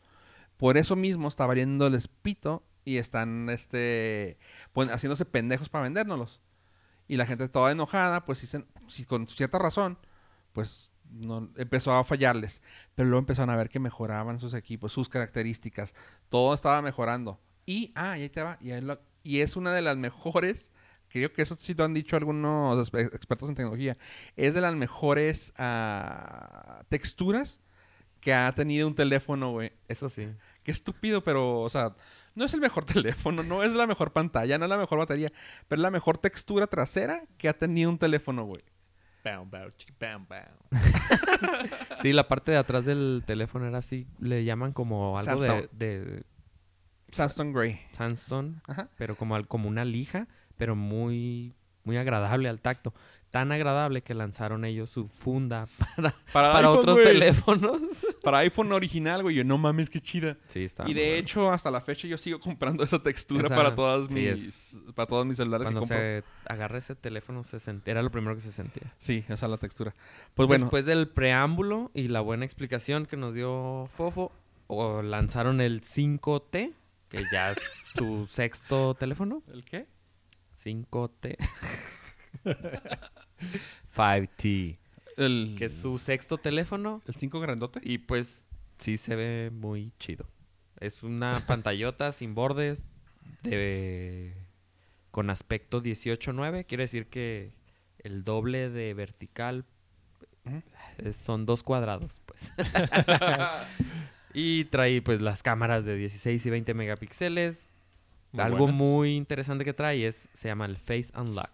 Por 0.58 0.78
eso 0.78 0.96
mismo 0.96 1.28
está 1.30 1.46
valiendo 1.46 1.88
el 1.88 2.00
pito 2.22 2.64
y 2.84 2.98
están 2.98 3.50
este, 3.50 4.38
pues, 4.74 4.90
haciéndose 4.90 5.26
pendejos 5.26 5.70
para 5.70 5.84
vendérnoslos. 5.86 6.42
Y 7.08 7.18
la 7.18 7.26
gente 7.26 7.48
toda 7.50 7.72
enojada, 7.72 8.26
pues 8.26 8.42
dicen, 8.42 8.66
si 8.88 9.06
con 9.06 9.28
cierta 9.28 9.58
razón, 9.60 9.98
pues 10.54 10.92
no, 11.16 11.50
empezó 11.58 11.92
a 11.94 12.04
fallarles. 12.04 12.62
Pero 12.96 13.10
luego 13.10 13.20
empezaron 13.20 13.50
a 13.50 13.56
ver 13.56 13.70
que 13.70 13.80
mejoraban 13.80 14.40
sus 14.40 14.54
equipos, 14.54 14.92
sus 14.92 15.10
características. 15.10 15.94
Todo 16.30 16.54
estaba 16.54 16.82
mejorando. 16.82 17.40
Y, 17.66 17.92
ah, 17.96 18.18
y 18.18 18.24
ahí 18.24 18.30
te 18.30 18.44
va. 18.44 18.58
Y, 18.62 18.72
ahí 18.72 18.82
lo- 18.82 19.00
y 19.24 19.40
es 19.42 19.56
una 19.56 19.74
de 19.74 19.82
las 19.82 19.98
mejores, 19.98 20.72
creo 21.10 21.32
que 21.34 21.42
eso 21.42 21.56
sí 21.60 21.74
lo 21.74 21.84
han 21.84 21.94
dicho 21.94 22.16
algunos 22.16 22.90
expertos 22.94 23.50
en 23.50 23.56
tecnología, 23.56 23.98
es 24.36 24.54
de 24.54 24.62
las 24.62 24.76
mejores 24.76 25.54
ah, 25.58 26.84
texturas 26.90 27.62
que 28.20 28.34
ha 28.34 28.52
tenido 28.54 28.88
un 28.88 28.96
teléfono, 28.96 29.52
güey. 29.52 29.72
Eso 29.88 30.10
sí. 30.10 30.28
Qué 30.64 30.72
estúpido, 30.72 31.24
pero, 31.24 31.62
o 31.62 31.70
sea, 31.70 31.96
no 32.34 32.46
es 32.46 32.54
el 32.54 32.60
mejor 32.62 32.86
teléfono, 32.86 33.44
no 33.44 33.64
es 33.64 33.74
la 33.74 33.88
mejor 33.88 34.14
pantalla, 34.14 34.58
no 34.58 34.66
es 34.66 34.70
la 34.70 34.78
mejor 34.78 34.98
batería, 35.00 35.32
pero 35.68 35.80
es 35.80 35.84
la 35.84 35.92
mejor 35.92 36.18
textura 36.18 36.68
trasera 36.68 37.24
que 37.38 37.50
ha 37.50 37.54
tenido 37.58 37.90
un 37.90 37.98
teléfono, 38.00 38.44
güey. 38.46 38.64
Bam, 39.26 39.50
bam, 39.50 39.70
chiqui, 39.76 39.92
bam, 40.00 40.26
bam. 40.30 40.46
Sí, 42.02 42.14
la 42.14 42.28
parte 42.28 42.52
de 42.52 42.58
atrás 42.58 42.86
del 42.86 43.24
teléfono 43.26 43.66
era 43.68 43.80
así, 43.80 44.08
le 44.20 44.44
llaman 44.46 44.72
como 44.72 45.18
algo 45.18 45.42
de, 45.42 45.48
Sandstone. 45.48 45.70
de 45.74 46.24
Sandstone 47.12 47.52
Gray. 47.52 47.80
sandstone, 47.92 48.62
Ajá. 48.68 48.90
pero 48.98 49.16
como, 49.16 49.36
al- 49.36 49.48
como 49.48 49.68
una 49.68 49.84
lija, 49.84 50.28
pero 50.58 50.76
muy, 50.76 51.56
muy 51.84 51.98
agradable 51.98 52.50
al 52.50 52.62
tacto. 52.62 52.94
Tan 53.36 53.52
agradable 53.52 54.02
que 54.02 54.14
lanzaron 54.14 54.64
ellos 54.64 54.90
su 54.90 55.10
funda 55.10 55.68
para, 55.98 56.16
para 56.32 56.58
iPhone, 56.60 56.78
otros 56.78 56.96
teléfonos. 57.04 57.82
Para 58.24 58.38
iPhone 58.40 58.72
original, 58.72 59.24
güey. 59.24 59.36
Yo, 59.36 59.44
no 59.44 59.58
mames, 59.58 59.90
qué 59.90 60.00
chida. 60.00 60.38
Sí, 60.48 60.64
está. 60.64 60.90
y 60.90 60.94
de 60.94 61.18
hecho, 61.18 61.52
hasta 61.52 61.70
la 61.70 61.82
fecha 61.82 62.08
yo 62.08 62.18
sigo 62.18 62.40
comprando 62.40 62.82
esa 62.86 62.98
textura 63.04 63.48
Esa- 63.48 63.56
para 63.56 63.76
todas 63.76 64.08
sí, 64.08 64.14
mis 64.16 64.80
para 64.96 65.06
todos 65.06 65.26
mis 65.26 65.36
celulares 65.36 65.66
cuando 65.66 65.82
que 65.82 65.88
se 65.88 66.24
agarra 66.46 66.78
ese 66.78 66.96
teléfono 66.96 67.44
se 67.44 67.58
sent- 67.58 67.82
era 67.86 68.02
lo 68.02 68.10
primero 68.10 68.36
que 68.36 68.42
se 68.42 68.54
sentía. 68.54 68.94
Sí, 68.98 69.26
esa 69.28 69.46
es 69.48 69.52
la 69.52 69.58
textura. 69.58 69.94
Pues 70.34 70.48
bueno, 70.48 70.64
Después 70.64 70.86
del 70.86 71.10
preámbulo 71.10 71.92
y 71.94 72.08
la 72.08 72.22
buena 72.22 72.46
explicación 72.46 73.06
que 73.06 73.18
nos 73.18 73.36
dio 73.36 73.88
Fofo, 73.92 74.32
o 74.68 75.02
lanzaron 75.02 75.60
el 75.60 75.82
5T, 75.82 76.72
que 77.10 77.24
ya 77.34 77.52
es 77.52 77.58
su 77.98 78.28
sexto 78.28 78.96
teléfono. 78.96 79.44
¿el 79.52 79.66
qué? 79.66 79.88
5T. 80.64 81.36
5T. 83.96 84.78
El 85.18 85.56
Que 85.58 85.66
es 85.66 85.74
su 85.74 85.98
sexto 85.98 86.38
teléfono. 86.38 87.02
el 87.08 87.16
5 87.16 87.40
grandote. 87.40 87.80
Y 87.84 88.00
pues 88.00 88.44
sí 88.80 88.98
se 88.98 89.16
ve 89.16 89.50
muy 89.54 89.92
chido. 90.00 90.26
Es 90.80 91.04
una 91.04 91.40
pantallota 91.48 92.12
sin 92.12 92.36
bordes 92.36 92.84
de 93.44 94.34
con 95.12 95.30
aspecto 95.30 95.82
18.9. 95.82 96.66
Quiere 96.66 96.84
decir 96.84 97.08
que 97.08 97.54
el 98.00 98.24
doble 98.26 98.70
de 98.70 98.94
vertical 98.94 99.66
es- 100.98 101.16
son 101.16 101.46
dos 101.46 101.64
cuadrados, 101.64 102.22
pues. 102.26 102.52
y 104.34 104.66
trae 104.66 105.02
pues 105.02 105.22
las 105.22 105.42
cámaras 105.44 105.86
de 105.86 105.96
16 105.96 106.46
y 106.46 106.50
20 106.50 106.74
megapíxeles. 106.74 107.70
Muy 108.34 108.44
Algo 108.44 108.58
buenas. 108.66 108.76
muy 108.78 109.16
interesante 109.16 109.64
que 109.64 109.74
trae 109.74 110.06
es, 110.08 110.28
se 110.34 110.50
llama 110.50 110.66
el 110.66 110.76
Face 110.76 111.08
Unlock, 111.16 111.50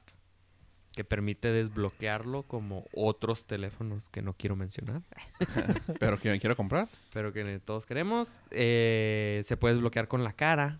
que 0.93 1.03
permite 1.03 1.51
desbloquearlo 1.51 2.43
como 2.43 2.85
otros 2.93 3.45
teléfonos 3.45 4.09
que 4.09 4.21
no 4.21 4.33
quiero 4.33 4.55
mencionar, 4.55 5.01
Pero 5.99 6.19
que 6.19 6.31
me 6.31 6.39
quiero 6.39 6.55
comprar. 6.57 6.89
pero 7.13 7.31
que 7.31 7.59
todos 7.63 7.85
queremos. 7.85 8.27
Eh, 8.51 9.41
se 9.45 9.57
puede 9.57 9.75
desbloquear 9.75 10.07
con 10.07 10.23
la 10.23 10.33
cara, 10.33 10.79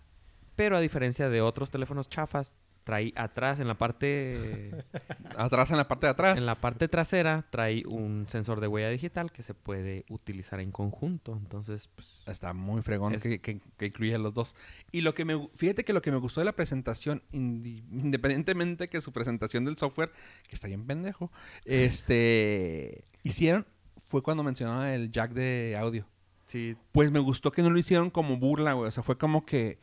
pero 0.54 0.76
a 0.76 0.80
diferencia 0.80 1.28
de 1.28 1.40
otros 1.40 1.70
teléfonos 1.70 2.08
chafas, 2.08 2.56
trae 2.84 3.12
atrás, 3.16 3.60
en 3.60 3.68
la 3.68 3.78
parte, 3.78 4.84
Atrás 5.36 5.70
en 5.70 5.76
la 5.76 5.86
parte 5.86 6.06
de 6.06 6.10
atrás. 6.10 6.38
en 6.38 6.46
la 6.46 6.54
parte 6.56 6.88
trasera, 6.88 7.46
trae 7.50 7.84
un 7.86 8.26
sensor 8.28 8.60
de 8.60 8.66
huella 8.66 8.88
digital 8.90 9.30
que 9.30 9.42
se 9.42 9.54
puede 9.54 10.04
utilizar 10.08 10.58
en 10.60 10.72
conjunto. 10.72 11.36
Entonces, 11.40 11.88
pues, 11.94 12.08
Está 12.26 12.52
muy 12.52 12.82
fregón 12.82 13.14
Es- 13.14 13.22
que, 13.22 13.40
que, 13.40 13.60
que 13.76 13.86
incluye 13.86 14.16
los 14.18 14.34
dos. 14.34 14.54
Y 14.90 15.00
lo 15.02 15.14
que 15.14 15.24
me... 15.24 15.48
Fíjate 15.54 15.84
que 15.84 15.92
lo 15.92 16.02
que 16.02 16.10
me 16.12 16.18
gustó 16.18 16.40
de 16.40 16.44
la 16.46 16.52
presentación, 16.52 17.22
independientemente 17.32 18.88
que 18.88 19.00
su 19.00 19.12
presentación 19.12 19.64
del 19.64 19.76
software, 19.76 20.12
que 20.48 20.54
está 20.54 20.68
bien 20.68 20.86
pendejo, 20.86 21.30
este... 21.64 23.04
Hicieron... 23.22 23.66
Fue 24.08 24.22
cuando 24.22 24.42
mencionaban 24.42 24.88
el 24.88 25.10
jack 25.10 25.32
de 25.32 25.74
audio. 25.78 26.06
sí, 26.46 26.76
Pues 26.92 27.10
me 27.10 27.18
gustó 27.18 27.50
que 27.50 27.62
no 27.62 27.70
lo 27.70 27.78
hicieron 27.78 28.10
como 28.10 28.36
burla, 28.36 28.74
güey. 28.74 28.88
O 28.88 28.90
sea, 28.90 29.02
fue 29.02 29.16
como 29.16 29.46
que... 29.46 29.78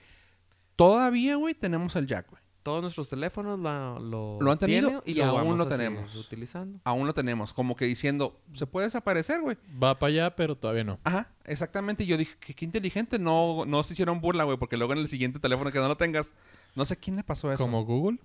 Todavía, 0.76 1.36
güey, 1.36 1.56
tenemos 1.56 1.96
el 1.96 2.06
jack, 2.08 2.30
güey. 2.30 2.39
Todos 2.64 2.82
nuestros 2.82 3.10
teléfonos 3.10 3.60
la- 3.60 3.98
lo, 4.00 4.38
Lo 4.42 4.52
han 4.52 4.58
tenido 4.58 5.02
y 5.06 5.20
aún 5.22 5.58
lo 5.58 5.68
tenemos. 5.68 6.16
utilizando. 6.16 6.80
Aún 6.84 7.08
lo 7.08 7.14
tenemos. 7.14 7.54
Como 7.54 7.76
que 7.76 7.86
diciendo, 7.86 8.40
se 8.54 8.68
puede 8.68 8.88
desaparecer, 8.88 9.42
güey. 9.42 9.58
Va 9.82 9.98
para 9.98 10.12
allá, 10.12 10.36
pero 10.36 10.56
todavía 10.56 10.84
no. 10.84 11.00
Ajá, 11.04 11.30
exactamente. 11.46 12.04
Y 12.04 12.08
yo 12.08 12.18
dije, 12.18 12.36
que 12.40 12.54
qué 12.54 12.66
inteligente. 12.66 13.18
No, 13.20 13.66
no 13.66 13.84
se 13.84 13.94
hicieron 13.94 14.22
burla, 14.22 14.44
güey, 14.44 14.58
porque 14.58 14.78
luego 14.78 14.94
en 14.94 15.00
el 15.00 15.08
siguiente 15.08 15.40
teléfono 15.40 15.72
que 15.72 15.80
no 15.80 15.88
lo 15.88 15.98
tengas, 15.98 16.34
no 16.76 16.86
sé 16.86 16.98
quién 16.98 17.16
le 17.16 17.24
pasó 17.24 17.52
eso. 17.52 17.64
Como 17.64 17.86
Google. 17.86 18.20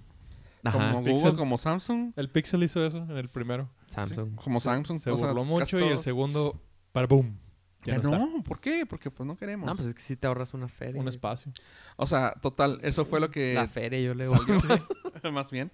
Ajá, 0.67 0.79
como 0.79 0.99
Google, 1.01 1.15
Pixel. 1.15 1.37
como 1.37 1.59
Samsung, 1.59 2.13
El 2.17 2.31
Pixel 2.31 2.63
hizo 2.63 2.85
eso 2.87 2.99
en 2.99 3.11
el 3.19 3.29
primero. 3.29 3.69
Samsung. 3.89 4.35
como 4.37 4.61
Samsung. 4.61 4.99
Se 4.99 5.11
burló 5.11 5.45
mucho 5.45 5.79
y 5.79 5.85
el 5.85 6.01
segundo, 6.01 6.59
para 6.93 7.07
boom. 7.07 7.39
Ya 7.85 7.97
Ya 7.97 8.03
no, 8.03 8.11
no, 8.37 8.43
¿por 8.43 8.61
qué? 8.61 8.87
Porque 8.87 9.11
pues 9.11 9.27
no 9.27 9.37
queremos. 9.37 9.67
No, 9.67 9.75
pues 9.77 9.89
es 9.89 9.95
que 9.95 10.03
si 10.03 10.17
te 10.17 10.27
ahorras 10.27 10.55
una 10.55 10.69
feria. 10.69 11.01
Un 11.01 11.09
espacio. 11.09 11.53
O 11.97 12.07
sea, 12.07 12.33
total, 12.33 12.81
eso 12.83 13.05
fue 13.05 13.21
lo 13.21 13.31
que 13.31 13.55
La 13.55 13.69
feria 13.69 14.01
yo 14.01 14.15
le 14.15 14.27
voy. 14.29 14.39
más 15.33 15.51
bien. 15.51 15.71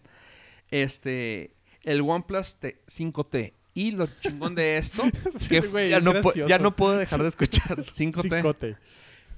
Este, 0.71 1.57
el 1.83 2.01
OnePlus 2.01 2.57
T- 2.57 2.83
5T. 2.87 3.55
Y 3.73 3.93
lo 3.93 4.07
chingón 4.07 4.57
de 4.57 4.79
esto, 4.79 5.05
que 5.49 5.61
güey, 5.61 5.91
ya, 5.91 5.99
es 5.99 6.05
no 6.05 6.13
ya 6.47 6.71
puedo 6.71 6.97
dejar 6.97 7.23
de 7.23 7.29
escuchar. 7.29 7.79
5T. 7.79 8.39
Cicote. 8.39 8.77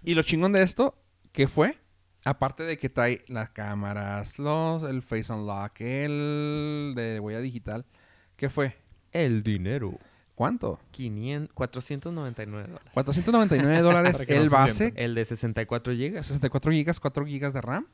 Y 0.02 0.14
lo 0.14 0.22
chingón 0.22 0.52
de 0.52 0.62
esto, 0.62 0.98
¿qué 1.32 1.46
fue? 1.46 1.78
Aparte 2.24 2.62
de 2.62 2.78
que 2.78 2.88
trae 2.88 3.22
las 3.28 3.50
cámaras, 3.50 4.38
los, 4.38 4.84
el 4.84 5.02
Face 5.02 5.32
Unlock, 5.32 5.80
el 5.80 6.94
de 6.96 7.20
huella 7.20 7.40
digital, 7.40 7.84
¿qué 8.36 8.48
fue? 8.48 8.76
El 9.12 9.42
dinero. 9.42 9.98
¿Cuánto? 10.42 10.80
500, 10.90 11.54
499 11.54 12.66
dólares. 12.66 12.90
499 12.94 13.80
dólares 13.82 14.18
no 14.18 14.34
el 14.34 14.42
se 14.42 14.48
base. 14.48 14.92
El 14.96 15.14
de 15.14 15.24
64 15.24 15.94
gigas. 15.94 16.26
64 16.26 16.72
gigas, 16.72 16.98
4 16.98 17.26
gigas 17.26 17.52
de 17.52 17.60
RAM. 17.60 17.86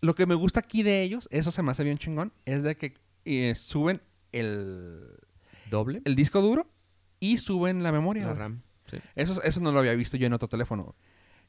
Lo 0.00 0.14
que 0.14 0.24
me 0.24 0.34
gusta 0.34 0.60
aquí 0.60 0.82
de 0.82 1.02
ellos, 1.02 1.28
eso 1.30 1.50
se 1.50 1.62
me 1.62 1.72
hace 1.72 1.84
bien 1.84 1.98
chingón, 1.98 2.32
es 2.46 2.62
de 2.62 2.78
que 2.78 2.94
eh, 3.26 3.54
suben 3.56 4.00
el, 4.32 5.18
Doble. 5.68 6.00
el 6.06 6.16
disco 6.16 6.40
duro 6.40 6.66
y 7.20 7.36
suben 7.36 7.82
la 7.82 7.92
memoria. 7.92 8.24
La. 8.24 8.32
RAM. 8.32 8.62
Sí. 8.90 8.96
Eso, 9.14 9.42
eso 9.42 9.60
no 9.60 9.70
lo 9.70 9.80
había 9.80 9.92
visto 9.92 10.16
yo 10.16 10.26
en 10.26 10.32
otro 10.32 10.48
teléfono. 10.48 10.94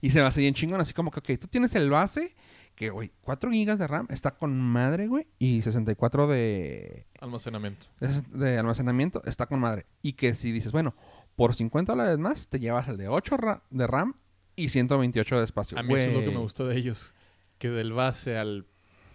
Y 0.01 0.09
se 0.09 0.19
me 0.19 0.25
hace 0.25 0.41
bien 0.41 0.55
chingón, 0.55 0.81
así 0.81 0.93
como 0.93 1.09
que, 1.09 1.19
ok, 1.19 1.39
tú 1.39 1.47
tienes 1.47 1.73
el 1.75 1.89
base, 1.89 2.35
que, 2.77 2.91
güey, 2.91 3.11
4 3.21 3.49
gigas 3.51 3.79
de 3.79 3.87
RAM, 3.87 4.05
está 4.11 4.31
con 4.35 4.57
madre, 4.57 5.07
güey, 5.07 5.25
y 5.39 5.61
64 5.63 6.27
de, 6.27 7.07
Almacenamiento. 7.19 7.87
de, 8.31 8.57
almacenamiento, 8.59 9.21
está 9.25 9.47
con 9.47 9.59
madre. 9.59 9.87
Y 10.03 10.13
que 10.13 10.33
si 10.35 10.51
dices, 10.51 10.71
bueno, 10.71 10.91
por 11.35 11.55
50 11.55 11.91
dólares 11.93 12.19
más, 12.19 12.47
te 12.47 12.59
llevas 12.59 12.87
el 12.87 12.97
de 12.97 13.07
8 13.09 13.35
ra- 13.35 13.63
de 13.71 13.87
RAM 13.87 14.13
y 14.55 14.69
128 14.69 15.39
de 15.39 15.43
espacio. 15.43 15.77
A 15.79 15.83
mí 15.83 15.93
eso 15.95 16.05
es 16.05 16.13
lo 16.13 16.19
que 16.21 16.29
me 16.29 16.37
gustó 16.37 16.67
de 16.67 16.77
ellos. 16.77 17.13
Que 17.57 17.69
del 17.71 17.93
base 17.93 18.37
al 18.37 18.65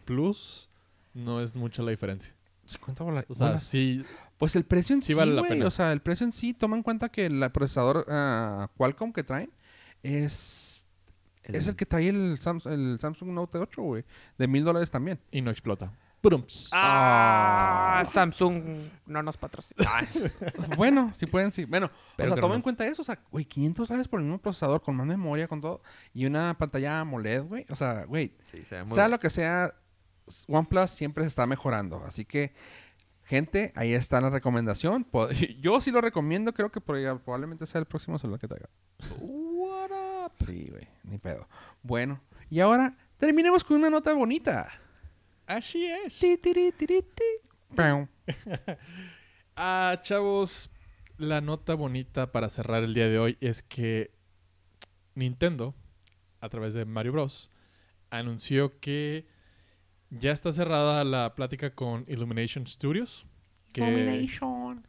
plus 0.05 0.69
no 1.15 1.41
es 1.41 1.55
mucha 1.55 1.83
la 1.83 1.93
diferencia. 1.93 2.35
50 2.67 3.05
bola- 3.05 3.25
O 3.29 3.35
sea, 3.35 3.47
bolas. 3.47 3.63
sí, 3.63 4.05
Pues 4.39 4.57
el 4.57 4.65
precio 4.65 4.95
en 4.97 5.03
sí, 5.03 5.09
sí 5.09 5.15
vale 5.15 5.33
la 5.35 5.43
pena. 5.45 5.67
O 5.67 5.71
sea, 5.71 5.93
el 5.93 6.01
precio 6.01 6.27
en 6.27 6.33
sí, 6.33 6.53
toma 6.53 6.77
en 6.77 6.83
cuenta 6.83 7.11
que 7.11 7.27
el 7.27 7.49
procesador 7.53 8.07
ah, 8.09 8.69
Qualcomm 8.77 9.13
que 9.13 9.23
traen 9.23 9.53
es, 10.03 10.72
es 11.45 11.67
el 11.67 11.77
que 11.77 11.87
trae 11.87 12.09
el, 12.09 12.39
Sams- 12.39 12.71
el 12.71 12.99
Samsung 13.01 13.31
Note 13.31 13.59
8, 13.59 13.83
güey. 13.83 14.05
De 14.39 14.47
mil 14.49 14.65
dólares 14.65 14.91
también. 14.91 15.19
y 15.31 15.41
no 15.41 15.51
explota. 15.51 15.93
Prumps. 16.23 16.71
Ah, 16.73 18.05
Samsung 18.07 18.63
no 19.07 19.23
nos 19.25 19.37
patrocina. 19.37 19.85
Ah, 19.89 20.03
bueno, 20.77 21.13
si 21.15 21.27
pueden, 21.27 21.51
sí. 21.51 21.65
Bueno, 21.65 21.91
Pero 22.17 22.31
o 22.31 22.35
sea, 22.35 22.41
toma 22.41 22.55
en 22.55 22.63
cuenta 22.63 22.87
eso. 22.87 23.03
O 23.03 23.05
sea, 23.05 23.19
güey, 23.31 23.45
500 23.45 23.89
dólares 23.89 24.07
por 24.09 24.21
el 24.21 24.27
mismo 24.27 24.39
procesador, 24.39 24.81
con 24.83 24.95
más 24.95 25.07
memoria, 25.07 25.49
con 25.49 25.61
todo. 25.61 25.83
Y 26.15 26.25
una 26.27 26.57
pantalla 26.57 27.01
AMOLED, 27.01 27.43
güey. 27.43 27.67
O 27.71 27.77
sea, 27.77 28.05
güey, 28.05 28.37
sí, 28.47 28.65
se 28.65 28.77
ve 28.77 28.85
muy 28.85 28.95
sea 28.95 29.09
lo 29.09 29.19
que 29.19 29.31
sea, 29.31 29.75
OnePlus 30.47 30.91
siempre 30.93 31.25
se 31.25 31.29
está 31.29 31.45
mejorando. 31.47 32.05
Así 32.07 32.25
que, 32.25 32.55
gente, 33.25 33.73
ahí 33.75 33.93
está 33.93 34.21
la 34.21 34.31
recomendación. 34.31 35.05
Yo 35.61 35.81
sí 35.81 35.91
lo 35.91 36.01
recomiendo. 36.01 36.55
Creo 36.55 36.71
que 36.71 36.81
probablemente 36.81 37.67
sea 37.67 37.81
el 37.81 37.87
próximo 37.87 38.17
celular 38.21 38.39
que 38.39 38.47
traiga. 38.47 38.69
What 39.19 39.42
up? 40.27 40.33
Sí, 40.45 40.69
güey, 40.71 40.87
ni 41.05 41.19
pedo. 41.19 41.49
Bueno, 41.83 42.21
y 42.51 42.61
ahora 42.61 42.97
terminemos 43.19 43.65
con 43.65 43.77
una 43.79 43.91
nota 43.91 44.13
bonita. 44.15 44.69
Así 45.47 45.87
es. 45.87 46.19
Ti, 46.19 46.39
tiri, 46.39 46.73
tiri, 46.73 47.03
ti. 47.03 47.25
Pau. 47.77 48.09
Ah, 49.55 49.99
chavos, 50.03 50.71
la 51.19 51.41
nota 51.43 51.75
bonita 51.75 52.33
para 52.33 52.49
cerrar 52.49 52.83
el 52.85 52.95
día 52.95 53.09
de 53.09 53.19
hoy 53.19 53.37
es 53.43 53.63
que 53.63 54.11
Nintendo, 55.15 55.75
a 56.41 56.49
través 56.49 56.73
de 56.75 56.87
Mario 56.87 57.13
Bros, 57.13 57.51
anunció 58.11 58.81
que 58.81 59.27
ya 60.09 60.33
está 60.33 60.53
cerrada 60.53 61.05
la 61.05 61.35
plática 61.35 61.75
con 61.75 62.05
Illumination 62.09 62.67
Studios. 62.67 63.27
Que, 63.73 63.83
Illumination. 63.83 64.87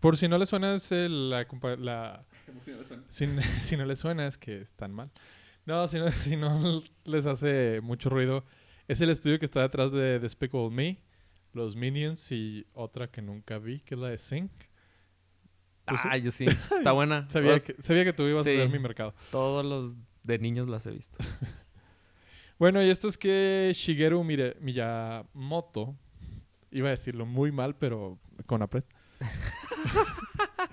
por 0.00 0.16
si 0.16 0.28
no 0.28 0.38
les 0.38 0.48
suena, 0.48 0.74
es 0.74 0.92
el- 0.92 1.30
la, 1.30 2.24
si, 3.08 3.26
si 3.62 3.76
no 3.76 3.84
les 3.84 3.98
suena, 3.98 4.26
es 4.26 4.38
que 4.38 4.60
están 4.60 4.92
mal. 4.92 5.10
No, 5.64 5.86
si 5.88 5.98
no, 5.98 6.08
si 6.12 6.36
no 6.36 6.82
les 7.04 7.26
hace 7.26 7.80
mucho 7.82 8.08
ruido, 8.10 8.44
es 8.88 9.00
el 9.00 9.10
estudio 9.10 9.38
que 9.38 9.44
está 9.44 9.62
detrás 9.62 9.90
de 9.92 10.18
Despicable 10.20 10.70
Me, 10.70 11.02
los 11.52 11.74
Minions 11.76 12.30
y 12.32 12.66
otra 12.72 13.10
que 13.10 13.22
nunca 13.22 13.58
vi, 13.58 13.80
que 13.80 13.94
es 13.94 14.00
la 14.00 14.08
de 14.08 14.18
Sync. 14.18 14.50
Ah, 15.86 16.16
yo 16.16 16.30
sí. 16.32 16.44
Está 16.76 16.90
buena. 16.92 17.28
Sabía 17.30 17.60
que, 17.62 17.76
sabía 17.80 18.04
que 18.04 18.12
tú 18.12 18.24
ibas 18.24 18.42
Sí. 18.42 18.50
a 18.50 18.56
ser 18.56 18.68
mi 18.68 18.78
mercado. 18.80 19.14
Todos 19.30 19.64
los 19.64 19.94
de 20.24 20.38
niños 20.40 20.68
las 20.68 20.84
he 20.86 20.90
visto. 20.90 21.16
Bueno, 22.58 22.82
y 22.82 22.88
esto 22.90 23.06
es 23.06 23.16
que 23.16 23.70
Shigeru 23.74 24.24
Mire- 24.24 24.56
Miyamoto, 24.60 25.96
iba 26.72 26.88
a 26.88 26.90
decirlo 26.90 27.24
muy 27.24 27.52
mal, 27.52 27.76
pero 27.76 28.18
con 28.46 28.62
apret. 28.62 28.84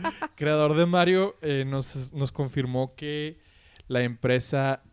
Creador 0.36 0.76
de 0.76 0.86
Mario, 0.86 1.36
eh, 1.42 1.66
nos, 1.66 2.12
nos 2.14 2.32
confirmó 2.32 2.96
que 2.96 3.40
la 3.88 4.02
empresa 4.02 4.84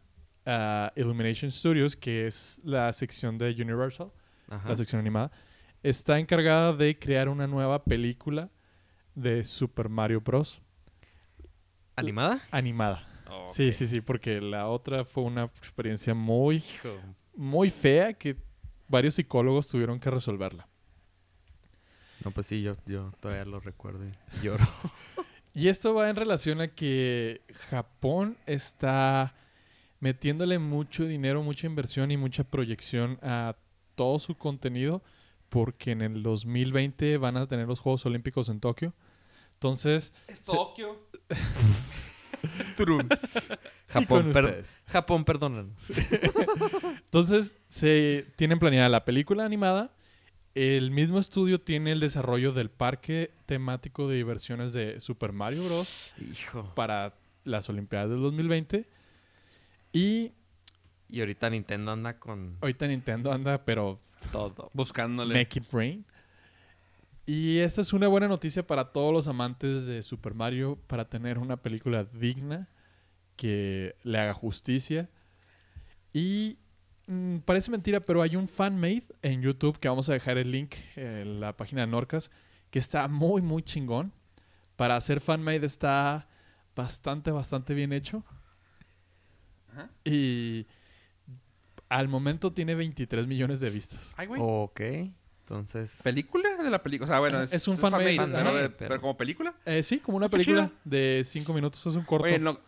ah, 0.46 0.92
Illumination 0.96 1.50
Studios, 1.50 1.96
que 1.96 2.26
es 2.26 2.60
la 2.64 2.92
sección 2.92 3.38
de 3.38 3.50
Universal, 3.50 4.10
Ajá. 4.48 4.68
la 4.68 4.76
sección 4.76 5.00
animada, 5.00 5.30
está 5.82 6.18
encargada 6.18 6.72
de 6.72 6.98
crear 6.98 7.28
una 7.28 7.46
nueva 7.46 7.84
película 7.84 8.50
de 9.14 9.44
Super 9.44 9.88
Mario 9.88 10.20
Bros. 10.20 10.62
¿Animada? 11.96 12.40
animada. 12.50 13.06
Sí, 13.52 13.72
sí, 13.72 13.86
sí, 13.86 14.00
porque 14.00 14.40
la 14.40 14.66
otra 14.68 15.04
fue 15.04 15.24
una 15.24 15.44
experiencia 15.44 16.14
muy, 16.14 16.56
Hijo. 16.56 16.96
muy 17.36 17.70
fea 17.70 18.12
que 18.12 18.36
varios 18.88 19.14
psicólogos 19.14 19.68
tuvieron 19.68 20.00
que 20.00 20.10
resolverla. 20.10 20.68
No, 22.24 22.30
pues 22.30 22.46
sí, 22.46 22.62
yo, 22.62 22.74
yo 22.86 23.12
todavía 23.20 23.44
lo 23.44 23.60
recuerdo 23.60 24.04
y 24.04 24.44
lloro. 24.44 24.64
Y 25.52 25.66
esto 25.66 25.94
va 25.94 26.08
en 26.08 26.14
relación 26.14 26.60
a 26.60 26.68
que 26.68 27.40
Japón 27.70 28.36
está 28.46 29.34
metiéndole 29.98 30.60
mucho 30.60 31.06
dinero, 31.06 31.42
mucha 31.42 31.66
inversión 31.66 32.12
y 32.12 32.16
mucha 32.16 32.44
proyección 32.44 33.18
a 33.20 33.56
todo 33.96 34.20
su 34.20 34.36
contenido 34.36 35.02
porque 35.48 35.90
en 35.90 36.02
el 36.02 36.22
2020 36.22 37.18
van 37.18 37.36
a 37.36 37.48
tener 37.48 37.66
los 37.66 37.80
Juegos 37.80 38.06
Olímpicos 38.06 38.48
en 38.48 38.60
Tokio. 38.60 38.94
Entonces, 39.54 40.14
Es 40.28 40.40
Tokio. 40.42 40.96
Japón, 43.88 44.32
per-. 44.32 44.64
Japón, 44.86 45.24
perdónanos. 45.24 45.90
Entonces, 47.04 47.56
se 47.68 48.26
tienen 48.36 48.58
planeada 48.58 48.88
la 48.88 49.04
película 49.04 49.44
animada. 49.44 49.92
El 50.54 50.90
mismo 50.90 51.18
estudio 51.18 51.60
tiene 51.60 51.92
el 51.92 52.00
desarrollo 52.00 52.52
del 52.52 52.70
parque 52.70 53.30
temático 53.46 54.08
de 54.08 54.16
diversiones 54.16 54.72
de 54.72 55.00
Super 55.00 55.32
Mario 55.32 55.64
Bros. 55.64 56.12
Hijo. 56.30 56.72
para 56.74 57.14
las 57.44 57.68
Olimpiadas 57.68 58.10
del 58.10 58.20
2020. 58.20 58.88
Y 59.92 60.32
Y 61.08 61.20
ahorita 61.20 61.50
Nintendo 61.50 61.92
anda 61.92 62.18
con 62.18 62.56
ahorita 62.60 62.86
Nintendo 62.86 63.32
anda, 63.32 63.64
pero 63.64 64.00
todo. 64.32 64.70
Buscándole. 64.74 65.34
make 65.34 65.58
it 65.58 65.66
rain. 65.72 66.04
Y 67.26 67.58
esta 67.58 67.80
es 67.80 67.92
una 67.92 68.08
buena 68.08 68.26
noticia 68.26 68.66
para 68.66 68.92
todos 68.92 69.12
los 69.12 69.28
amantes 69.28 69.86
de 69.86 70.02
Super 70.02 70.34
Mario 70.34 70.78
para 70.86 71.08
tener 71.08 71.38
una 71.38 71.56
película 71.56 72.04
digna 72.04 72.68
que 73.36 73.94
le 74.02 74.18
haga 74.18 74.34
justicia. 74.34 75.08
Y 76.12 76.58
mm, 77.10 77.38
parece 77.44 77.70
mentira, 77.70 78.00
pero 78.00 78.22
hay 78.22 78.36
un 78.36 78.48
fan-made 78.48 79.04
en 79.22 79.42
YouTube 79.42 79.78
que 79.78 79.88
vamos 79.88 80.08
a 80.08 80.12
dejar 80.12 80.38
el 80.38 80.50
link 80.50 80.74
en 80.96 81.40
la 81.40 81.56
página 81.56 81.82
de 81.82 81.86
Norcas 81.88 82.30
que 82.70 82.78
está 82.78 83.06
muy, 83.08 83.42
muy 83.42 83.62
chingón. 83.62 84.12
Para 84.76 84.96
hacer 84.96 85.20
fan-made 85.20 85.66
está 85.66 86.28
bastante, 86.74 87.30
bastante 87.30 87.74
bien 87.74 87.92
hecho. 87.92 88.24
Ajá. 89.72 89.90
Y 90.04 90.66
al 91.88 92.08
momento 92.08 92.52
tiene 92.52 92.74
23 92.74 93.26
millones 93.26 93.60
de 93.60 93.70
vistas. 93.70 94.14
Ay, 94.16 94.26
güey. 94.26 94.40
Ok. 94.42 94.80
Entonces. 95.40 95.90
¿Película 96.04 96.56
de 96.62 96.70
la 96.70 96.80
película? 96.82 97.06
O 97.06 97.08
sea, 97.12 97.18
bueno, 97.18 97.40
es, 97.42 97.52
Es 97.52 97.66
un 97.66 97.76
fan-made, 97.76 98.16
fan-made, 98.16 98.40
ajá. 98.40 98.50
pero, 98.50 98.62
de- 98.62 98.70
Pero- 98.70 98.88
pero 98.88 99.00
como 99.00 99.16
película. 99.16 99.54
Eh, 99.64 99.82
sí, 99.82 99.98
como 99.98 100.16
una 100.16 100.26
Qué 100.28 100.32
película 100.38 100.70
de 100.84 101.22
5 101.24 101.52
minutos. 101.52 101.84
Es 101.84 101.96
un 101.96 102.04
corto. 102.04 102.26
Oye, 102.26 102.38
no, 102.38 102.58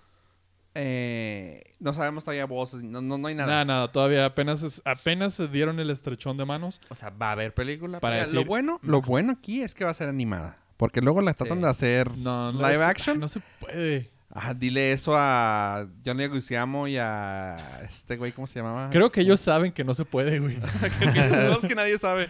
eh, 0.74 1.62
no 1.80 1.92
sabemos 1.92 2.24
todavía 2.24 2.46
voces, 2.46 2.82
no, 2.82 3.00
no, 3.02 3.18
no 3.18 3.28
hay 3.28 3.34
nada. 3.34 3.48
Nada, 3.50 3.64
nada, 3.64 3.92
todavía 3.92 4.24
apenas, 4.24 4.62
es- 4.62 4.82
apenas 4.84 5.34
se 5.34 5.48
dieron 5.48 5.78
el 5.80 5.90
estrechón 5.90 6.36
de 6.36 6.44
manos. 6.44 6.80
O 6.88 6.94
sea, 6.94 7.10
va 7.10 7.28
a 7.28 7.32
haber 7.32 7.54
película. 7.54 8.00
Para 8.00 8.14
Mira, 8.16 8.24
decir- 8.26 8.40
lo 8.40 8.44
bueno, 8.46 8.78
lo 8.82 9.02
bueno 9.02 9.32
aquí 9.32 9.62
es 9.62 9.74
que 9.74 9.84
va 9.84 9.90
a 9.90 9.94
ser 9.94 10.08
animada. 10.08 10.58
Porque 10.76 11.00
luego 11.00 11.20
la 11.20 11.34
tratan 11.34 11.58
Sí. 11.58 11.64
de 11.64 11.70
hacer 11.70 12.16
No, 12.18 12.52
no 12.52 12.58
live 12.58 12.74
es- 12.74 12.80
action. 12.80 13.20
No 13.20 13.28
se 13.28 13.40
puede. 13.60 14.10
Ajá, 14.34 14.54
dile 14.54 14.92
eso 14.92 15.12
a 15.14 15.86
Johnny 16.06 16.24
Aguciamo 16.24 16.88
y 16.88 16.96
a 16.96 17.82
este 17.82 18.16
güey, 18.16 18.32
¿cómo 18.32 18.46
se 18.46 18.58
llamaba? 18.60 18.88
Creo 18.88 19.10
que 19.10 19.20
ellos 19.20 19.38
saben 19.40 19.72
que 19.72 19.84
no 19.84 19.92
se 19.92 20.06
puede, 20.06 20.38
güey. 20.40 20.56
Que 21.68 21.74
nadie 21.74 21.98
sabe. 21.98 22.28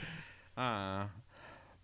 Ah, 0.57 1.09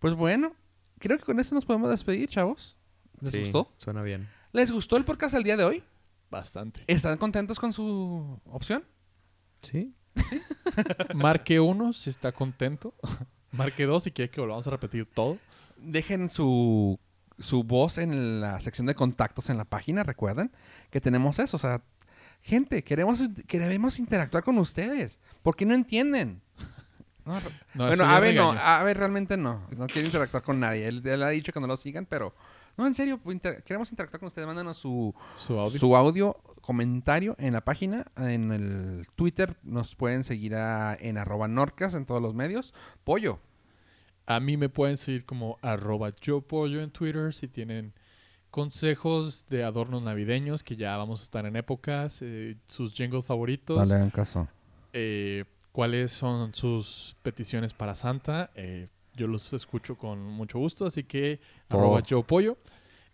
pues 0.01 0.15
bueno, 0.15 0.55
creo 0.99 1.19
que 1.19 1.25
con 1.25 1.39
eso 1.39 1.55
nos 1.55 1.65
podemos 1.65 1.89
despedir, 1.91 2.29
chavos. 2.29 2.77
¿Les 3.21 3.31
Sí, 3.31 3.41
gustó? 3.43 3.73
Suena 3.77 4.03
bien. 4.03 4.29
¿Les 4.53 4.73
gustó 4.73 4.97
el 4.97 5.05
podcast 5.05 5.35
el 5.35 5.45
día 5.45 5.57
de 5.57 5.65
hoy? 5.65 5.85
Bastante. 6.31 6.83
¿Están 6.87 7.17
contentos 7.19 7.59
con 7.59 7.73
su 7.73 8.41
opción? 8.45 8.85
Sí. 9.63 9.95
Marque 11.15 11.61
uno 11.61 11.93
si 11.93 12.11
está 12.11 12.33
contento. 12.33 12.95
Marque 13.53 13.87
dos 13.87 14.05
si 14.05 14.13
quiere 14.13 14.31
que 14.31 14.41
volvamos 14.41 14.67
a 14.67 14.71
repetir 14.71 15.07
todo. 15.07 15.39
Dejen 15.79 16.29
su, 16.29 16.99
su 17.39 17.65
voz 17.65 17.99
en 17.99 18.41
la 18.41 18.61
sección 18.61 18.87
de 18.87 18.95
contactos 18.95 19.49
en 19.49 19.57
la 19.57 19.65
página, 19.65 20.03
recuerden 20.03 20.53
que 20.91 21.01
tenemos 21.01 21.39
eso. 21.39 21.57
O 21.57 21.61
sea, 21.61 21.83
gente, 22.43 22.85
queremos, 22.85 23.23
queremos 23.47 23.99
interactuar 23.99 24.45
con 24.45 24.59
ustedes. 24.59 25.19
¿Por 25.43 25.57
qué 25.57 25.65
no 25.65 25.75
entienden? 25.75 26.43
No, 27.25 27.39
bueno, 27.75 28.05
Ave 28.05 28.35
no. 28.35 28.53
Ave 28.53 28.93
realmente 28.93 29.37
no. 29.37 29.67
No 29.77 29.87
quiere 29.87 30.07
interactuar 30.07 30.43
con 30.43 30.61
nadie. 30.61 30.87
Él, 30.89 31.07
él 31.07 31.23
ha 31.23 31.29
dicho 31.31 31.53
que 31.53 31.61
no 31.61 31.67
lo 31.67 31.77
sigan, 31.77 32.05
pero... 32.07 32.35
No, 32.79 32.87
en 32.87 32.95
serio, 32.95 33.21
inter- 33.27 33.63
queremos 33.65 33.91
interactuar 33.91 34.21
con 34.21 34.29
ustedes. 34.29 34.47
Mándanos 34.47 34.79
su, 34.79 35.15
Su 35.37 35.59
audio. 35.59 35.79
su 35.79 35.97
audio, 35.97 36.37
comentario 36.63 37.35
en 37.39 37.53
la 37.53 37.61
página. 37.63 38.07
En 38.17 38.53
el 38.53 39.07
Twitter 39.17 39.57
nos 39.65 39.95
pueden 39.97 40.23
seguir 40.25 40.55
a- 40.55 40.97
en 40.99 41.19
arroba 41.19 41.49
norcas 41.49 41.93
en 41.95 42.07
todos 42.07 42.23
los 42.23 42.35
medios. 42.35 42.73
Pollo. 43.05 43.41
A 44.27 44.41
mí 44.41 44.57
me 44.57 44.69
pueden 44.69 44.97
seguir 44.97 45.25
como 45.27 45.59
arroba 45.63 46.13
yo 46.21 46.41
pollo 46.43 46.81
en 46.83 46.91
Twitter 46.91 47.35
si 47.35 47.49
tienen 47.49 47.93
consejos 48.51 49.47
de 49.49 49.65
adornos 49.65 50.03
navideños 50.03 50.63
que 50.63 50.77
ya 50.77 50.97
vamos 50.97 51.21
a 51.21 51.25
estar 51.25 51.47
en 51.47 51.57
épocas, 51.57 52.21
eh, 52.23 52.57
sus 52.67 52.95
jingles 52.95 53.25
favoritos, 53.25 53.79
hagan 53.79 54.11
caso. 54.11 54.49
eh, 54.93 55.45
cuáles 55.73 56.13
son 56.13 56.55
sus 56.55 57.17
peticiones 57.23 57.73
para 57.75 57.95
Santa. 57.95 58.51
eh, 58.55 58.89
yo 59.19 59.27
los 59.27 59.53
escucho 59.53 59.97
con 59.97 60.23
mucho 60.23 60.59
gusto, 60.59 60.87
así 60.87 61.05
que 61.05 61.41
arroba 61.69 62.01
yo 62.01 62.23
pollo. 62.23 62.57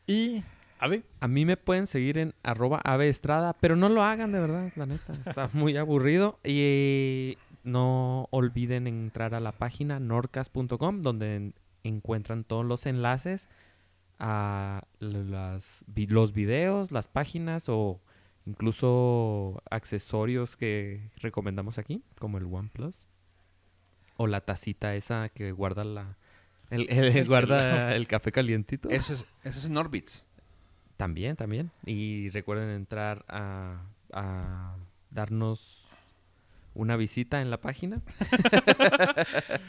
Y, 0.06 0.42
a 0.78 0.86
ver, 0.88 1.02
A 1.20 1.26
mí 1.28 1.44
me 1.44 1.56
pueden 1.56 1.86
seguir 1.86 2.18
en 2.18 2.34
arroba 2.42 2.80
ave 2.84 3.08
estrada, 3.08 3.54
pero 3.54 3.74
no 3.74 3.88
lo 3.88 4.02
hagan 4.04 4.30
de 4.32 4.38
verdad, 4.40 4.70
la 4.76 4.86
neta. 4.86 5.14
Está 5.26 5.48
muy 5.54 5.76
aburrido. 5.76 6.38
Y 6.44 7.38
no 7.62 8.28
olviden 8.30 8.86
entrar 8.86 9.34
a 9.34 9.40
la 9.40 9.52
página 9.52 9.98
norcas.com 9.98 11.00
donde 11.02 11.36
en- 11.36 11.54
encuentran 11.82 12.44
todos 12.44 12.64
los 12.64 12.84
enlaces 12.86 13.48
a 14.18 14.84
las, 15.00 15.84
vi- 15.86 16.06
los 16.06 16.32
videos, 16.34 16.92
las 16.92 17.08
páginas 17.08 17.68
o 17.68 18.00
incluso 18.46 19.62
accesorios 19.70 20.56
que 20.56 21.10
recomendamos 21.18 21.78
aquí, 21.78 22.02
como 22.18 22.38
el 22.38 22.44
OnePlus. 22.44 23.06
O 24.16 24.26
la 24.26 24.40
tacita 24.42 24.94
esa 24.94 25.28
que 25.28 25.52
guarda 25.52 25.84
la... 25.84 26.16
El, 26.70 26.86
el- 26.90 27.26
guarda 27.26 27.94
el 27.94 28.06
café 28.06 28.32
calientito. 28.32 28.88
Eso 28.90 29.14
es, 29.14 29.24
eso 29.42 29.58
es 29.58 29.64
en 29.64 29.76
Orbits. 29.76 30.26
También, 30.96 31.36
también. 31.36 31.70
Y 31.84 32.30
recuerden 32.30 32.70
entrar 32.70 33.24
a, 33.28 33.82
a 34.12 34.76
darnos 35.10 35.84
una 36.74 36.96
visita 36.96 37.40
en 37.40 37.50
la 37.50 37.60
página. 37.60 38.00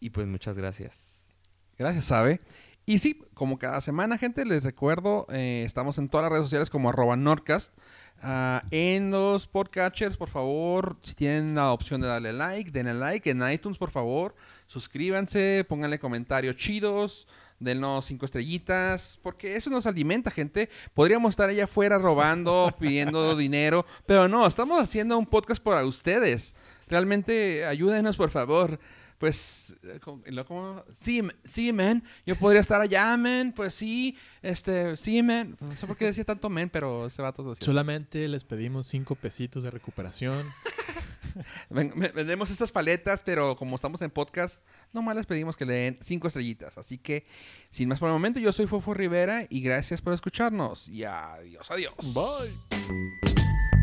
y 0.00 0.10
pues 0.10 0.26
muchas 0.26 0.56
gracias. 0.56 1.36
Gracias, 1.78 2.04
Sabe. 2.06 2.40
Y 2.86 2.98
sí, 2.98 3.22
como 3.34 3.58
cada 3.58 3.80
semana, 3.82 4.16
gente, 4.16 4.44
les 4.46 4.64
recuerdo, 4.64 5.26
eh, 5.30 5.64
estamos 5.66 5.98
en 5.98 6.08
todas 6.08 6.24
las 6.24 6.32
redes 6.32 6.44
sociales 6.46 6.70
como 6.70 6.88
arroba 6.88 7.16
Nordcast. 7.16 7.74
Ah, 8.20 8.64
en 8.72 9.12
los 9.12 9.46
podcatchers, 9.46 10.16
por 10.16 10.28
favor, 10.28 10.96
si 11.02 11.14
tienen 11.14 11.54
la 11.54 11.72
opción 11.72 12.00
de 12.00 12.08
darle 12.08 12.32
like, 12.32 12.70
denle 12.70 12.94
like. 12.94 13.30
En 13.30 13.48
iTunes, 13.48 13.78
por 13.78 13.90
favor, 13.90 14.34
suscríbanse, 14.66 15.64
pónganle 15.68 16.00
comentarios 16.00 16.56
chidos, 16.56 17.28
denos 17.60 18.06
cinco 18.06 18.24
estrellitas, 18.24 19.20
porque 19.22 19.54
eso 19.54 19.70
nos 19.70 19.86
alimenta, 19.86 20.32
gente. 20.32 20.68
Podríamos 20.94 21.30
estar 21.30 21.48
allá 21.48 21.64
afuera 21.64 21.96
robando, 21.98 22.74
pidiendo 22.80 23.36
dinero, 23.36 23.86
pero 24.04 24.28
no, 24.28 24.46
estamos 24.46 24.80
haciendo 24.82 25.16
un 25.16 25.26
podcast 25.26 25.62
para 25.62 25.84
ustedes. 25.84 26.56
Realmente, 26.88 27.66
ayúdenos, 27.66 28.16
por 28.16 28.30
favor. 28.30 28.80
Pues, 29.18 29.74
eh, 29.82 29.98
como- 30.00 30.84
sí, 30.92 31.22
sí, 31.44 31.72
man. 31.72 32.04
Yo 32.24 32.36
podría 32.36 32.60
estar 32.60 32.80
allá, 32.80 33.16
man. 33.16 33.52
Pues 33.54 33.74
sí, 33.74 34.16
este, 34.42 34.96
sí, 34.96 35.22
man. 35.22 35.56
No 35.60 35.74
sé 35.74 35.86
por 35.86 35.96
qué 35.96 36.04
decía 36.06 36.24
tanto 36.24 36.48
man, 36.48 36.70
pero 36.70 37.06
ese 37.06 37.20
vato 37.20 37.50
así. 37.52 37.64
solamente 37.64 38.28
les 38.28 38.44
pedimos 38.44 38.86
cinco 38.86 39.14
pesitos 39.16 39.62
de 39.64 39.70
recuperación. 39.70 40.46
Vendemos 41.70 42.50
estas 42.50 42.72
paletas, 42.72 43.22
pero 43.22 43.54
como 43.56 43.76
estamos 43.76 44.02
en 44.02 44.10
podcast, 44.10 44.62
nomás 44.92 45.14
les 45.16 45.26
pedimos 45.26 45.56
que 45.56 45.66
le 45.66 45.74
den 45.74 45.98
cinco 46.00 46.28
estrellitas. 46.28 46.78
Así 46.78 46.98
que, 46.98 47.26
sin 47.70 47.88
más 47.88 47.98
por 47.98 48.08
el 48.08 48.12
momento, 48.14 48.40
yo 48.40 48.52
soy 48.52 48.66
Fofo 48.66 48.94
Rivera 48.94 49.46
y 49.48 49.60
gracias 49.60 50.00
por 50.00 50.12
escucharnos. 50.14 50.88
Y 50.88 51.04
adiós, 51.04 51.70
adiós. 51.70 51.94
Bye. 52.14 53.77